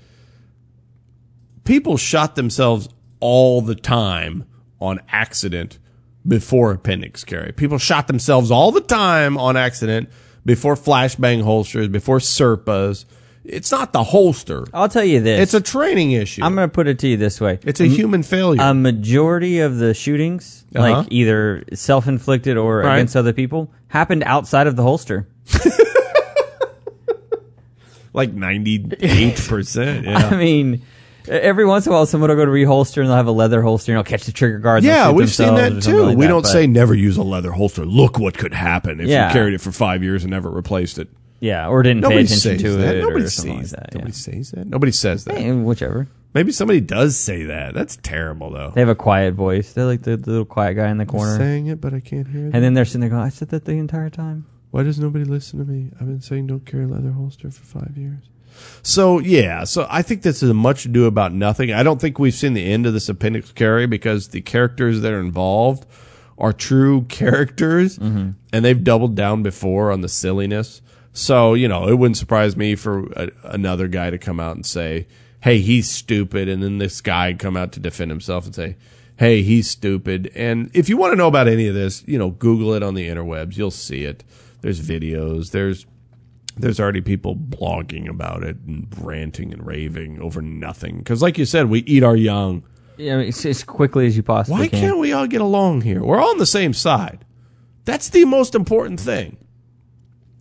people 1.65 1.97
shot 1.97 2.37
themselves 2.37 2.89
all 3.21 3.61
the 3.61 3.75
time 3.75 4.45
on 4.81 5.01
accident 5.09 5.79
before 6.27 6.73
appendix 6.73 7.25
carry. 7.25 7.53
People 7.53 7.79
shot 7.79 8.07
themselves 8.07 8.51
all 8.51 8.73
the 8.73 8.81
time 8.81 9.37
on 9.37 9.57
accident 9.57 10.09
before 10.45 10.75
flashbang 10.75 11.43
holsters, 11.43 11.89
before 11.89 12.19
Serpas. 12.19 13.05
It's 13.45 13.71
not 13.71 13.93
the 13.93 14.03
holster. 14.03 14.65
I'll 14.73 14.89
tell 14.89 15.05
you 15.05 15.21
this. 15.21 15.39
It's 15.41 15.55
a 15.55 15.61
training 15.61 16.13
issue. 16.13 16.43
I'm 16.43 16.55
going 16.55 16.69
to 16.69 16.73
put 16.73 16.87
it 16.89 16.99
to 17.01 17.09
you 17.09 17.17
this 17.19 17.41
way. 17.41 17.59
it's 17.65 17.81
a 17.81 17.87
human 17.87 18.23
failure. 18.23 18.61
A 18.63 18.73
majority 18.73 19.61
of 19.61 19.77
the 19.77 19.93
shootings, 19.93 20.65
Uh-huh. 20.75 21.01
like 21.01 21.09
either 21.11 21.63
self-inflicted 21.75 22.57
or 22.57 22.79
Right. 22.79 22.95
against 22.97 23.17
other 23.17 23.33
people, 23.35 23.71
happened 23.89 24.23
outside 24.25 24.67
of 24.67 24.77
the 24.77 24.83
holster. 24.83 25.27
like 28.13 28.35
98%. 28.35 30.05
Yeah. 30.05 30.17
I 30.29 30.37
mean, 30.37 30.83
every 31.29 31.67
once 31.67 31.87
in 31.87 31.93
a 31.93 31.95
while, 31.97 32.07
someone 32.07 32.31
will 32.31 32.37
go 32.37 32.45
to 32.45 32.51
reholster 32.51 32.99
and 33.01 33.09
they'll 33.09 33.17
have 33.17 33.27
a 33.27 33.31
leather 33.33 33.61
holster 33.63 33.93
and 33.93 33.97
they'll 33.99 34.05
catch 34.05 34.25
the 34.25 34.33
trigger 34.33 34.59
guard. 34.59 34.85
Yeah, 34.85 35.11
we've 35.11 35.31
seen 35.31 35.55
that 35.57 35.83
too. 35.83 36.03
like 36.05 36.17
we 36.17 36.25
that, 36.25 36.29
don't 36.29 36.43
but- 36.43 36.49
say 36.53 36.67
never 36.67 36.95
use 36.95 37.17
a 37.17 37.23
leather 37.23 37.53
holster. 37.53 37.85
Look 37.85 38.19
what 38.19 38.39
could 38.39 38.55
happen 38.55 39.01
if 39.01 39.09
Yeah. 39.09 39.29
you 39.29 39.33
carried 39.33 39.55
it 39.55 39.61
for 39.61 39.73
five 39.73 40.03
years 40.03 40.23
and 40.25 40.31
never 40.31 40.51
replaced 40.51 40.99
it. 40.99 41.09
Yeah, 41.45 41.69
or 41.69 41.83
didn't 41.83 42.01
Nobody 42.01 42.21
pay 42.21 42.25
attention 42.25 42.59
says 42.59 42.63
to 42.63 42.77
that. 42.79 42.97
it 42.97 43.01
Nobody 43.03 43.25
or 43.25 43.29
something 43.29 43.61
says 43.63 43.73
like 43.73 43.81
that. 43.91 43.95
Nobody 43.95 44.13
says 44.13 44.51
that. 44.53 44.67
Nobody 44.67 44.93
says 44.93 45.25
that. 45.27 45.35
Eh, 45.37 45.53
whichever. 45.53 46.09
Maybe 46.33 46.51
somebody 46.53 46.81
does 46.81 47.17
say 47.17 47.45
that. 47.45 47.75
That's 47.75 47.97
terrible, 48.03 48.51
though. 48.51 48.73
They 48.75 48.81
have 48.81 48.89
a 48.89 48.95
quiet 48.95 49.35
voice. 49.35 49.73
They're 49.73 49.85
like 49.85 50.03
the, 50.03 50.17
the 50.17 50.31
little 50.31 50.45
quiet 50.47 50.75
guy 50.75 50.89
in 50.89 50.97
the 50.99 51.03
I'm 51.03 51.09
corner. 51.09 51.37
saying 51.37 51.67
it, 51.67 51.81
but 51.81 51.93
I 51.95 52.01
can't 52.01 52.27
hear 52.27 52.47
it. 52.49 52.55
And 52.55 52.65
then 52.65 52.75
they're 52.75 52.85
sitting 52.85 53.03
there 53.03 53.11
going, 53.11 53.23
I 53.23 53.29
said 53.29 53.51
that 53.51 53.67
the 53.67 53.73
entire 53.73 54.11
time. 54.11 54.47
Why 54.71 54.83
does 54.83 54.99
nobody 54.99 55.25
listen 55.25 55.59
to 55.61 55.71
me? 55.71 55.91
I've 56.01 56.07
been 56.07 56.21
saying 56.21 56.49
don't 56.49 56.65
carry 56.67 56.85
a 56.85 56.89
leather 56.89 57.13
holster 57.13 57.51
for 57.51 57.65
five 57.65 57.97
years. 57.97 58.25
So 58.83 59.19
yeah, 59.21 59.65
so 59.65 59.87
I 59.91 60.03
think 60.03 60.23
this 60.23 60.43
is 60.43 60.51
a 60.51 60.55
much 60.55 60.87
ado 60.87 61.05
about 61.07 61.33
nothing. 61.33 61.73
I 61.73 61.83
don't 61.83 62.01
think 62.01 62.19
we've 62.19 62.35
seen 62.35 62.55
the 62.55 62.73
end 62.73 62.87
of 62.87 62.93
this 62.93 63.09
appendix 63.09 63.53
carry 63.53 63.87
because 63.87 64.29
the 64.29 64.41
characters 64.41 65.01
that 65.03 65.13
are 65.13 65.21
involved 65.21 65.87
are 66.39 66.53
true 66.53 67.03
characters, 67.09 67.99
and 67.99 68.35
they've 68.51 68.83
doubled 68.83 69.15
down 69.15 69.43
before 69.43 69.93
on 69.93 70.01
the 70.01 70.09
silliness. 70.09 70.83
So 71.14 71.55
you 71.55 71.68
know, 71.68 71.88
it 71.88 71.94
wouldn't 71.94 72.18
surprise 72.18 72.57
me 72.57 72.74
for 72.74 73.07
a, 73.12 73.31
another 73.44 73.88
guy 73.88 74.11
to 74.11 74.18
come 74.18 74.40
out 74.40 74.57
and 74.57 74.66
say, 74.66 75.07
"Hey, 75.40 75.61
he's 75.61 75.88
stupid," 75.88 76.48
and 76.48 76.62
then 76.62 76.79
this 76.79 77.00
guy 77.00 77.33
come 77.33 77.57
out 77.57 77.72
to 77.72 77.81
defend 77.81 78.11
himself 78.11 78.44
and 78.44 78.55
say, 78.55 78.77
"Hey, 79.16 79.42
he's 79.42 79.70
stupid." 79.70 80.31
And 80.35 80.70
if 80.74 80.88
you 80.88 80.96
want 80.96 81.12
to 81.12 81.16
know 81.16 81.29
about 81.29 81.48
any 81.48 81.68
of 81.68 81.74
this, 81.74 82.03
you 82.07 82.18
know, 82.18 82.31
Google 82.31 82.74
it 82.74 82.83
on 82.83 82.94
the 82.94 83.09
interwebs. 83.09 83.57
You'll 83.57 83.70
see 83.70 84.05
it. 84.05 84.24
There's 84.61 84.81
videos. 84.81 85.53
There's 85.53 85.87
there's 86.57 86.81
already 86.81 87.00
people 87.00 87.37
blogging 87.37 88.09
about 88.09 88.42
it 88.42 88.57
and 88.66 88.87
ranting 89.00 89.53
and 89.53 89.64
raving 89.64 90.20
over 90.20 90.42
nothing. 90.42 90.98
Because, 90.98 91.22
like 91.22 91.38
you 91.38 91.44
said, 91.44 91.68
we 91.68 91.81
eat 91.81 92.03
our 92.03 92.16
young. 92.16 92.64
Yeah, 92.96 93.14
I 93.14 93.18
mean, 93.18 93.29
as, 93.29 93.44
as 93.46 93.64
quickly 93.64 94.07
as 94.07 94.16
you 94.16 94.22
possibly 94.22 94.61
Why 94.61 94.68
can. 94.68 94.81
can't 94.81 94.98
we 94.98 95.12
all 95.12 95.27
get 95.27 95.40
along 95.40 95.83
here? 95.83 96.03
We're 96.03 96.20
all 96.20 96.31
on 96.31 96.38
the 96.38 96.46
same 96.46 96.72
side. 96.72 97.24
That's 97.85 98.09
the 98.09 98.24
most 98.24 98.55
important 98.55 99.00
thing. 99.00 99.37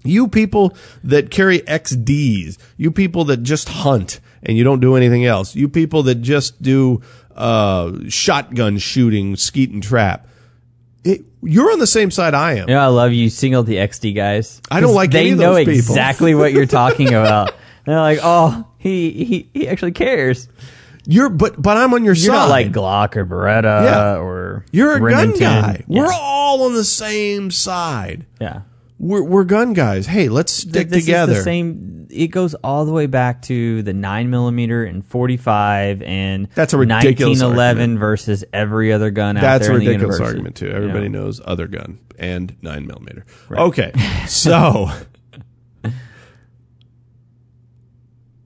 You 0.03 0.27
people 0.27 0.75
that 1.03 1.31
carry 1.31 1.59
XDs, 1.59 2.57
you 2.77 2.91
people 2.91 3.25
that 3.25 3.37
just 3.43 3.69
hunt 3.69 4.19
and 4.43 4.57
you 4.57 4.63
don't 4.63 4.79
do 4.81 4.95
anything 4.95 5.25
else, 5.25 5.55
you 5.55 5.69
people 5.69 6.03
that 6.03 6.15
just 6.15 6.61
do 6.61 7.01
uh, 7.35 7.91
shotgun 8.09 8.77
shooting, 8.77 9.35
skeet 9.35 9.71
and 9.71 9.81
trap, 9.81 10.27
it, 11.03 11.21
you're 11.41 11.71
on 11.71 11.79
the 11.79 11.87
same 11.87 12.11
side 12.11 12.33
I 12.33 12.53
am. 12.55 12.69
Yeah, 12.69 12.83
I 12.83 12.87
love 12.87 13.11
you 13.13 13.29
single 13.29 13.63
the 13.63 13.75
XD 13.75 14.15
guys. 14.15 14.61
I 14.71 14.79
don't 14.79 14.93
like 14.95 15.11
they 15.11 15.21
any 15.21 15.31
of 15.31 15.37
know 15.39 15.53
those 15.55 15.65
people. 15.65 15.73
exactly 15.73 16.35
what 16.35 16.53
you're 16.53 16.65
talking 16.65 17.07
about. 17.13 17.53
They're 17.85 17.99
like, 17.99 18.19
oh, 18.23 18.65
he, 18.77 19.11
he 19.25 19.49
he 19.53 19.67
actually 19.67 19.91
cares. 19.91 20.47
You're, 21.05 21.27
but 21.27 21.61
but 21.61 21.75
I'm 21.75 21.93
on 21.93 22.05
your 22.05 22.13
You're 22.13 22.27
side. 22.27 22.31
not 22.33 22.49
like 22.49 22.71
Glock 22.71 23.17
or 23.17 23.25
Beretta 23.25 23.83
Yeah. 23.83 24.15
or 24.19 24.63
You're 24.71 25.05
a 25.05 25.11
gun 25.11 25.31
guy. 25.37 25.83
Yeah. 25.87 26.01
We're 26.03 26.13
all 26.13 26.63
on 26.63 26.73
the 26.75 26.85
same 26.85 27.51
side. 27.51 28.25
yeah. 28.39 28.61
We're, 29.03 29.21
we're 29.21 29.43
gun 29.43 29.73
guys. 29.73 30.07
Hey, 30.07 30.29
let's 30.29 30.53
stick 30.53 30.87
this 30.87 31.03
together. 31.03 31.33
Is 31.33 31.39
the 31.39 31.43
same. 31.43 32.07
It 32.09 32.27
goes 32.27 32.53
all 32.53 32.85
the 32.85 32.93
way 32.93 33.05
back 33.07 33.41
to 33.43 33.83
the 33.83 33.91
nine 33.93 34.29
millimeter 34.29 34.85
and 34.85 35.05
forty 35.05 35.35
five 35.35 36.01
and 36.01 36.47
That's 36.55 36.71
a 36.71 36.77
ridiculous 36.77 37.41
1911 37.41 37.81
argument. 37.81 37.99
versus 37.99 38.45
every 38.53 38.93
other 38.93 39.11
gun 39.11 39.35
out 39.35 39.41
That's 39.41 39.65
a 39.65 39.71
there 39.71 39.77
in 39.79 39.83
the 39.83 39.91
ridiculous 39.91 40.19
argument 40.21 40.55
too. 40.55 40.67
You 40.67 40.71
Everybody 40.73 41.09
know? 41.09 41.23
knows 41.23 41.41
other 41.43 41.67
gun 41.67 41.99
and 42.17 42.55
nine 42.61 42.87
millimeter. 42.87 43.25
Okay, 43.51 43.91
so 44.27 44.89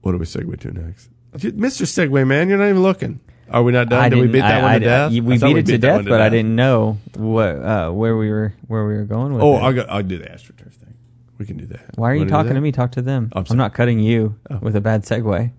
what 0.00 0.12
do 0.12 0.18
we 0.18 0.24
segue 0.24 0.58
to 0.60 0.72
next, 0.72 1.10
Mister 1.54 1.84
Segway 1.84 2.26
man? 2.26 2.48
You're 2.48 2.58
not 2.58 2.68
even 2.68 2.82
looking. 2.82 3.20
Are 3.50 3.62
we 3.62 3.72
not 3.72 3.88
done? 3.88 4.00
I 4.04 4.08
Did 4.08 4.18
we 4.20 4.26
beat 4.26 4.40
that 4.40 4.60
I- 4.60 4.62
one 4.62 4.70
I- 4.72 4.78
to 4.78 4.84
death? 4.84 5.10
We 5.12 5.20
beat 5.20 5.40
thought 5.40 5.56
it 5.56 5.66
to 5.66 5.78
death, 5.78 5.96
one 5.96 6.04
but 6.06 6.20
I 6.20 6.28
didn't 6.28 6.54
know 6.56 6.98
what 7.16 7.56
uh, 7.56 7.90
where 7.90 8.16
we 8.16 8.30
were 8.30 8.54
where 8.66 8.86
we 8.86 8.94
were 8.94 9.04
going 9.04 9.32
with 9.32 9.42
Oh, 9.42 9.56
it. 9.56 9.60
I'll 9.60 9.72
go. 9.72 9.86
I'll 9.88 10.02
do 10.02 10.18
the 10.18 10.24
AstroTurf 10.26 10.72
thing. 10.74 10.94
We 11.38 11.46
can 11.46 11.56
do 11.56 11.66
that. 11.66 11.96
Why 11.96 12.10
are 12.10 12.14
you 12.14 12.20
Wanna 12.20 12.30
talking 12.30 12.54
to 12.54 12.60
me? 12.60 12.72
Talk 12.72 12.92
to 12.92 13.02
them. 13.02 13.30
I'm 13.34 13.44
I'm, 13.48 13.56
not 13.56 13.72
cutting 13.74 14.00
you 14.00 14.36
with 14.60 14.76
a 14.76 14.80
bad 14.80 15.04
segue. 15.04 15.52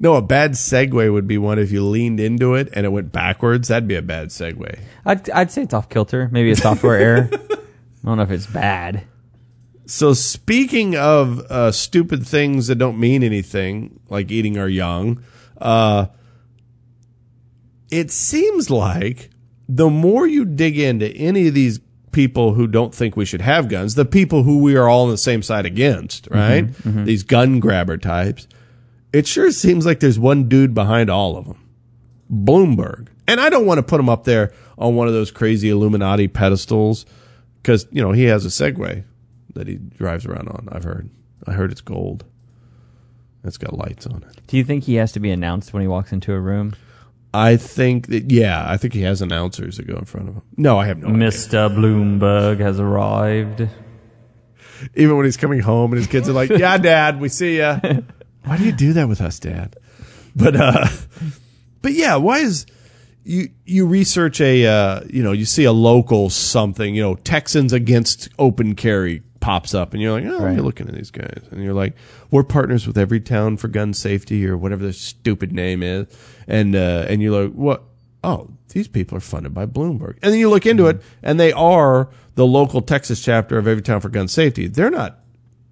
No, 0.00 0.14
a 0.16 0.22
bad 0.22 0.52
segue 0.52 1.12
would 1.12 1.26
be 1.26 1.38
one 1.38 1.58
if 1.58 1.70
you 1.72 1.84
leaned 1.84 2.20
into 2.20 2.54
it 2.54 2.68
and 2.74 2.84
it 2.84 2.90
went 2.90 3.12
backwards. 3.12 3.68
That'd 3.68 3.88
be 3.88 3.94
a 3.94 4.02
bad 4.02 4.28
segue. 4.28 4.78
I'd, 5.06 5.30
I'd 5.30 5.50
say 5.50 5.62
it's 5.62 5.72
off 5.72 5.88
kilter. 5.88 6.28
Maybe 6.32 6.50
a 6.50 6.56
software 6.56 6.96
error. 6.98 7.28
I 7.32 7.56
don't 8.04 8.16
know 8.18 8.22
if 8.24 8.30
it's 8.30 8.46
bad. 8.46 9.04
So 9.86 10.12
speaking 10.12 10.96
of 10.96 11.40
uh, 11.50 11.70
stupid 11.72 12.26
things 12.26 12.66
that 12.66 12.74
don't 12.76 12.98
mean 12.98 13.22
anything, 13.22 14.00
like 14.08 14.30
eating 14.30 14.58
our 14.58 14.68
young, 14.68 15.22
uh, 15.60 16.06
it 17.90 18.10
seems 18.10 18.70
like 18.70 19.30
the 19.68 19.88
more 19.88 20.26
you 20.26 20.44
dig 20.44 20.78
into 20.78 21.08
any 21.08 21.48
of 21.48 21.54
these 21.54 21.80
people 22.12 22.54
who 22.54 22.66
don't 22.66 22.94
think 22.94 23.16
we 23.16 23.24
should 23.24 23.40
have 23.40 23.68
guns, 23.68 23.94
the 23.94 24.04
people 24.04 24.42
who 24.42 24.58
we 24.58 24.76
are 24.76 24.88
all 24.88 25.04
on 25.04 25.10
the 25.10 25.16
same 25.18 25.42
side 25.42 25.66
against, 25.66 26.28
right? 26.30 26.68
These 27.04 27.22
gun 27.24 27.60
grabber 27.60 27.96
types, 27.96 28.46
it 29.12 29.26
sure 29.26 29.50
seems 29.50 29.84
like 29.86 30.00
there's 30.00 30.18
one 30.18 30.48
dude 30.48 30.74
behind 30.74 31.10
all 31.10 31.36
of 31.36 31.46
them. 31.46 31.60
Bloomberg. 32.32 33.08
And 33.26 33.40
I 33.40 33.48
don't 33.48 33.66
want 33.66 33.78
to 33.78 33.82
put 33.82 34.00
him 34.00 34.08
up 34.08 34.24
there 34.24 34.52
on 34.76 34.96
one 34.96 35.08
of 35.08 35.14
those 35.14 35.30
crazy 35.30 35.70
Illuminati 35.70 36.28
pedestals 36.28 37.06
because, 37.62 37.86
you 37.90 38.02
know, 38.02 38.12
he 38.12 38.24
has 38.24 38.44
a 38.44 38.48
Segway 38.48 39.04
that 39.54 39.66
he 39.66 39.76
drives 39.76 40.26
around 40.26 40.48
on. 40.48 40.68
I've 40.70 40.84
heard. 40.84 41.10
I 41.46 41.52
heard 41.52 41.72
it's 41.72 41.80
gold. 41.80 42.24
It's 43.44 43.58
got 43.58 43.76
lights 43.76 44.06
on 44.06 44.22
it. 44.22 44.40
Do 44.46 44.56
you 44.56 44.64
think 44.64 44.84
he 44.84 44.94
has 44.94 45.12
to 45.12 45.20
be 45.20 45.30
announced 45.30 45.72
when 45.72 45.82
he 45.82 45.88
walks 45.88 46.12
into 46.12 46.32
a 46.32 46.40
room? 46.40 46.74
I 47.34 47.56
think 47.56 48.06
that, 48.08 48.30
yeah, 48.30 48.64
I 48.66 48.76
think 48.76 48.94
he 48.94 49.02
has 49.02 49.20
announcers 49.20 49.76
that 49.76 49.86
go 49.86 49.96
in 49.96 50.04
front 50.04 50.28
of 50.28 50.34
him. 50.36 50.42
No, 50.56 50.78
I 50.78 50.86
have 50.86 50.98
no 50.98 51.08
idea. 51.08 51.28
Mr. 51.28 51.74
Bloomberg 51.74 52.60
has 52.60 52.78
arrived. 52.78 53.68
Even 54.94 55.16
when 55.16 55.24
he's 55.24 55.36
coming 55.36 55.60
home 55.60 55.92
and 55.92 55.98
his 55.98 56.06
kids 56.06 56.28
are 56.28 56.32
like, 56.32 56.50
yeah, 56.56 56.78
dad, 56.78 57.20
we 57.20 57.28
see 57.28 57.58
ya. 57.58 57.80
Why 58.44 58.56
do 58.56 58.64
you 58.64 58.72
do 58.72 58.92
that 58.94 59.08
with 59.08 59.20
us, 59.20 59.38
dad? 59.38 59.76
But, 60.36 60.56
uh, 60.56 60.86
but 61.82 61.92
yeah, 61.92 62.16
why 62.16 62.38
is, 62.38 62.66
you, 63.24 63.48
you 63.64 63.86
research 63.86 64.40
a, 64.40 64.66
uh, 64.66 65.00
you 65.10 65.22
know, 65.22 65.32
you 65.32 65.44
see 65.44 65.64
a 65.64 65.72
local 65.72 66.30
something, 66.30 66.94
you 66.94 67.02
know, 67.02 67.16
Texans 67.16 67.72
against 67.72 68.28
open 68.38 68.74
carry 68.76 69.22
pops 69.44 69.74
up 69.74 69.92
and 69.92 70.00
you're 70.02 70.12
like, 70.12 70.24
oh, 70.24 70.42
Right. 70.42 70.54
you're 70.54 70.62
looking 70.64 70.88
at 70.88 70.94
these 70.94 71.10
guys 71.10 71.42
and 71.50 71.62
you're 71.62 71.74
like, 71.74 71.94
we're 72.30 72.42
partners 72.42 72.86
with 72.86 72.96
every 72.96 73.20
town 73.20 73.58
for 73.58 73.68
gun 73.68 73.92
safety 73.92 74.46
or 74.48 74.56
whatever 74.56 74.82
the 74.86 74.92
stupid 74.94 75.52
name 75.52 75.82
is. 75.82 76.06
And, 76.48 76.74
uh, 76.74 77.04
and 77.08 77.20
you're 77.20 77.42
like, 77.44 77.52
what? 77.52 77.82
Oh, 78.22 78.48
these 78.70 78.88
people 78.88 79.18
are 79.18 79.20
funded 79.20 79.52
by 79.52 79.66
Bloomberg. 79.66 80.16
And 80.22 80.32
then 80.32 80.38
you 80.40 80.48
look 80.48 80.64
into 80.64 80.86
it 80.86 81.02
and 81.22 81.38
they 81.38 81.52
are 81.52 82.08
the 82.36 82.46
local 82.46 82.80
Texas 82.80 83.22
chapter 83.22 83.58
of 83.58 83.68
every 83.68 83.82
town 83.82 84.00
for 84.00 84.08
gun 84.08 84.28
safety. 84.28 84.66
They're 84.66 84.90
not 84.90 85.18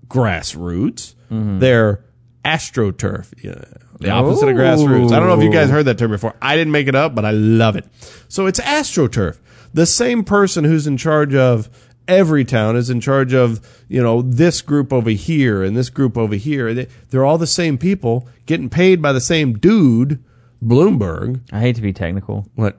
grassroots. 0.09 1.15
They're 1.31 2.05
astroturf. 2.45 3.33
Yeah, 3.43 3.65
the 4.01 4.11
opposite 4.11 4.49
of 4.49 4.57
grassroots. 4.57 5.13
I 5.13 5.19
don't 5.19 5.29
know 5.29 5.39
if 5.39 5.43
you 5.43 5.51
guys 5.51 5.71
heard 5.71 5.87
that 5.87 5.97
term 5.97 6.11
before. 6.11 6.35
I 6.43 6.57
didn't 6.57 6.73
make 6.73 6.89
it 6.89 6.95
up, 6.95 7.15
but 7.15 7.25
I 7.25 7.31
love 7.31 7.77
it. 7.77 7.87
So 8.29 8.47
it's 8.47 8.61
astroturf. 8.61 9.39
The 9.73 9.87
same 9.87 10.25
person 10.25 10.65
who's 10.65 10.87
in 10.87 10.99
charge 10.99 11.35
of 11.35 11.71
every 12.09 12.45
town 12.45 12.77
is 12.77 12.91
in 12.91 13.01
charge 13.01 13.33
of 13.33 13.61
you 13.89 14.03
know 14.03 14.23
this 14.23 14.61
group 14.63 14.93
over 14.93 15.11
here 15.11 15.63
and 15.63 15.77
this 15.77 15.91
group 15.91 16.17
over 16.19 16.35
here. 16.35 16.75
They, 16.75 16.89
they're 17.11 17.25
all 17.25 17.39
the 17.39 17.47
same 17.47 17.79
people 17.79 18.29
getting 18.47 18.69
paid 18.69 19.01
by 19.03 19.13
the 19.13 19.21
same 19.21 19.55
dude, 19.59 20.23
Bloomberg. 20.65 21.41
I 21.53 21.61
hate 21.61 21.77
to 21.77 21.83
be 21.83 21.93
technical, 21.93 22.47
What 22.55 22.79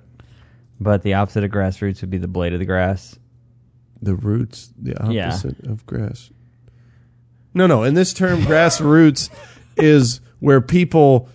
but 0.79 1.03
the 1.03 1.13
opposite 1.13 1.43
of 1.43 1.51
grassroots 1.51 2.01
would 2.01 2.09
be 2.09 2.17
the 2.17 2.27
blade 2.27 2.53
of 2.53 2.59
the 2.59 2.65
grass. 2.65 3.17
the 4.01 4.15
roots, 4.15 4.73
the 4.77 4.95
Yeah. 5.11 5.27
opposite 5.29 5.59
of 5.65 5.85
grass. 5.85 6.29
No, 7.53 7.67
no. 7.67 7.83
In 7.83 7.93
this 7.93 8.13
term, 8.13 8.41
grassroots 8.43 9.29
is 9.77 10.19
where 10.39 10.59
people 10.59 11.29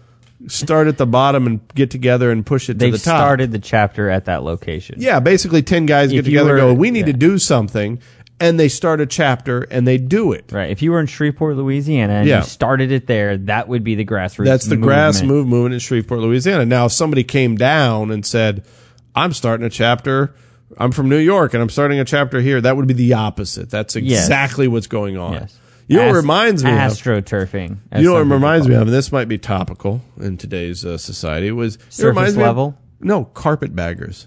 start 0.46 0.86
at 0.86 0.98
the 0.98 1.06
bottom 1.06 1.46
and 1.46 1.60
get 1.74 1.90
together 1.90 2.30
and 2.30 2.46
push 2.46 2.68
it 2.70 2.74
to 2.74 2.78
They've 2.78 2.92
the 2.92 2.98
top. 2.98 3.18
started 3.18 3.50
the 3.52 3.58
chapter 3.58 4.08
at 4.08 4.26
that 4.26 4.42
location. 4.44 4.96
Yeah, 4.98 5.20
basically 5.20 5.62
ten 5.62 5.86
guys 5.86 6.10
get 6.10 6.20
If 6.20 6.26
you 6.26 6.32
together 6.38 6.56
and 6.58 6.66
were- 6.68 6.74
go, 6.74 6.78
"We 6.78 6.90
need 6.90 7.00
yeah. 7.06 7.12
to 7.12 7.12
do 7.14 7.38
something," 7.38 7.98
and 8.40 8.58
they 8.60 8.68
start 8.68 9.00
a 9.00 9.06
chapter 9.06 9.62
and 9.62 9.86
they 9.86 9.98
do 9.98 10.30
it. 10.32 10.44
Right. 10.52 10.70
If 10.70 10.80
you 10.80 10.92
were 10.92 11.00
in 11.00 11.06
Shreveport, 11.06 11.56
Louisiana, 11.56 12.12
and 12.14 12.28
Yeah. 12.28 12.38
you 12.38 12.44
started 12.44 12.92
it 12.92 13.08
there, 13.08 13.36
that 13.36 13.66
would 13.68 13.82
be 13.82 13.96
the 13.96 14.04
grassroots. 14.04 14.44
That's 14.44 14.66
the 14.66 14.76
grass 14.76 15.22
movement. 15.22 15.32
move 15.38 15.46
movement 15.48 15.74
in 15.74 15.80
Shreveport, 15.80 16.20
Louisiana. 16.20 16.64
Now, 16.64 16.86
if 16.86 16.92
somebody 16.92 17.24
came 17.24 17.56
down 17.56 18.12
and 18.12 18.24
said, 18.24 18.62
"I'm 19.16 19.32
starting 19.32 19.66
a 19.66 19.70
chapter," 19.70 20.34
I'm 20.76 20.92
from 20.92 21.08
New 21.08 21.18
York 21.18 21.52
and 21.54 21.60
I'm 21.62 21.70
starting 21.70 21.98
a 21.98 22.04
chapter 22.04 22.40
here, 22.40 22.60
that 22.60 22.76
would 22.76 22.86
be 22.86 22.94
the 22.94 23.14
opposite. 23.14 23.70
That's 23.70 23.96
exactly 23.96 24.68
what's 24.68 24.86
going 24.86 25.16
on. 25.16 25.32
Yes. 25.32 25.58
You 25.88 25.96
know 25.96 26.02
what 26.02 26.08
Ast- 26.10 26.16
reminds 26.16 26.64
me 26.64 26.70
of? 26.70 26.76
astroturfing. 26.76 27.78
as 27.90 28.02
You 28.02 28.08
know 28.08 28.14
what 28.14 28.20
it 28.22 28.34
reminds 28.34 28.68
me 28.68 28.74
of, 28.74 28.82
and 28.82 28.90
this 28.92 29.10
might 29.10 29.26
be 29.28 29.38
topical 29.38 30.02
in 30.20 30.36
today's 30.36 30.84
uh, 30.84 30.98
society. 30.98 31.50
Was 31.50 31.76
it 31.76 31.82
Surface 31.92 32.36
me 32.36 32.42
of- 32.42 32.46
level? 32.46 32.78
no, 33.00 33.24
carpetbaggers. 33.24 34.26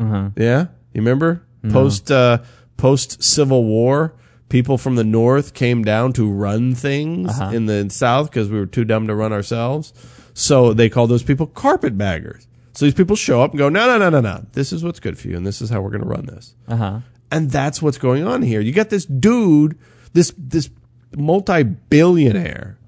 Uh-huh. 0.00 0.30
Yeah, 0.36 0.66
you 0.92 1.00
remember 1.02 1.42
post 1.70 2.10
uh, 2.12 2.38
post 2.76 3.22
Civil 3.22 3.64
War, 3.64 4.14
people 4.48 4.78
from 4.78 4.94
the 4.96 5.02
North 5.04 5.54
came 5.54 5.82
down 5.82 6.12
to 6.14 6.30
run 6.30 6.74
things 6.74 7.30
Uh-huh. 7.30 7.50
in 7.54 7.66
the 7.66 7.88
South 7.90 8.30
because 8.30 8.48
we 8.48 8.58
were 8.58 8.66
too 8.66 8.84
dumb 8.84 9.06
to 9.08 9.14
run 9.14 9.32
ourselves. 9.32 9.92
So 10.34 10.72
they 10.72 10.88
called 10.88 11.10
those 11.10 11.22
people 11.24 11.46
carpetbaggers. 11.46 12.46
So 12.74 12.84
these 12.84 12.94
people 12.94 13.16
show 13.16 13.40
up 13.42 13.52
and 13.52 13.58
go, 13.58 13.70
no, 13.70 13.86
no, 13.86 13.96
no, 13.98 14.10
no, 14.10 14.20
no. 14.20 14.44
This 14.52 14.70
is 14.70 14.84
what's 14.84 15.00
good 15.00 15.18
for 15.18 15.28
you, 15.28 15.36
and 15.36 15.46
this 15.46 15.62
is 15.62 15.70
how 15.70 15.80
we're 15.80 15.88
going 15.90 16.02
to 16.02 16.08
run 16.08 16.26
this. 16.26 16.54
Uh-huh. 16.68 17.00
And 17.30 17.50
that's 17.50 17.80
what's 17.80 17.96
going 17.98 18.26
on 18.26 18.42
here. 18.42 18.60
You 18.60 18.72
got 18.72 18.90
this 18.90 19.06
dude, 19.06 19.78
this 20.16 20.32
this 20.36 20.70
multi-billionaire 21.16 22.78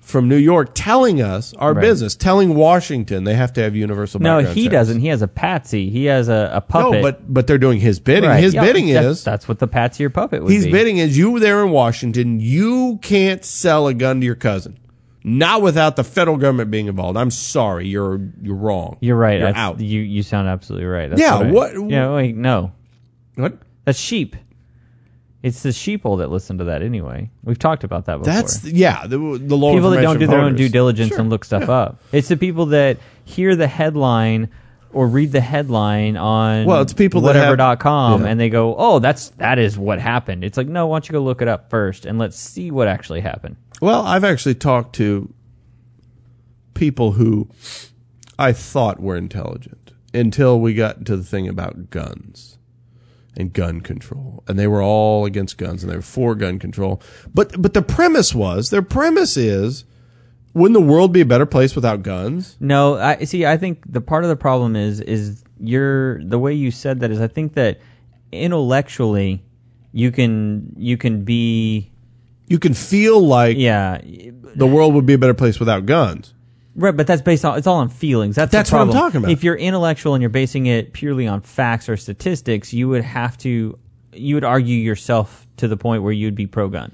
from 0.00 0.28
New 0.28 0.36
York 0.36 0.70
telling 0.74 1.22
us 1.22 1.54
our 1.54 1.72
Right. 1.72 1.80
business, 1.80 2.14
telling 2.14 2.54
Washington 2.54 3.24
they 3.24 3.34
have 3.34 3.54
to 3.54 3.62
have 3.62 3.74
universal 3.74 4.20
No, 4.20 4.36
background 4.38 4.56
he 4.58 4.64
checks. 4.64 4.72
doesn't. 4.72 5.00
He 5.00 5.08
has 5.08 5.22
a 5.22 5.28
patsy. 5.28 5.88
He 5.88 6.04
has 6.06 6.28
a, 6.28 6.50
a 6.54 6.60
puppet. 6.60 6.92
No, 6.92 7.02
but 7.02 7.32
but 7.32 7.46
they're 7.46 7.58
doing 7.58 7.80
his 7.80 8.00
bidding. 8.00 8.28
Right. 8.28 8.42
His 8.42 8.52
Yeah, 8.54 8.62
bidding 8.64 8.92
that's, 8.92 9.06
is 9.06 9.24
that's 9.24 9.48
what 9.48 9.58
the 9.60 9.66
patsy 9.66 10.04
or 10.04 10.10
puppet 10.10 10.42
would 10.42 10.52
he's 10.52 10.66
be. 10.66 10.72
bidding 10.72 10.98
is 10.98 11.16
you 11.16 11.30
were 11.30 11.40
there 11.40 11.64
in 11.64 11.70
Washington. 11.70 12.38
You 12.40 12.98
can't 13.02 13.44
sell 13.44 13.86
a 13.88 13.94
gun 13.94 14.20
to 14.20 14.26
your 14.26 14.34
cousin, 14.34 14.76
not 15.24 15.62
without 15.62 15.96
the 15.96 16.04
federal 16.04 16.36
government 16.36 16.70
being 16.70 16.86
involved. 16.86 17.16
I'm 17.16 17.30
sorry, 17.30 17.86
you're 17.88 18.20
you're 18.42 18.56
wrong. 18.56 18.98
You're 19.00 19.16
right. 19.16 19.38
You're 19.38 19.48
That's- 19.48 19.62
out. 19.64 19.80
You 19.80 20.00
you 20.02 20.22
sound 20.22 20.48
absolutely 20.48 20.86
right. 20.86 21.08
That's 21.08 21.20
Yeah, 21.22 21.36
I- 21.36 21.50
what- 21.50 21.72
Yeah. 21.90 22.14
Wait. 22.14 22.36
No. 22.36 22.72
What? 23.36 23.56
That's 23.86 23.98
sheep. 23.98 24.36
It's 25.44 25.62
the 25.62 25.68
sheeple 25.68 26.16
that 26.20 26.30
listen 26.30 26.56
to 26.56 26.64
that 26.64 26.80
anyway. 26.80 27.28
We've 27.42 27.58
talked 27.58 27.84
about 27.84 28.06
that 28.06 28.16
before. 28.16 28.32
That's 28.32 28.64
yeah. 28.64 29.06
The, 29.06 29.18
the 29.18 29.56
low 29.58 29.74
people 29.74 29.90
that 29.90 30.00
don't 30.00 30.18
do 30.18 30.26
their 30.26 30.40
own 30.40 30.54
due 30.54 30.70
diligence 30.70 31.10
Sure. 31.10 31.20
and 31.20 31.28
look 31.28 31.44
stuff 31.44 31.68
up. 31.68 32.00
It's 32.12 32.28
the 32.28 32.38
people 32.38 32.64
that 32.66 32.96
hear 33.24 33.54
the 33.54 33.66
headline 33.66 34.48
or 34.94 35.06
read 35.06 35.32
the 35.32 35.42
headline 35.42 36.16
on 36.16 36.64
Well, 36.64 36.80
it's 36.80 36.94
people 36.94 37.20
whatever 37.20 37.56
dot 37.56 37.78
com 37.78 38.22
yeah. 38.22 38.28
and 38.28 38.40
they 38.40 38.48
go, 38.48 38.74
"Oh, 38.74 39.00
that's 39.00 39.28
that 39.36 39.58
is 39.58 39.76
what 39.76 39.98
happened." 40.00 40.44
It's 40.44 40.56
like, 40.56 40.66
"No, 40.66 40.86
why 40.86 40.94
don't 40.94 41.10
you 41.10 41.12
go 41.12 41.22
look 41.22 41.42
it 41.42 41.48
up 41.48 41.68
first 41.68 42.06
and 42.06 42.18
let's 42.18 42.38
see 42.38 42.70
what 42.70 42.88
actually 42.88 43.20
happened." 43.20 43.56
Well, 43.82 44.00
I've 44.00 44.24
actually 44.24 44.54
talked 44.54 44.94
to 44.96 45.30
people 46.72 47.12
who 47.12 47.50
I 48.38 48.54
thought 48.54 48.98
were 48.98 49.16
intelligent 49.16 49.92
until 50.14 50.58
we 50.58 50.72
got 50.72 51.04
to 51.04 51.18
the 51.18 51.24
thing 51.24 51.48
about 51.48 51.90
guns 51.90 52.56
and 53.36 53.52
gun 53.52 53.80
control. 53.80 54.42
And 54.48 54.58
they 54.58 54.66
were 54.66 54.82
all 54.82 55.24
against 55.26 55.58
guns 55.58 55.82
and 55.82 55.90
they 55.90 55.96
were 55.96 56.02
for 56.02 56.34
gun 56.34 56.58
control. 56.58 57.00
But 57.32 57.60
but 57.60 57.74
the 57.74 57.82
premise 57.82 58.34
was, 58.34 58.70
their 58.70 58.82
premise 58.82 59.36
is 59.36 59.84
wouldn't 60.54 60.78
the 60.80 60.86
world 60.86 61.12
be 61.12 61.20
a 61.20 61.26
better 61.26 61.46
place 61.46 61.74
without 61.74 62.02
guns? 62.02 62.56
No, 62.60 62.96
I 62.96 63.24
see. 63.24 63.44
I 63.44 63.56
think 63.56 63.82
the 63.90 64.00
part 64.00 64.22
of 64.24 64.30
the 64.30 64.36
problem 64.36 64.76
is 64.76 65.00
is 65.00 65.42
you're 65.58 66.22
the 66.22 66.38
way 66.38 66.54
you 66.54 66.70
said 66.70 67.00
that 67.00 67.10
is 67.10 67.20
I 67.20 67.26
think 67.26 67.54
that 67.54 67.80
intellectually 68.32 69.44
you 69.92 70.12
can 70.12 70.74
you 70.76 70.96
can 70.96 71.24
be 71.24 71.90
You 72.48 72.58
can 72.58 72.74
feel 72.74 73.20
like 73.20 73.56
yeah 73.56 74.00
the 74.02 74.66
world 74.66 74.94
would 74.94 75.06
be 75.06 75.14
a 75.14 75.18
better 75.18 75.34
place 75.34 75.58
without 75.58 75.86
guns. 75.86 76.34
Right, 76.76 76.96
but 76.96 77.06
that's 77.06 77.22
based 77.22 77.44
on 77.44 77.56
it's 77.56 77.66
all 77.66 77.76
on 77.78 77.88
feelings. 77.88 78.34
That's 78.36 78.50
That's 78.50 78.70
the 78.70 78.76
what 78.76 78.82
I'm 78.82 78.90
talking 78.92 79.18
about. 79.18 79.30
If 79.30 79.44
you're 79.44 79.54
intellectual 79.54 80.14
and 80.14 80.22
you're 80.22 80.28
basing 80.30 80.66
it 80.66 80.92
purely 80.92 81.26
on 81.26 81.40
facts 81.40 81.88
or 81.88 81.96
statistics, 81.96 82.72
you 82.72 82.88
would 82.88 83.04
have 83.04 83.38
to 83.38 83.78
you 84.12 84.34
would 84.36 84.44
argue 84.44 84.76
yourself 84.76 85.46
to 85.58 85.68
the 85.68 85.76
point 85.76 86.02
where 86.02 86.12
you'd 86.12 86.34
be 86.34 86.46
pro 86.46 86.68
gun. 86.68 86.92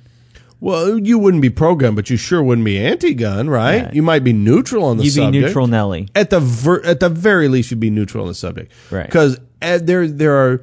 Well, 0.62 0.98
you 0.98 1.18
wouldn't 1.18 1.40
be 1.42 1.48
pro 1.48 1.74
gun, 1.74 1.94
but 1.94 2.10
you 2.10 2.18
sure 2.18 2.42
wouldn't 2.42 2.66
be 2.66 2.78
anti 2.78 3.14
gun, 3.14 3.48
right? 3.48 3.92
You 3.94 4.02
might 4.02 4.22
be 4.24 4.34
neutral 4.34 4.84
on 4.84 4.98
the 4.98 5.04
You'd 5.04 5.12
subject. 5.14 5.32
be 5.32 5.40
neutral 5.40 5.66
Nelly. 5.66 6.08
at 6.14 6.28
the 6.28 6.40
ver- 6.40 6.82
at 6.84 7.00
the 7.00 7.08
very 7.08 7.48
least, 7.48 7.70
you'd 7.70 7.80
be 7.80 7.88
neutral 7.90 8.24
on 8.24 8.28
the 8.28 8.34
subject, 8.34 8.70
Right. 8.90 9.06
Because 9.06 9.38
uh, 9.62 9.78
there 9.82 10.06
there 10.06 10.34
are. 10.34 10.62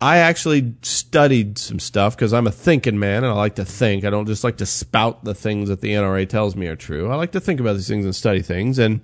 I 0.00 0.18
actually 0.18 0.74
studied 0.82 1.58
some 1.58 1.80
stuff 1.80 2.16
because 2.16 2.32
I'm 2.32 2.46
a 2.46 2.52
thinking 2.52 2.98
man 2.98 3.24
and 3.24 3.32
I 3.32 3.36
like 3.36 3.56
to 3.56 3.64
think. 3.64 4.04
I 4.04 4.10
don't 4.10 4.26
just 4.26 4.44
like 4.44 4.58
to 4.58 4.66
spout 4.66 5.24
the 5.24 5.34
things 5.34 5.68
that 5.68 5.80
the 5.80 5.92
NRA 5.92 6.28
tells 6.28 6.54
me 6.54 6.68
are 6.68 6.76
true. 6.76 7.10
I 7.10 7.16
like 7.16 7.32
to 7.32 7.40
think 7.40 7.58
about 7.58 7.72
these 7.72 7.88
things 7.88 8.04
and 8.04 8.14
study 8.14 8.42
things 8.42 8.78
and 8.78 9.00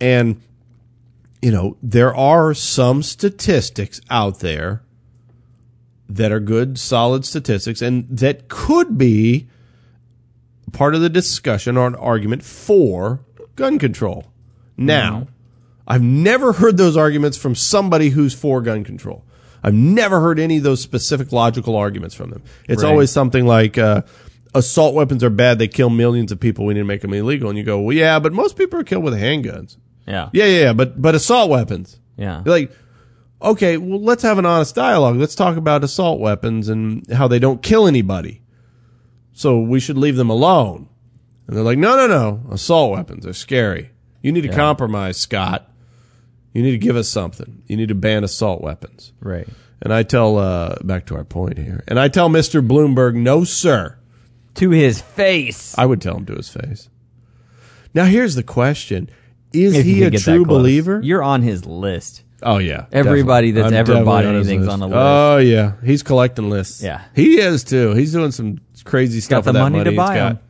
and 0.00 0.40
you 1.42 1.50
know 1.50 1.76
there 1.82 2.14
are 2.14 2.54
some 2.54 3.02
statistics 3.02 4.00
out 4.08 4.40
there 4.40 4.82
that 6.08 6.32
are 6.32 6.40
good, 6.40 6.78
solid 6.78 7.24
statistics, 7.24 7.82
and 7.82 8.08
that 8.08 8.48
could 8.48 8.96
be 8.96 9.46
part 10.72 10.94
of 10.94 11.00
the 11.00 11.10
discussion 11.10 11.76
or 11.76 11.86
an 11.86 11.94
argument 11.96 12.42
for 12.42 13.20
gun 13.56 13.78
control. 13.78 14.26
Now, 14.76 15.20
mm-hmm. 15.20 15.32
I've 15.86 16.02
never 16.02 16.54
heard 16.54 16.76
those 16.76 16.96
arguments 16.96 17.36
from 17.36 17.54
somebody 17.54 18.10
who's 18.10 18.32
for 18.32 18.62
gun 18.62 18.84
control. 18.84 19.24
I've 19.62 19.74
never 19.74 20.20
heard 20.20 20.38
any 20.38 20.58
of 20.58 20.62
those 20.62 20.80
specific 20.82 21.32
logical 21.32 21.76
arguments 21.76 22.14
from 22.14 22.30
them. 22.30 22.42
It's 22.68 22.82
Right. 22.82 22.88
always 22.90 23.10
something 23.10 23.46
like 23.46 23.76
uh, 23.78 24.02
assault 24.54 24.94
weapons 24.94 25.22
are 25.24 25.30
bad; 25.30 25.58
they 25.58 25.68
kill 25.68 25.90
millions 25.90 26.32
of 26.32 26.40
people. 26.40 26.64
We 26.66 26.74
need 26.74 26.80
to 26.80 26.84
make 26.86 27.00
them 27.02 27.12
illegal. 27.14 27.48
And 27.48 27.58
you 27.58 27.64
go, 27.64 27.80
well, 27.80 27.96
yeah, 27.96 28.18
but 28.18 28.32
most 28.32 28.56
people 28.56 28.78
are 28.80 28.84
killed 28.84 29.04
with 29.04 29.14
handguns. 29.14 29.76
Yeah. 30.06 30.30
Yeah, 30.32 30.46
yeah, 30.46 30.60
yeah, 30.64 30.72
but 30.72 31.00
but 31.00 31.14
assault 31.14 31.50
weapons. 31.50 31.98
Yeah. 32.16 32.42
You're 32.44 32.54
like, 32.54 32.72
okay, 33.42 33.76
well, 33.76 34.00
let's 34.02 34.22
have 34.22 34.38
an 34.38 34.46
honest 34.46 34.74
dialogue. 34.74 35.16
Let's 35.16 35.34
talk 35.34 35.56
about 35.56 35.84
assault 35.84 36.18
weapons 36.20 36.68
and 36.68 37.04
how 37.12 37.28
they 37.28 37.38
don't 37.38 37.62
kill 37.62 37.86
anybody. 37.86 38.42
So 39.32 39.60
we 39.60 39.78
should 39.80 39.96
leave 39.98 40.16
them 40.16 40.30
alone. 40.30 40.88
And 41.46 41.56
they're 41.56 41.64
like, 41.64 41.78
no, 41.78 41.96
no, 41.96 42.06
no. 42.06 42.42
Assault 42.50 42.92
weapons 42.92 43.24
are 43.26 43.32
scary. 43.32 43.90
You 44.22 44.32
need 44.32 44.42
to 44.42 44.48
compromise, 44.48 45.16
Scott. 45.16 45.70
You 46.52 46.62
need 46.62 46.72
to 46.72 46.78
give 46.78 46.96
us 46.96 47.08
something. 47.08 47.62
You 47.66 47.76
need 47.76 47.88
to 47.88 47.94
ban 47.94 48.24
assault 48.24 48.62
weapons. 48.62 49.12
Right. 49.20 49.48
And 49.80 49.92
I 49.92 50.02
tell, 50.02 50.38
uh, 50.38 50.76
back 50.82 51.06
to 51.06 51.16
our 51.16 51.24
point 51.24 51.58
here, 51.58 51.84
and 51.86 52.00
I 52.00 52.08
tell 52.08 52.28
Mr. 52.28 52.66
Bloomberg, 52.66 53.14
no, 53.14 53.44
sir. 53.44 53.96
To 54.54 54.70
his 54.70 55.00
face. 55.00 55.76
I 55.78 55.86
would 55.86 56.00
tell 56.00 56.16
him 56.16 56.26
to 56.26 56.34
his 56.34 56.48
face. 56.48 56.88
Now, 57.94 58.04
here's 58.04 58.34
the 58.34 58.42
question 58.42 59.08
Is 59.52 59.76
If 59.76 59.84
he 59.84 60.02
a 60.02 60.10
true 60.10 60.44
believer? 60.44 61.00
You're 61.02 61.22
on 61.22 61.42
his 61.42 61.64
list. 61.64 62.24
Oh 62.42 62.58
yeah, 62.58 62.86
Everybody 62.92 63.50
definitely. 63.50 63.70
that's 63.70 63.80
ever 63.80 63.86
definitely 63.86 64.04
bought 64.04 64.24
on 64.24 64.36
anything's 64.36 64.68
on 64.68 64.78
the 64.78 64.86
list. 64.86 64.96
Oh 64.96 65.38
yeah, 65.38 65.72
he's 65.84 66.04
collecting 66.04 66.48
lists. 66.48 66.82
Yeah. 66.82 67.02
he 67.14 67.40
is 67.40 67.64
too. 67.64 67.94
He's 67.94 68.12
doing 68.12 68.30
some 68.30 68.60
crazy 68.84 69.20
stuff 69.20 69.44
the 69.44 69.48
with 69.48 69.54
that 69.54 69.70
money 69.70 69.82
to 69.82 69.90
he's 69.90 69.96
buy 69.96 70.14
got. 70.14 70.42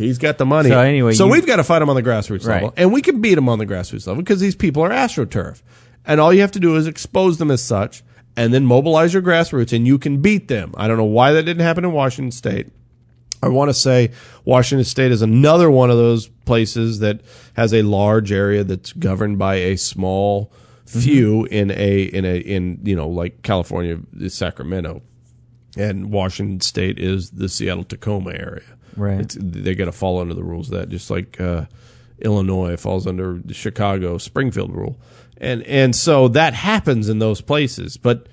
He's 0.00 0.18
got 0.18 0.38
the 0.38 0.46
money. 0.46 0.70
So 0.70 0.80
anyway, 0.80 1.12
so 1.12 1.26
you- 1.26 1.32
we've 1.32 1.46
got 1.46 1.56
to 1.56 1.64
fight 1.64 1.82
him 1.82 1.90
on 1.90 1.96
the 1.96 2.02
grassroots 2.02 2.46
Right. 2.46 2.62
level, 2.62 2.74
and 2.76 2.92
we 2.92 3.02
can 3.02 3.20
beat 3.20 3.36
him 3.36 3.48
on 3.48 3.58
the 3.58 3.66
grassroots 3.66 4.06
level 4.06 4.22
because 4.22 4.40
these 4.40 4.56
people 4.56 4.82
are 4.82 4.90
astroturf, 4.90 5.62
and 6.06 6.20
all 6.20 6.32
you 6.32 6.40
have 6.40 6.52
to 6.52 6.60
do 6.60 6.76
is 6.76 6.86
expose 6.86 7.38
them 7.38 7.50
as 7.50 7.62
such, 7.62 8.02
and 8.36 8.54
then 8.54 8.64
mobilize 8.64 9.12
your 9.12 9.22
grassroots, 9.22 9.72
and 9.72 9.86
you 9.86 9.98
can 9.98 10.18
beat 10.18 10.48
them. 10.48 10.72
I 10.76 10.88
don't 10.88 10.96
know 10.96 11.04
why 11.04 11.32
that 11.32 11.42
didn't 11.42 11.62
happen 11.62 11.84
in 11.84 11.92
Washington 11.92 12.32
State. 12.32 12.68
I 13.42 13.48
want 13.48 13.70
to 13.70 13.74
say 13.74 14.10
Washington 14.44 14.84
State 14.84 15.12
is 15.12 15.22
another 15.22 15.70
one 15.70 15.90
of 15.90 15.96
those 15.96 16.28
places 16.44 16.98
that 17.00 17.20
has 17.54 17.72
a 17.72 17.82
large 17.82 18.32
area 18.32 18.64
that's 18.64 18.92
governed 18.92 19.38
by 19.38 19.56
a 19.56 19.76
small 19.76 20.52
mm-hmm. 20.86 21.00
few 21.00 21.44
in 21.46 21.70
a 21.70 22.02
in 22.02 22.24
a 22.24 22.38
in 22.38 22.80
you 22.84 22.94
know 22.94 23.08
like 23.08 23.42
California, 23.42 23.98
Sacramento, 24.28 25.02
and 25.76 26.10
Washington 26.10 26.60
State 26.60 26.98
is 26.98 27.30
the 27.30 27.48
Seattle 27.48 27.84
Tacoma 27.84 28.32
area. 28.32 28.62
Right. 28.96 29.34
They 29.38 29.74
got 29.74 29.86
to 29.86 29.92
fall 29.92 30.20
under 30.20 30.34
the 30.34 30.44
rules 30.44 30.70
of 30.70 30.78
that, 30.78 30.88
just 30.88 31.10
like 31.10 31.40
uh, 31.40 31.66
Illinois 32.20 32.76
falls 32.76 33.06
under 33.06 33.40
the 33.44 33.54
Chicago 33.54 34.18
Springfield 34.18 34.74
rule, 34.74 35.00
and 35.36 35.62
and 35.64 35.94
so 35.94 36.28
that 36.28 36.54
happens 36.54 37.08
in 37.08 37.18
those 37.18 37.40
places. 37.40 37.96
But 37.96 38.28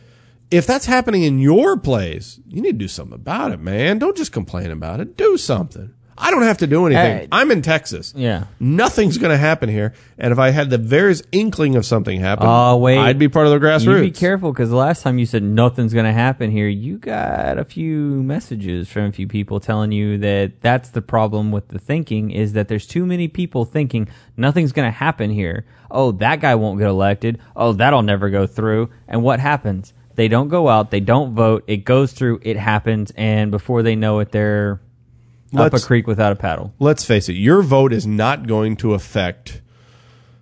if 0.51 0.65
that's 0.65 0.85
happening 0.85 1.23
in 1.23 1.39
your 1.39 1.77
place, 1.77 2.39
you 2.47 2.61
need 2.61 2.73
to 2.73 2.77
do 2.77 2.87
something 2.87 3.15
about 3.15 3.51
it, 3.51 3.59
man. 3.59 3.99
Don't 3.99 4.17
just 4.17 4.31
complain 4.31 4.71
about 4.71 4.99
it. 4.99 5.17
Do 5.17 5.37
something. 5.37 5.93
I 6.20 6.32
don't 6.32 6.41
have 6.43 6.57
to 6.59 6.68
do 6.68 6.86
anything. 6.88 7.18
Hey. 7.18 7.28
I'm 7.32 7.51
in 7.51 7.61
Texas. 7.61 8.13
Yeah. 8.15 8.45
Nothing's 8.59 9.18
going 9.20 9.32
to 9.32 9.38
happen 9.38 9.70
here. 9.70 9.93
And 10.18 10.32
if 10.32 10.39
I 10.39 10.49
had 10.49 10.70
the 10.70 10.80
barest 10.80 11.26
inkling 11.32 11.76
of 11.76 11.86
something 11.86 12.20
happen, 12.20 12.47
Oh, 12.49 12.78
wait. 12.78 12.97
I'd 12.97 13.20
be 13.20 13.30
part 13.30 13.45
of 13.45 13.51
the 13.53 13.59
grassroots. 13.65 13.97
You 13.97 14.01
be 14.01 14.11
careful 14.11 14.51
because 14.51 14.70
the 14.72 14.76
last 14.76 15.03
time 15.03 15.20
you 15.20 15.26
said 15.28 15.43
nothing's 15.43 15.93
going 15.93 16.05
to 16.05 16.13
happen 16.13 16.49
here, 16.49 16.68
you 16.68 16.97
got 16.97 17.59
a 17.59 17.63
few 17.63 18.24
messages 18.24 18.88
from 18.89 19.03
a 19.05 19.11
few 19.11 19.28
people 19.28 19.59
telling 19.59 19.91
you 19.91 20.18
that 20.18 20.59
that's 20.61 20.89
the 20.89 21.01
problem 21.01 21.51
with 21.51 21.68
the 21.68 21.78
thinking 21.80 22.32
is 22.32 22.53
that 22.53 22.68
there's 22.68 22.88
too 22.88 23.05
many 23.05 23.28
people 23.28 23.63
thinking 23.65 24.07
nothing's 24.36 24.72
going 24.72 24.88
to 24.88 24.97
happen 24.97 25.30
here. 25.30 25.65
Oh, 25.91 26.11
that 26.13 26.39
guy 26.41 26.55
won't 26.55 26.80
get 26.80 26.88
elected. 26.88 27.39
Oh, 27.55 27.74
that'll 27.74 28.01
never 28.01 28.30
go 28.30 28.47
through. 28.47 28.89
And 29.07 29.22
what 29.24 29.39
happens? 29.39 29.93
They 30.15 30.28
don't 30.28 30.47
go 30.49 30.68
out. 30.68 30.89
They 30.89 30.99
don't 30.99 31.36
vote. 31.36 31.63
It 31.68 31.86
goes 31.86 32.11
through. 32.11 32.39
It 32.41 32.57
happens. 32.57 33.11
And 33.15 33.51
before 33.51 33.84
they 33.84 33.95
know 33.95 34.18
it, 34.18 34.32
they're 34.32 34.82
up 35.53 35.59
a 35.71 35.75
Let's- 35.75 35.85
creek 35.85 36.07
without 36.07 36.31
a 36.31 36.35
paddle. 36.35 36.73
let's 36.79 37.03
face 37.05 37.29
it, 37.29 37.33
your 37.33 37.61
vote 37.61 37.93
is 37.93 38.05
not 38.07 38.47
going 38.47 38.75
to 38.77 38.93
affect 38.93 39.61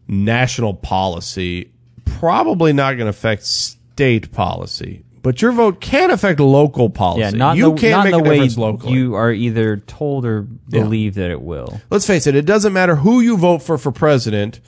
national 0.07 0.73
policy, 0.73 1.71
probably 2.05 2.73
not 2.73 2.93
going 2.93 3.05
to 3.05 3.09
affect 3.09 3.43
state 3.43 4.31
policy, 4.31 5.03
but 5.21 5.41
your 5.41 5.51
vote 5.51 5.81
can 5.81 6.11
affect 6.11 6.39
local 6.39 6.89
policy. 6.89 7.21
Yeah, 7.21 7.29
not 7.31 7.57
you 7.57 7.71
the, 7.71 7.77
can 7.77 7.91
not 7.91 8.03
make 8.03 8.13
the 8.13 8.19
a 8.19 8.23
way 8.23 8.29
difference 8.35 8.57
locally. 8.57 8.93
you 8.93 9.15
are 9.15 9.31
either 9.31 9.77
told 9.77 10.25
or 10.25 10.41
believe 10.41 11.15
that 11.15 11.31
it 11.31 11.41
will. 11.41 11.81
Let's 11.89 12.05
face 12.05 12.27
it, 12.27 12.35
it 12.35 12.45
doesn't 12.45 12.73
matter 12.73 12.95
who 12.95 13.21
you 13.21 13.35
vote 13.37 13.63
for 13.63 13.77
for 13.79 13.91
president, 13.91 14.59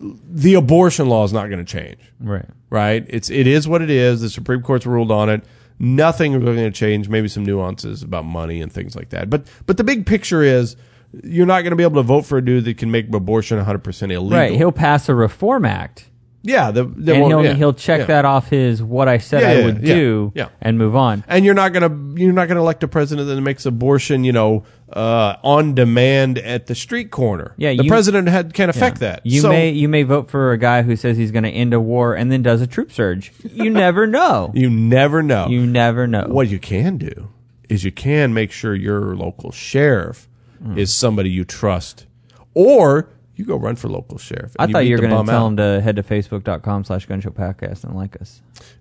the 0.00 0.54
abortion 0.54 1.08
law 1.08 1.24
is 1.24 1.32
not 1.32 1.46
going 1.48 1.64
to 1.64 1.64
change. 1.64 1.98
Right. 2.20 2.46
Right? 2.70 3.04
It's 3.08 3.30
it 3.30 3.46
is 3.46 3.66
what 3.68 3.82
it 3.82 3.90
is. 3.90 4.20
The 4.20 4.30
Supreme 4.30 4.62
Court's 4.62 4.86
ruled 4.86 5.10
on 5.12 5.28
it. 5.28 5.44
Nothing 5.78 6.32
is 6.34 6.42
going 6.42 6.56
to 6.56 6.70
change. 6.70 7.08
Maybe 7.08 7.28
some 7.28 7.44
nuances 7.44 8.02
about 8.02 8.24
money 8.24 8.60
and 8.60 8.72
things 8.72 8.96
like 8.96 9.10
that. 9.10 9.30
But 9.30 9.46
but 9.66 9.76
the 9.76 9.84
big 9.84 10.06
picture 10.06 10.42
is 10.42 10.76
you're 11.24 11.46
not 11.46 11.62
going 11.62 11.70
to 11.70 11.76
be 11.76 11.82
able 11.84 11.96
to 11.96 12.02
vote 12.02 12.22
for 12.26 12.38
a 12.38 12.44
dude 12.44 12.64
that 12.64 12.76
can 12.78 12.90
make 12.90 13.12
abortion 13.14 13.56
100 13.58 13.78
percent 13.84 14.12
illegal. 14.12 14.36
Right. 14.38 14.52
He'll 14.52 14.72
pass 14.72 15.08
a 15.08 15.14
reform 15.14 15.64
act. 15.64 16.10
yeah, 16.42 16.70
the, 16.70 16.84
the 16.84 17.14
and 17.14 17.26
he'll 17.26 17.44
yeah, 17.44 17.54
he'll 17.54 17.72
check 17.72 18.00
yeah. 18.00 18.06
that 18.06 18.24
off 18.24 18.48
his 18.48 18.82
what 18.82 19.08
I 19.08 19.18
said 19.18 19.42
Yeah, 19.42 19.62
I 19.62 19.64
would 19.64 19.82
do 19.84 20.32
yeah. 20.34 20.48
and 20.60 20.78
move 20.78 20.94
on. 20.96 21.24
And 21.28 21.44
you're 21.44 21.54
not 21.54 21.72
gonna 21.72 22.20
you're 22.20 22.32
not 22.32 22.48
gonna 22.48 22.60
elect 22.60 22.82
a 22.82 22.88
president 22.88 23.28
that 23.28 23.40
makes 23.40 23.64
abortion, 23.66 24.24
you 24.24 24.32
know, 24.32 24.64
uh, 24.92 25.36
on 25.42 25.74
demand 25.74 26.38
at 26.38 26.66
the 26.66 26.74
street 26.74 27.10
corner. 27.10 27.52
Yeah, 27.56 27.74
the 27.74 27.84
you- 27.84 27.90
president 27.90 28.28
had, 28.28 28.54
can't 28.54 28.70
affect 28.70 29.00
that. 29.00 29.20
You 29.24 29.40
So- 29.42 29.48
may 29.50 29.70
you 29.70 29.88
may 29.88 30.02
vote 30.02 30.30
for 30.30 30.52
a 30.52 30.58
guy 30.58 30.82
who 30.82 30.96
says 30.96 31.16
he's 31.16 31.30
going 31.30 31.44
to 31.44 31.50
end 31.50 31.74
a 31.74 31.80
war 31.80 32.14
and 32.14 32.32
then 32.32 32.42
does 32.42 32.60
a 32.62 32.66
troop 32.66 32.90
surge. 32.92 33.32
You 33.44 33.70
never 33.70 34.06
know. 34.18 34.50
You 34.54 34.70
never 34.70 35.22
know. 35.22 35.48
You 35.48 35.66
never 35.66 36.06
know. 36.06 36.24
What 36.28 36.48
you 36.48 36.58
can 36.58 36.96
do 36.96 37.28
is 37.68 37.84
you 37.84 37.92
can 37.92 38.32
make 38.32 38.50
sure 38.50 38.74
your 38.74 39.14
local 39.14 39.52
sheriff 39.52 40.28
Hmm. 40.62 40.76
is 40.78 40.92
somebody 40.92 41.30
you 41.30 41.44
trust, 41.44 42.06
or 42.54 43.08
you 43.36 43.44
go 43.44 43.56
run 43.56 43.76
for 43.76 43.88
local 43.88 44.18
sheriff. 44.18 44.56
I 44.58 44.64
and 44.64 44.72
thought 44.72 44.80
you 44.86 44.96
were 44.96 45.00
going 45.02 45.10
to 45.10 45.30
tell 45.30 45.44
out. 45.44 45.46
him 45.48 45.56
to 45.58 45.80
head 45.80 45.94
to 45.96 46.02
facebook.com 46.02 46.82
slash 46.82 47.06
gunshow 47.06 47.30
podcast 47.30 47.84
and 47.84 47.94
like 47.94 48.20
us. 48.20 48.40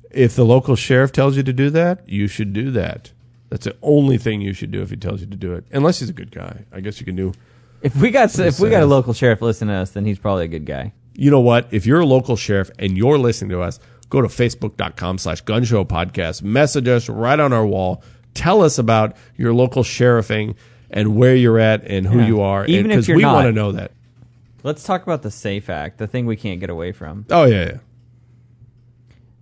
If 0.10 0.36
the 0.36 0.44
local 0.46 0.76
sheriff 0.76 1.12
tells 1.12 1.38
you 1.38 1.44
to 1.44 1.54
do 1.54 1.70
that, 1.70 2.08
you 2.10 2.28
should 2.28 2.54
do 2.54 2.72
that. 2.72 3.12
That's 3.50 3.66
the 3.66 3.76
only 3.82 4.18
thing 4.18 4.42
you 4.42 4.54
should 4.54 4.72
do 4.72 4.82
if 4.82 4.90
he 4.90 4.98
tells 4.98 5.22
you 5.22 5.28
to 5.28 5.38
do 5.38 5.54
it. 5.54 5.66
Unless 5.72 6.00
he's 6.00 6.10
a 6.10 6.14
good 6.14 6.32
guy, 6.32 6.66
I 6.72 6.82
guess 6.82 7.00
you 7.00 7.06
can 7.06 7.16
do. 7.16 7.34
If 7.82 7.96
we 7.96 8.10
got 8.12 8.38
if 8.40 8.60
we 8.60 8.70
got 8.70 8.84
a 8.84 8.88
local 8.88 9.14
sheriff 9.14 9.42
listening 9.42 9.74
to 9.74 9.80
us, 9.82 9.92
then 9.92 10.04
he's 10.06 10.20
probably 10.20 10.46
a 10.46 10.50
good 10.50 10.66
guy. 10.66 10.94
You 11.14 11.32
know 11.32 11.40
what? 11.40 11.68
If 11.72 11.86
you're 11.86 12.02
a 12.02 12.06
local 12.06 12.36
sheriff 12.36 12.70
and 12.78 12.98
you're 12.98 13.18
listening 13.18 13.50
to 13.52 13.62
us, 13.62 13.80
go 14.10 14.22
to 14.22 14.28
facebook.com 14.28 15.18
slash 15.18 15.44
gunshow 15.44 15.86
podcast. 15.88 16.42
Message 16.44 16.88
us 16.88 17.08
right 17.10 17.40
on 17.40 17.54
our 17.54 17.66
wall. 17.66 18.04
Tell 18.34 18.62
us 18.64 18.78
about 18.78 19.16
your 19.38 19.54
local 19.54 19.84
sheriffing 19.84 20.56
and 20.92 21.16
where 21.16 21.36
you're 21.36 21.60
at 21.60 21.84
and 21.86 22.06
who 22.06 22.20
Yeah. 22.20 22.28
you 22.28 22.42
are. 22.42 22.66
Even 22.66 22.92
if 22.92 23.08
you're 23.08 23.18
we 23.18 23.24
not. 23.24 23.34
want 23.36 23.46
to 23.48 23.52
know 23.52 23.72
that. 23.72 23.92
Let's 24.64 24.84
talk 24.84 25.04
about 25.04 25.22
the 25.22 25.32
Safe 25.32 25.70
Act, 25.70 25.98
the 25.98 26.08
thing 26.08 26.26
we 26.26 26.36
can't 26.36 26.60
get 26.60 26.70
away 26.70 26.92
from. 26.92 27.26
Oh 27.30 27.46
yeah, 27.46 27.66
yeah. 27.66 27.78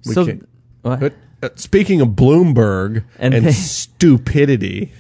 We 0.06 0.14
so, 0.14 0.26
can't- 0.26 0.47
what? 0.84 1.14
Speaking 1.55 2.01
of 2.01 2.09
Bloomberg 2.09 3.03
And 3.19 3.33
and, 3.33 3.53
stupidity, 3.53 4.91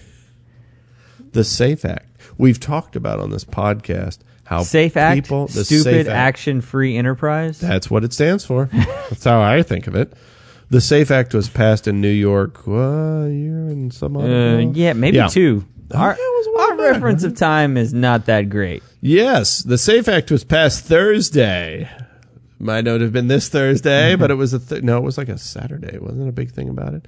the 1.31 1.43
Safe 1.43 1.85
Act. 1.85 2.05
We've 2.37 2.59
talked 2.59 2.95
about 2.95 3.19
on 3.19 3.29
this 3.29 3.43
podcast 3.45 4.19
how 4.45 4.63
Safe 4.63 4.95
Act, 4.97 5.23
people, 5.23 5.47
the 5.47 5.65
stupid 5.65 5.83
Safe 5.83 6.07
Act, 6.07 6.15
action 6.15 6.61
free 6.61 6.97
enterprise. 6.97 7.59
That's 7.59 7.89
what 7.89 8.03
it 8.03 8.13
stands 8.13 8.45
for. 8.45 8.65
That's 9.09 9.23
how 9.23 9.41
I 9.41 9.63
think 9.63 9.87
of 9.87 9.95
it. 9.95 10.13
The 10.69 10.81
Safe 10.81 11.11
Act 11.11 11.33
was 11.33 11.47
passed 11.49 11.87
in 11.87 12.01
New 12.01 12.09
York 12.09 12.67
uh, 12.67 12.71
a 12.71 13.29
year 13.29 13.67
and 13.69 13.93
some 13.93 14.17
odd 14.17 14.25
Uh, 14.29 14.57
yeah, 14.73 14.93
maybe 14.93 15.17
Yeah. 15.17 15.27
two. 15.27 15.65
Our, 15.93 16.09
yeah, 16.09 16.13
it 16.13 16.17
was 16.17 16.47
a 16.47 16.51
while 16.51 16.71
our 16.87 16.91
reference 16.93 17.23
of 17.23 17.35
time 17.35 17.77
is 17.77 17.93
not 17.93 18.25
that 18.25 18.49
great. 18.49 18.81
Yes, 19.01 19.61
the 19.61 19.77
Safe 19.77 20.07
Act 20.07 20.31
was 20.31 20.43
passed 20.43 20.83
Thursday. 20.85 21.87
Might 22.57 22.85
not 22.85 23.01
have 23.01 23.11
been 23.11 23.27
this 23.27 23.49
Thursday, 23.49 24.15
but 24.15 24.31
it 24.31 24.35
was 24.35 24.53
a 24.53 24.59
th- 24.59 24.81
no. 24.83 24.97
It 24.97 25.03
was 25.03 25.17
like 25.17 25.27
a 25.29 25.37
Saturday. 25.37 25.93
It 25.93 26.01
wasn't 26.01 26.29
a 26.29 26.31
big 26.31 26.51
thing 26.51 26.69
about 26.69 26.93
it. 26.93 27.05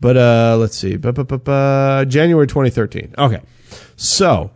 But 0.00 0.16
uh, 0.16 0.56
let's 0.58 0.76
see, 0.76 0.96
bu- 0.96 2.04
January 2.06 2.46
2013. 2.46 3.14
Okay, 3.18 3.40
so 3.96 4.50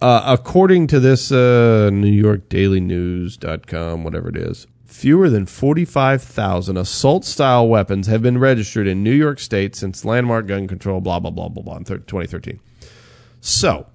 uh, 0.00 0.22
according 0.26 0.86
to 0.88 1.00
this 1.00 1.30
uh, 1.32 1.90
New 1.92 2.10
York 2.10 2.48
Daily 2.48 2.80
News.com, 2.80 4.04
whatever 4.04 4.28
it 4.28 4.36
is, 4.36 4.66
fewer 4.84 5.28
than 5.28 5.46
45,000 5.46 6.76
assault-style 6.76 7.68
weapons 7.68 8.06
have 8.08 8.22
been 8.22 8.38
registered 8.38 8.86
in 8.88 9.02
New 9.04 9.12
York 9.12 9.38
State 9.38 9.76
since 9.76 10.04
landmark 10.04 10.46
gun 10.46 10.66
control. 10.66 11.00
Blah 11.00 11.20
blah 11.20 11.30
blah 11.30 11.48
blah 11.48 11.62
blah 11.62 11.76
in 11.76 11.84
thir- 11.84 11.98
2013. 11.98 12.58
So 13.40 13.86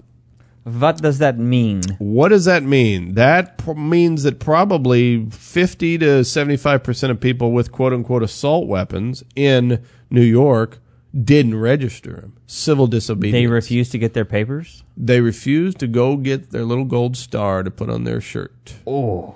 What 0.64 1.02
does 1.02 1.20
that 1.20 1.38
mean? 1.38 1.82
what 2.00 2.30
does 2.30 2.46
that 2.46 2.64
mean? 2.64 3.16
That 3.16 3.58
p- 3.58 3.74
means 3.74 4.24
that 4.24 4.40
probably 4.40 5.26
50 5.30 5.98
to 6.00 6.06
75% 6.22 7.10
of 7.10 7.20
people 7.20 7.52
with 7.52 7.72
quote 7.72 7.94
unquote 7.94 8.24
assault 8.24 8.68
weapons 8.68 9.24
in 9.36 9.84
New 10.10 10.22
York 10.24 10.80
didn't 11.14 11.56
register 11.56 12.14
them. 12.14 12.38
Civil 12.48 12.88
disobedience. 12.88 13.34
They 13.34 13.48
refused 13.48 13.92
to 13.92 13.98
get 14.00 14.14
their 14.14 14.26
papers? 14.26 14.84
They 14.98 15.22
refused 15.22 15.80
to 15.80 15.88
go 15.88 16.18
get 16.18 16.52
their 16.52 16.64
little 16.64 16.86
gold 16.86 17.18
star 17.18 17.62
to 17.62 17.70
put 17.70 17.90
on 17.90 18.04
their 18.04 18.22
shirt. 18.22 18.76
Oh. 18.88 19.36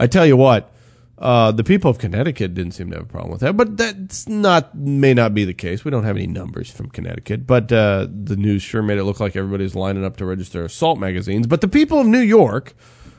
I 0.00 0.08
tell 0.08 0.26
you 0.26 0.36
what, 0.36 0.72
uh, 1.24 1.50
the 1.52 1.64
people 1.64 1.90
of 1.90 1.98
Connecticut 1.98 2.54
didn't 2.54 2.72
seem 2.72 2.90
to 2.90 2.96
have 2.96 3.06
a 3.06 3.08
problem 3.08 3.32
with 3.32 3.40
that, 3.40 3.56
but 3.56 3.76
that's 3.76 4.28
not 4.28 4.74
may 4.76 5.14
not 5.14 5.32
be 5.34 5.44
the 5.44 5.54
case. 5.54 5.84
We 5.84 5.90
don't 5.90 6.04
have 6.04 6.16
any 6.16 6.26
numbers 6.26 6.70
from 6.70 6.90
Connecticut, 6.90 7.46
but 7.46 7.72
uh, 7.72 8.06
the 8.12 8.36
news 8.36 8.62
sure 8.62 8.82
made 8.82 8.98
it 8.98 9.04
look 9.04 9.20
like 9.20 9.34
everybody's 9.34 9.74
lining 9.74 10.04
up 10.04 10.18
to 10.18 10.26
register 10.26 10.64
assault 10.64 10.98
magazines. 10.98 11.46
But 11.46 11.62
the 11.62 11.68
people 11.68 11.98
of 11.98 12.06
New 12.06 12.20
York, 12.20 12.74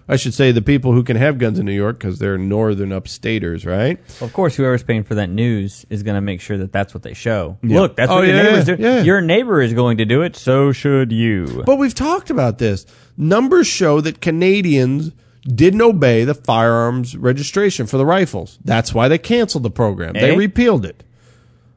I 0.08 0.18
should 0.18 0.36
say, 0.36 0.52
the 0.52 0.62
people 0.62 0.92
who 0.92 1.02
can 1.04 1.18
have 1.18 1.40
guns 1.40 1.58
in 1.58 1.66
New 1.66 1.74
York 1.74 1.98
because 1.98 2.20
they're 2.20 2.38
northern 2.38 2.90
upstaters, 2.90 3.66
right? 3.66 3.98
Of 4.22 4.34
course, 4.34 4.56
whoever's 4.56 4.84
paying 4.84 5.04
for 5.04 5.16
that 5.16 5.32
news 5.32 5.84
is 5.90 6.04
going 6.04 6.14
to 6.14 6.22
make 6.22 6.42
sure 6.42 6.60
that 6.60 6.72
that's 6.72 6.94
what 6.94 7.02
they 7.02 7.16
show. 7.16 7.58
Yeah. 7.64 7.80
Look, 7.82 7.96
that's 7.96 8.12
Oh, 8.12 8.18
what 8.18 8.28
your 8.28 8.36
yeah, 8.36 8.44
neighbors 8.44 8.68
yeah, 8.70 8.76
do. 8.76 8.84
yeah. 8.84 9.02
Your 9.02 9.22
neighbor 9.22 9.62
is 9.64 9.74
going 9.74 9.98
to 9.98 10.06
do 10.06 10.22
it, 10.22 10.36
so 10.36 10.72
should 10.72 11.12
you. 11.12 11.64
But 11.66 11.78
we've 11.78 11.96
talked 11.96 12.30
about 12.30 12.60
this. 12.60 12.86
Numbers 13.18 13.66
show 13.66 14.00
that 14.02 14.22
Canadians 14.22 15.12
didn't 15.46 15.82
obey 15.82 16.24
the 16.24 16.34
firearms 16.34 17.16
registration 17.16 17.86
for 17.88 17.98
the 17.98 18.06
rifles. 18.06 18.58
That's 18.64 18.94
why 18.94 19.08
they 19.08 19.18
canceled 19.18 19.64
the 19.64 19.70
program. 19.72 20.14
They 20.14 20.32
Eh? 20.32 20.36
repealed 20.36 20.86
it. 20.86 21.04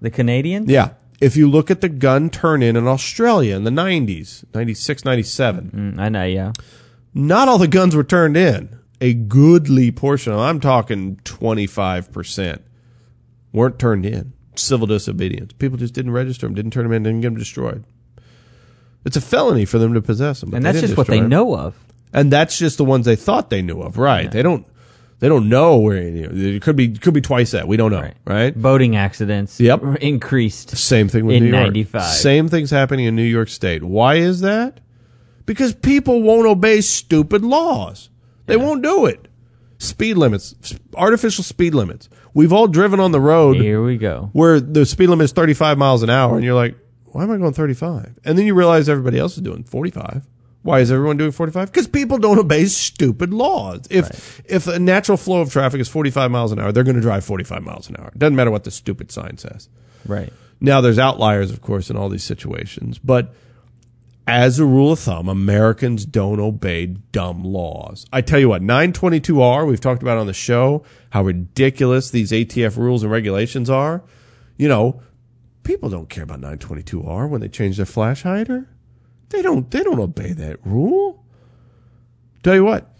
the 0.00 0.10
Canadians? 0.10 0.70
Yeah. 0.70 0.90
If 1.20 1.36
you 1.36 1.50
look 1.50 1.70
at 1.72 1.80
the 1.80 1.88
gun 1.88 2.30
turn 2.30 2.62
in 2.62 2.76
in 2.76 2.86
Australia 2.86 3.56
in 3.56 3.64
the 3.64 3.70
90s, 3.72 4.44
96, 4.54 5.04
97, 5.04 5.72
Mm, 5.96 6.00
I 6.00 6.08
know, 6.08 6.24
yeah. 6.24 6.52
not 7.12 7.48
all 7.48 7.58
the 7.58 7.66
guns 7.66 7.96
were 7.96 8.04
turned 8.04 8.36
in. 8.36 8.78
A 9.00 9.12
goodly 9.14 9.90
portion, 9.90 10.32
I'm 10.32 10.60
talking 10.60 11.16
25%, 11.24 12.60
weren't 13.52 13.78
turned 13.78 14.06
in. 14.06 14.32
Civil 14.54 14.86
disobedience. 14.86 15.52
People 15.52 15.78
just 15.78 15.94
didn't 15.94 16.12
register 16.12 16.46
them, 16.46 16.54
didn't 16.54 16.72
turn 16.72 16.84
them 16.84 16.92
in, 16.92 17.02
didn't 17.02 17.20
get 17.20 17.28
them 17.28 17.38
destroyed. 17.38 17.84
It's 19.04 19.16
a 19.16 19.20
felony 19.20 19.64
for 19.64 19.78
them 19.78 19.94
to 19.94 20.00
possess 20.02 20.40
them. 20.40 20.52
And 20.54 20.64
that's 20.64 20.80
just 20.80 20.96
what 20.96 21.06
they 21.06 21.14
destroy 21.14 21.24
'em. 21.24 21.28
know 21.30 21.56
of. 21.56 21.74
And 22.12 22.32
that's 22.32 22.58
just 22.58 22.78
the 22.78 22.84
ones 22.84 23.06
they 23.06 23.16
thought 23.16 23.50
they 23.50 23.62
knew 23.62 23.80
of. 23.80 23.98
Right? 23.98 24.30
They 24.30 24.42
don't. 24.42 24.66
They 25.20 25.28
don't 25.28 25.48
know 25.48 25.78
where 25.78 25.96
it 25.96 26.62
could 26.62 26.76
be. 26.76 26.90
Could 26.90 27.12
be 27.14 27.20
twice 27.20 27.50
that. 27.50 27.66
We 27.66 27.76
don't 27.76 27.90
know. 27.90 28.08
Right? 28.24 28.56
Boating 28.56 28.94
accidents 28.94 29.58
Yep. 29.58 29.82
increased. 30.00 30.76
Same 30.76 31.08
thing 31.08 31.26
with 31.26 31.36
In 31.36 31.42
New 31.44 31.50
York. 31.50 31.62
95. 31.64 32.02
Same 32.04 32.48
things 32.48 32.70
happening 32.70 33.06
in 33.06 33.16
New 33.16 33.24
York 33.24 33.48
State. 33.48 33.82
Why 33.82 34.14
is 34.14 34.40
that? 34.42 34.78
Because 35.44 35.74
people 35.74 36.22
won't 36.22 36.46
obey 36.46 36.80
stupid 36.82 37.42
laws. 37.42 38.10
They 38.46 38.56
won't 38.56 38.82
do 38.82 39.06
it. 39.06 39.26
Speed 39.78 40.14
limits, 40.18 40.54
artificial 40.94 41.42
speed 41.44 41.74
limits. 41.74 42.08
We've 42.34 42.52
all 42.52 42.66
driven 42.68 43.00
on 43.00 43.10
the 43.12 43.20
road 43.20 43.56
Here 43.56 43.82
we 43.82 43.96
go. 43.96 44.30
where 44.32 44.60
the 44.60 44.84
speed 44.86 45.08
limit 45.08 45.24
is 45.24 45.32
35 45.32 45.78
miles 45.78 46.02
an 46.02 46.10
hour, 46.10 46.34
and 46.36 46.44
you're 46.44 46.54
like, 46.54 46.76
why 47.06 47.22
am 47.24 47.30
I 47.30 47.36
going 47.38 47.52
35? 47.54 48.18
And 48.24 48.36
then 48.38 48.44
you 48.46 48.54
realize 48.54 48.88
everybody 48.88 49.18
else 49.18 49.36
is 49.36 49.42
doing 49.42 49.62
45. 49.64 50.26
Why 50.62 50.80
is 50.80 50.90
everyone 50.90 51.16
doing 51.16 51.30
45? 51.30 51.70
Because 51.70 51.86
people 51.86 52.18
don't 52.18 52.38
obey 52.38 52.66
stupid 52.66 53.32
laws. 53.32 53.86
If 53.90 54.42
if 54.44 54.66
a 54.66 54.78
natural 54.78 55.16
flow 55.16 55.40
of 55.40 55.52
traffic 55.52 55.80
is 55.80 55.88
45 55.88 56.30
miles 56.30 56.52
an 56.52 56.58
hour, 56.58 56.72
they're 56.72 56.84
going 56.84 56.96
to 56.96 57.02
drive 57.02 57.24
45 57.24 57.62
miles 57.62 57.88
an 57.88 57.96
hour. 57.98 58.08
It 58.08 58.18
doesn't 58.18 58.36
matter 58.36 58.50
what 58.50 58.64
the 58.64 58.70
stupid 58.70 59.12
sign 59.12 59.38
says. 59.38 59.68
Right. 60.06 60.32
Now, 60.60 60.80
there's 60.80 60.98
outliers, 60.98 61.50
of 61.52 61.60
course, 61.60 61.88
in 61.88 61.96
all 61.96 62.08
these 62.08 62.24
situations, 62.24 62.98
but 62.98 63.32
as 64.26 64.58
a 64.58 64.64
rule 64.64 64.92
of 64.92 64.98
thumb, 64.98 65.28
Americans 65.28 66.04
don't 66.04 66.40
obey 66.40 66.86
dumb 66.86 67.44
laws. 67.44 68.04
I 68.12 68.20
tell 68.20 68.38
you 68.38 68.50
what, 68.50 68.60
922R, 68.60 69.66
we've 69.66 69.80
talked 69.80 70.02
about 70.02 70.18
on 70.18 70.26
the 70.26 70.34
show 70.34 70.84
how 71.10 71.22
ridiculous 71.22 72.10
these 72.10 72.30
ATF 72.30 72.76
rules 72.76 73.02
and 73.02 73.10
regulations 73.10 73.70
are. 73.70 74.02
You 74.58 74.68
know, 74.68 75.00
people 75.62 75.88
don't 75.88 76.10
care 76.10 76.24
about 76.24 76.40
922R 76.42 77.28
when 77.28 77.40
they 77.40 77.48
change 77.48 77.78
their 77.78 77.86
flash 77.86 78.22
hider. 78.22 78.68
They 79.30 79.42
don't 79.42 79.70
they 79.70 79.82
don't 79.82 79.98
obey 80.00 80.32
that 80.32 80.58
rule. 80.64 81.22
Tell 82.42 82.54
you 82.54 82.64
what, 82.64 82.90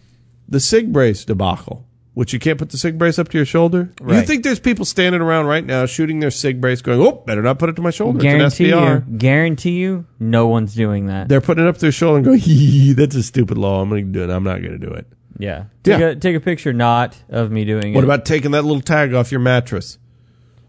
the 0.48 0.60
sig 0.60 0.92
brace 0.92 1.24
debacle, 1.24 1.86
which 2.14 2.32
you 2.32 2.38
can't 2.38 2.58
put 2.58 2.70
the 2.70 2.76
sig 2.76 2.98
brace 2.98 3.18
up 3.18 3.28
to 3.28 3.38
your 3.38 3.46
shoulder. 3.46 3.90
You 4.06 4.22
think 4.22 4.42
there's 4.44 4.60
people 4.60 4.84
standing 4.84 5.20
around 5.22 5.46
right 5.46 5.64
now 5.64 5.86
shooting 5.86 6.20
their 6.20 6.30
sig 6.30 6.60
brace 6.60 6.82
going, 6.82 7.00
"Oh, 7.00 7.12
better 7.26 7.40
not 7.42 7.58
put 7.58 7.70
it 7.70 7.76
to 7.76 7.82
my 7.82 7.90
shoulder." 7.90 8.18
Guarantee 8.18 8.44
it's 8.46 8.60
an 8.60 8.66
SBR. 8.66 9.10
you, 9.12 9.18
guarantee 9.18 9.78
you, 9.78 10.06
no 10.18 10.48
one's 10.48 10.74
doing 10.74 11.06
that. 11.06 11.28
They're 11.28 11.40
putting 11.40 11.64
it 11.64 11.68
up 11.68 11.76
to 11.76 11.80
their 11.82 11.92
shoulder 11.92 12.16
and 12.18 12.24
going, 12.26 12.38
"Hee, 12.40 12.92
that's 12.92 13.14
a 13.14 13.22
stupid 13.22 13.56
law. 13.56 13.80
I'm 13.80 13.88
going 13.88 14.06
to 14.06 14.12
do 14.12 14.24
it. 14.24 14.30
I'm 14.30 14.44
not 14.44 14.60
going 14.60 14.78
to 14.78 14.86
do 14.86 14.92
it." 14.92 15.06
yeah. 15.38 15.64
Take 15.84 16.00
Yeah. 16.00 16.06
a 16.08 16.16
take 16.16 16.34
a 16.36 16.40
picture 16.40 16.72
not 16.72 17.16
of 17.30 17.50
me 17.52 17.64
doing 17.64 17.78
What 17.78 17.86
it. 17.86 17.94
What 17.94 18.04
about 18.04 18.24
taking 18.26 18.50
that 18.50 18.62
little 18.64 18.82
tag 18.82 19.14
off 19.14 19.30
your 19.30 19.40
mattress? 19.40 19.98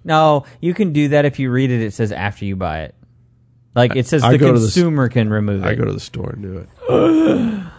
No, 0.05 0.45
you 0.61 0.73
can 0.73 0.93
do 0.93 1.09
that 1.09 1.25
if 1.25 1.39
you 1.39 1.51
read 1.51 1.71
it. 1.71 1.81
It 1.81 1.93
says 1.93 2.11
after 2.11 2.45
you 2.45 2.55
buy 2.55 2.83
it. 2.83 2.95
Like 3.75 3.95
it 3.95 4.07
says 4.07 4.23
I 4.23 4.31
the 4.31 4.37
go 4.37 4.53
to 4.53 4.59
the 4.59 4.65
s- 4.67 4.73
consumer 4.73 5.09
can 5.09 5.29
remove 5.29 5.63
it. 5.63 5.67
I 5.67 5.75
go 5.75 5.85
to 5.85 5.93
the 5.93 5.99
store 5.99 6.31
and 6.31 6.41
do 6.41 6.57
it. 6.57 7.63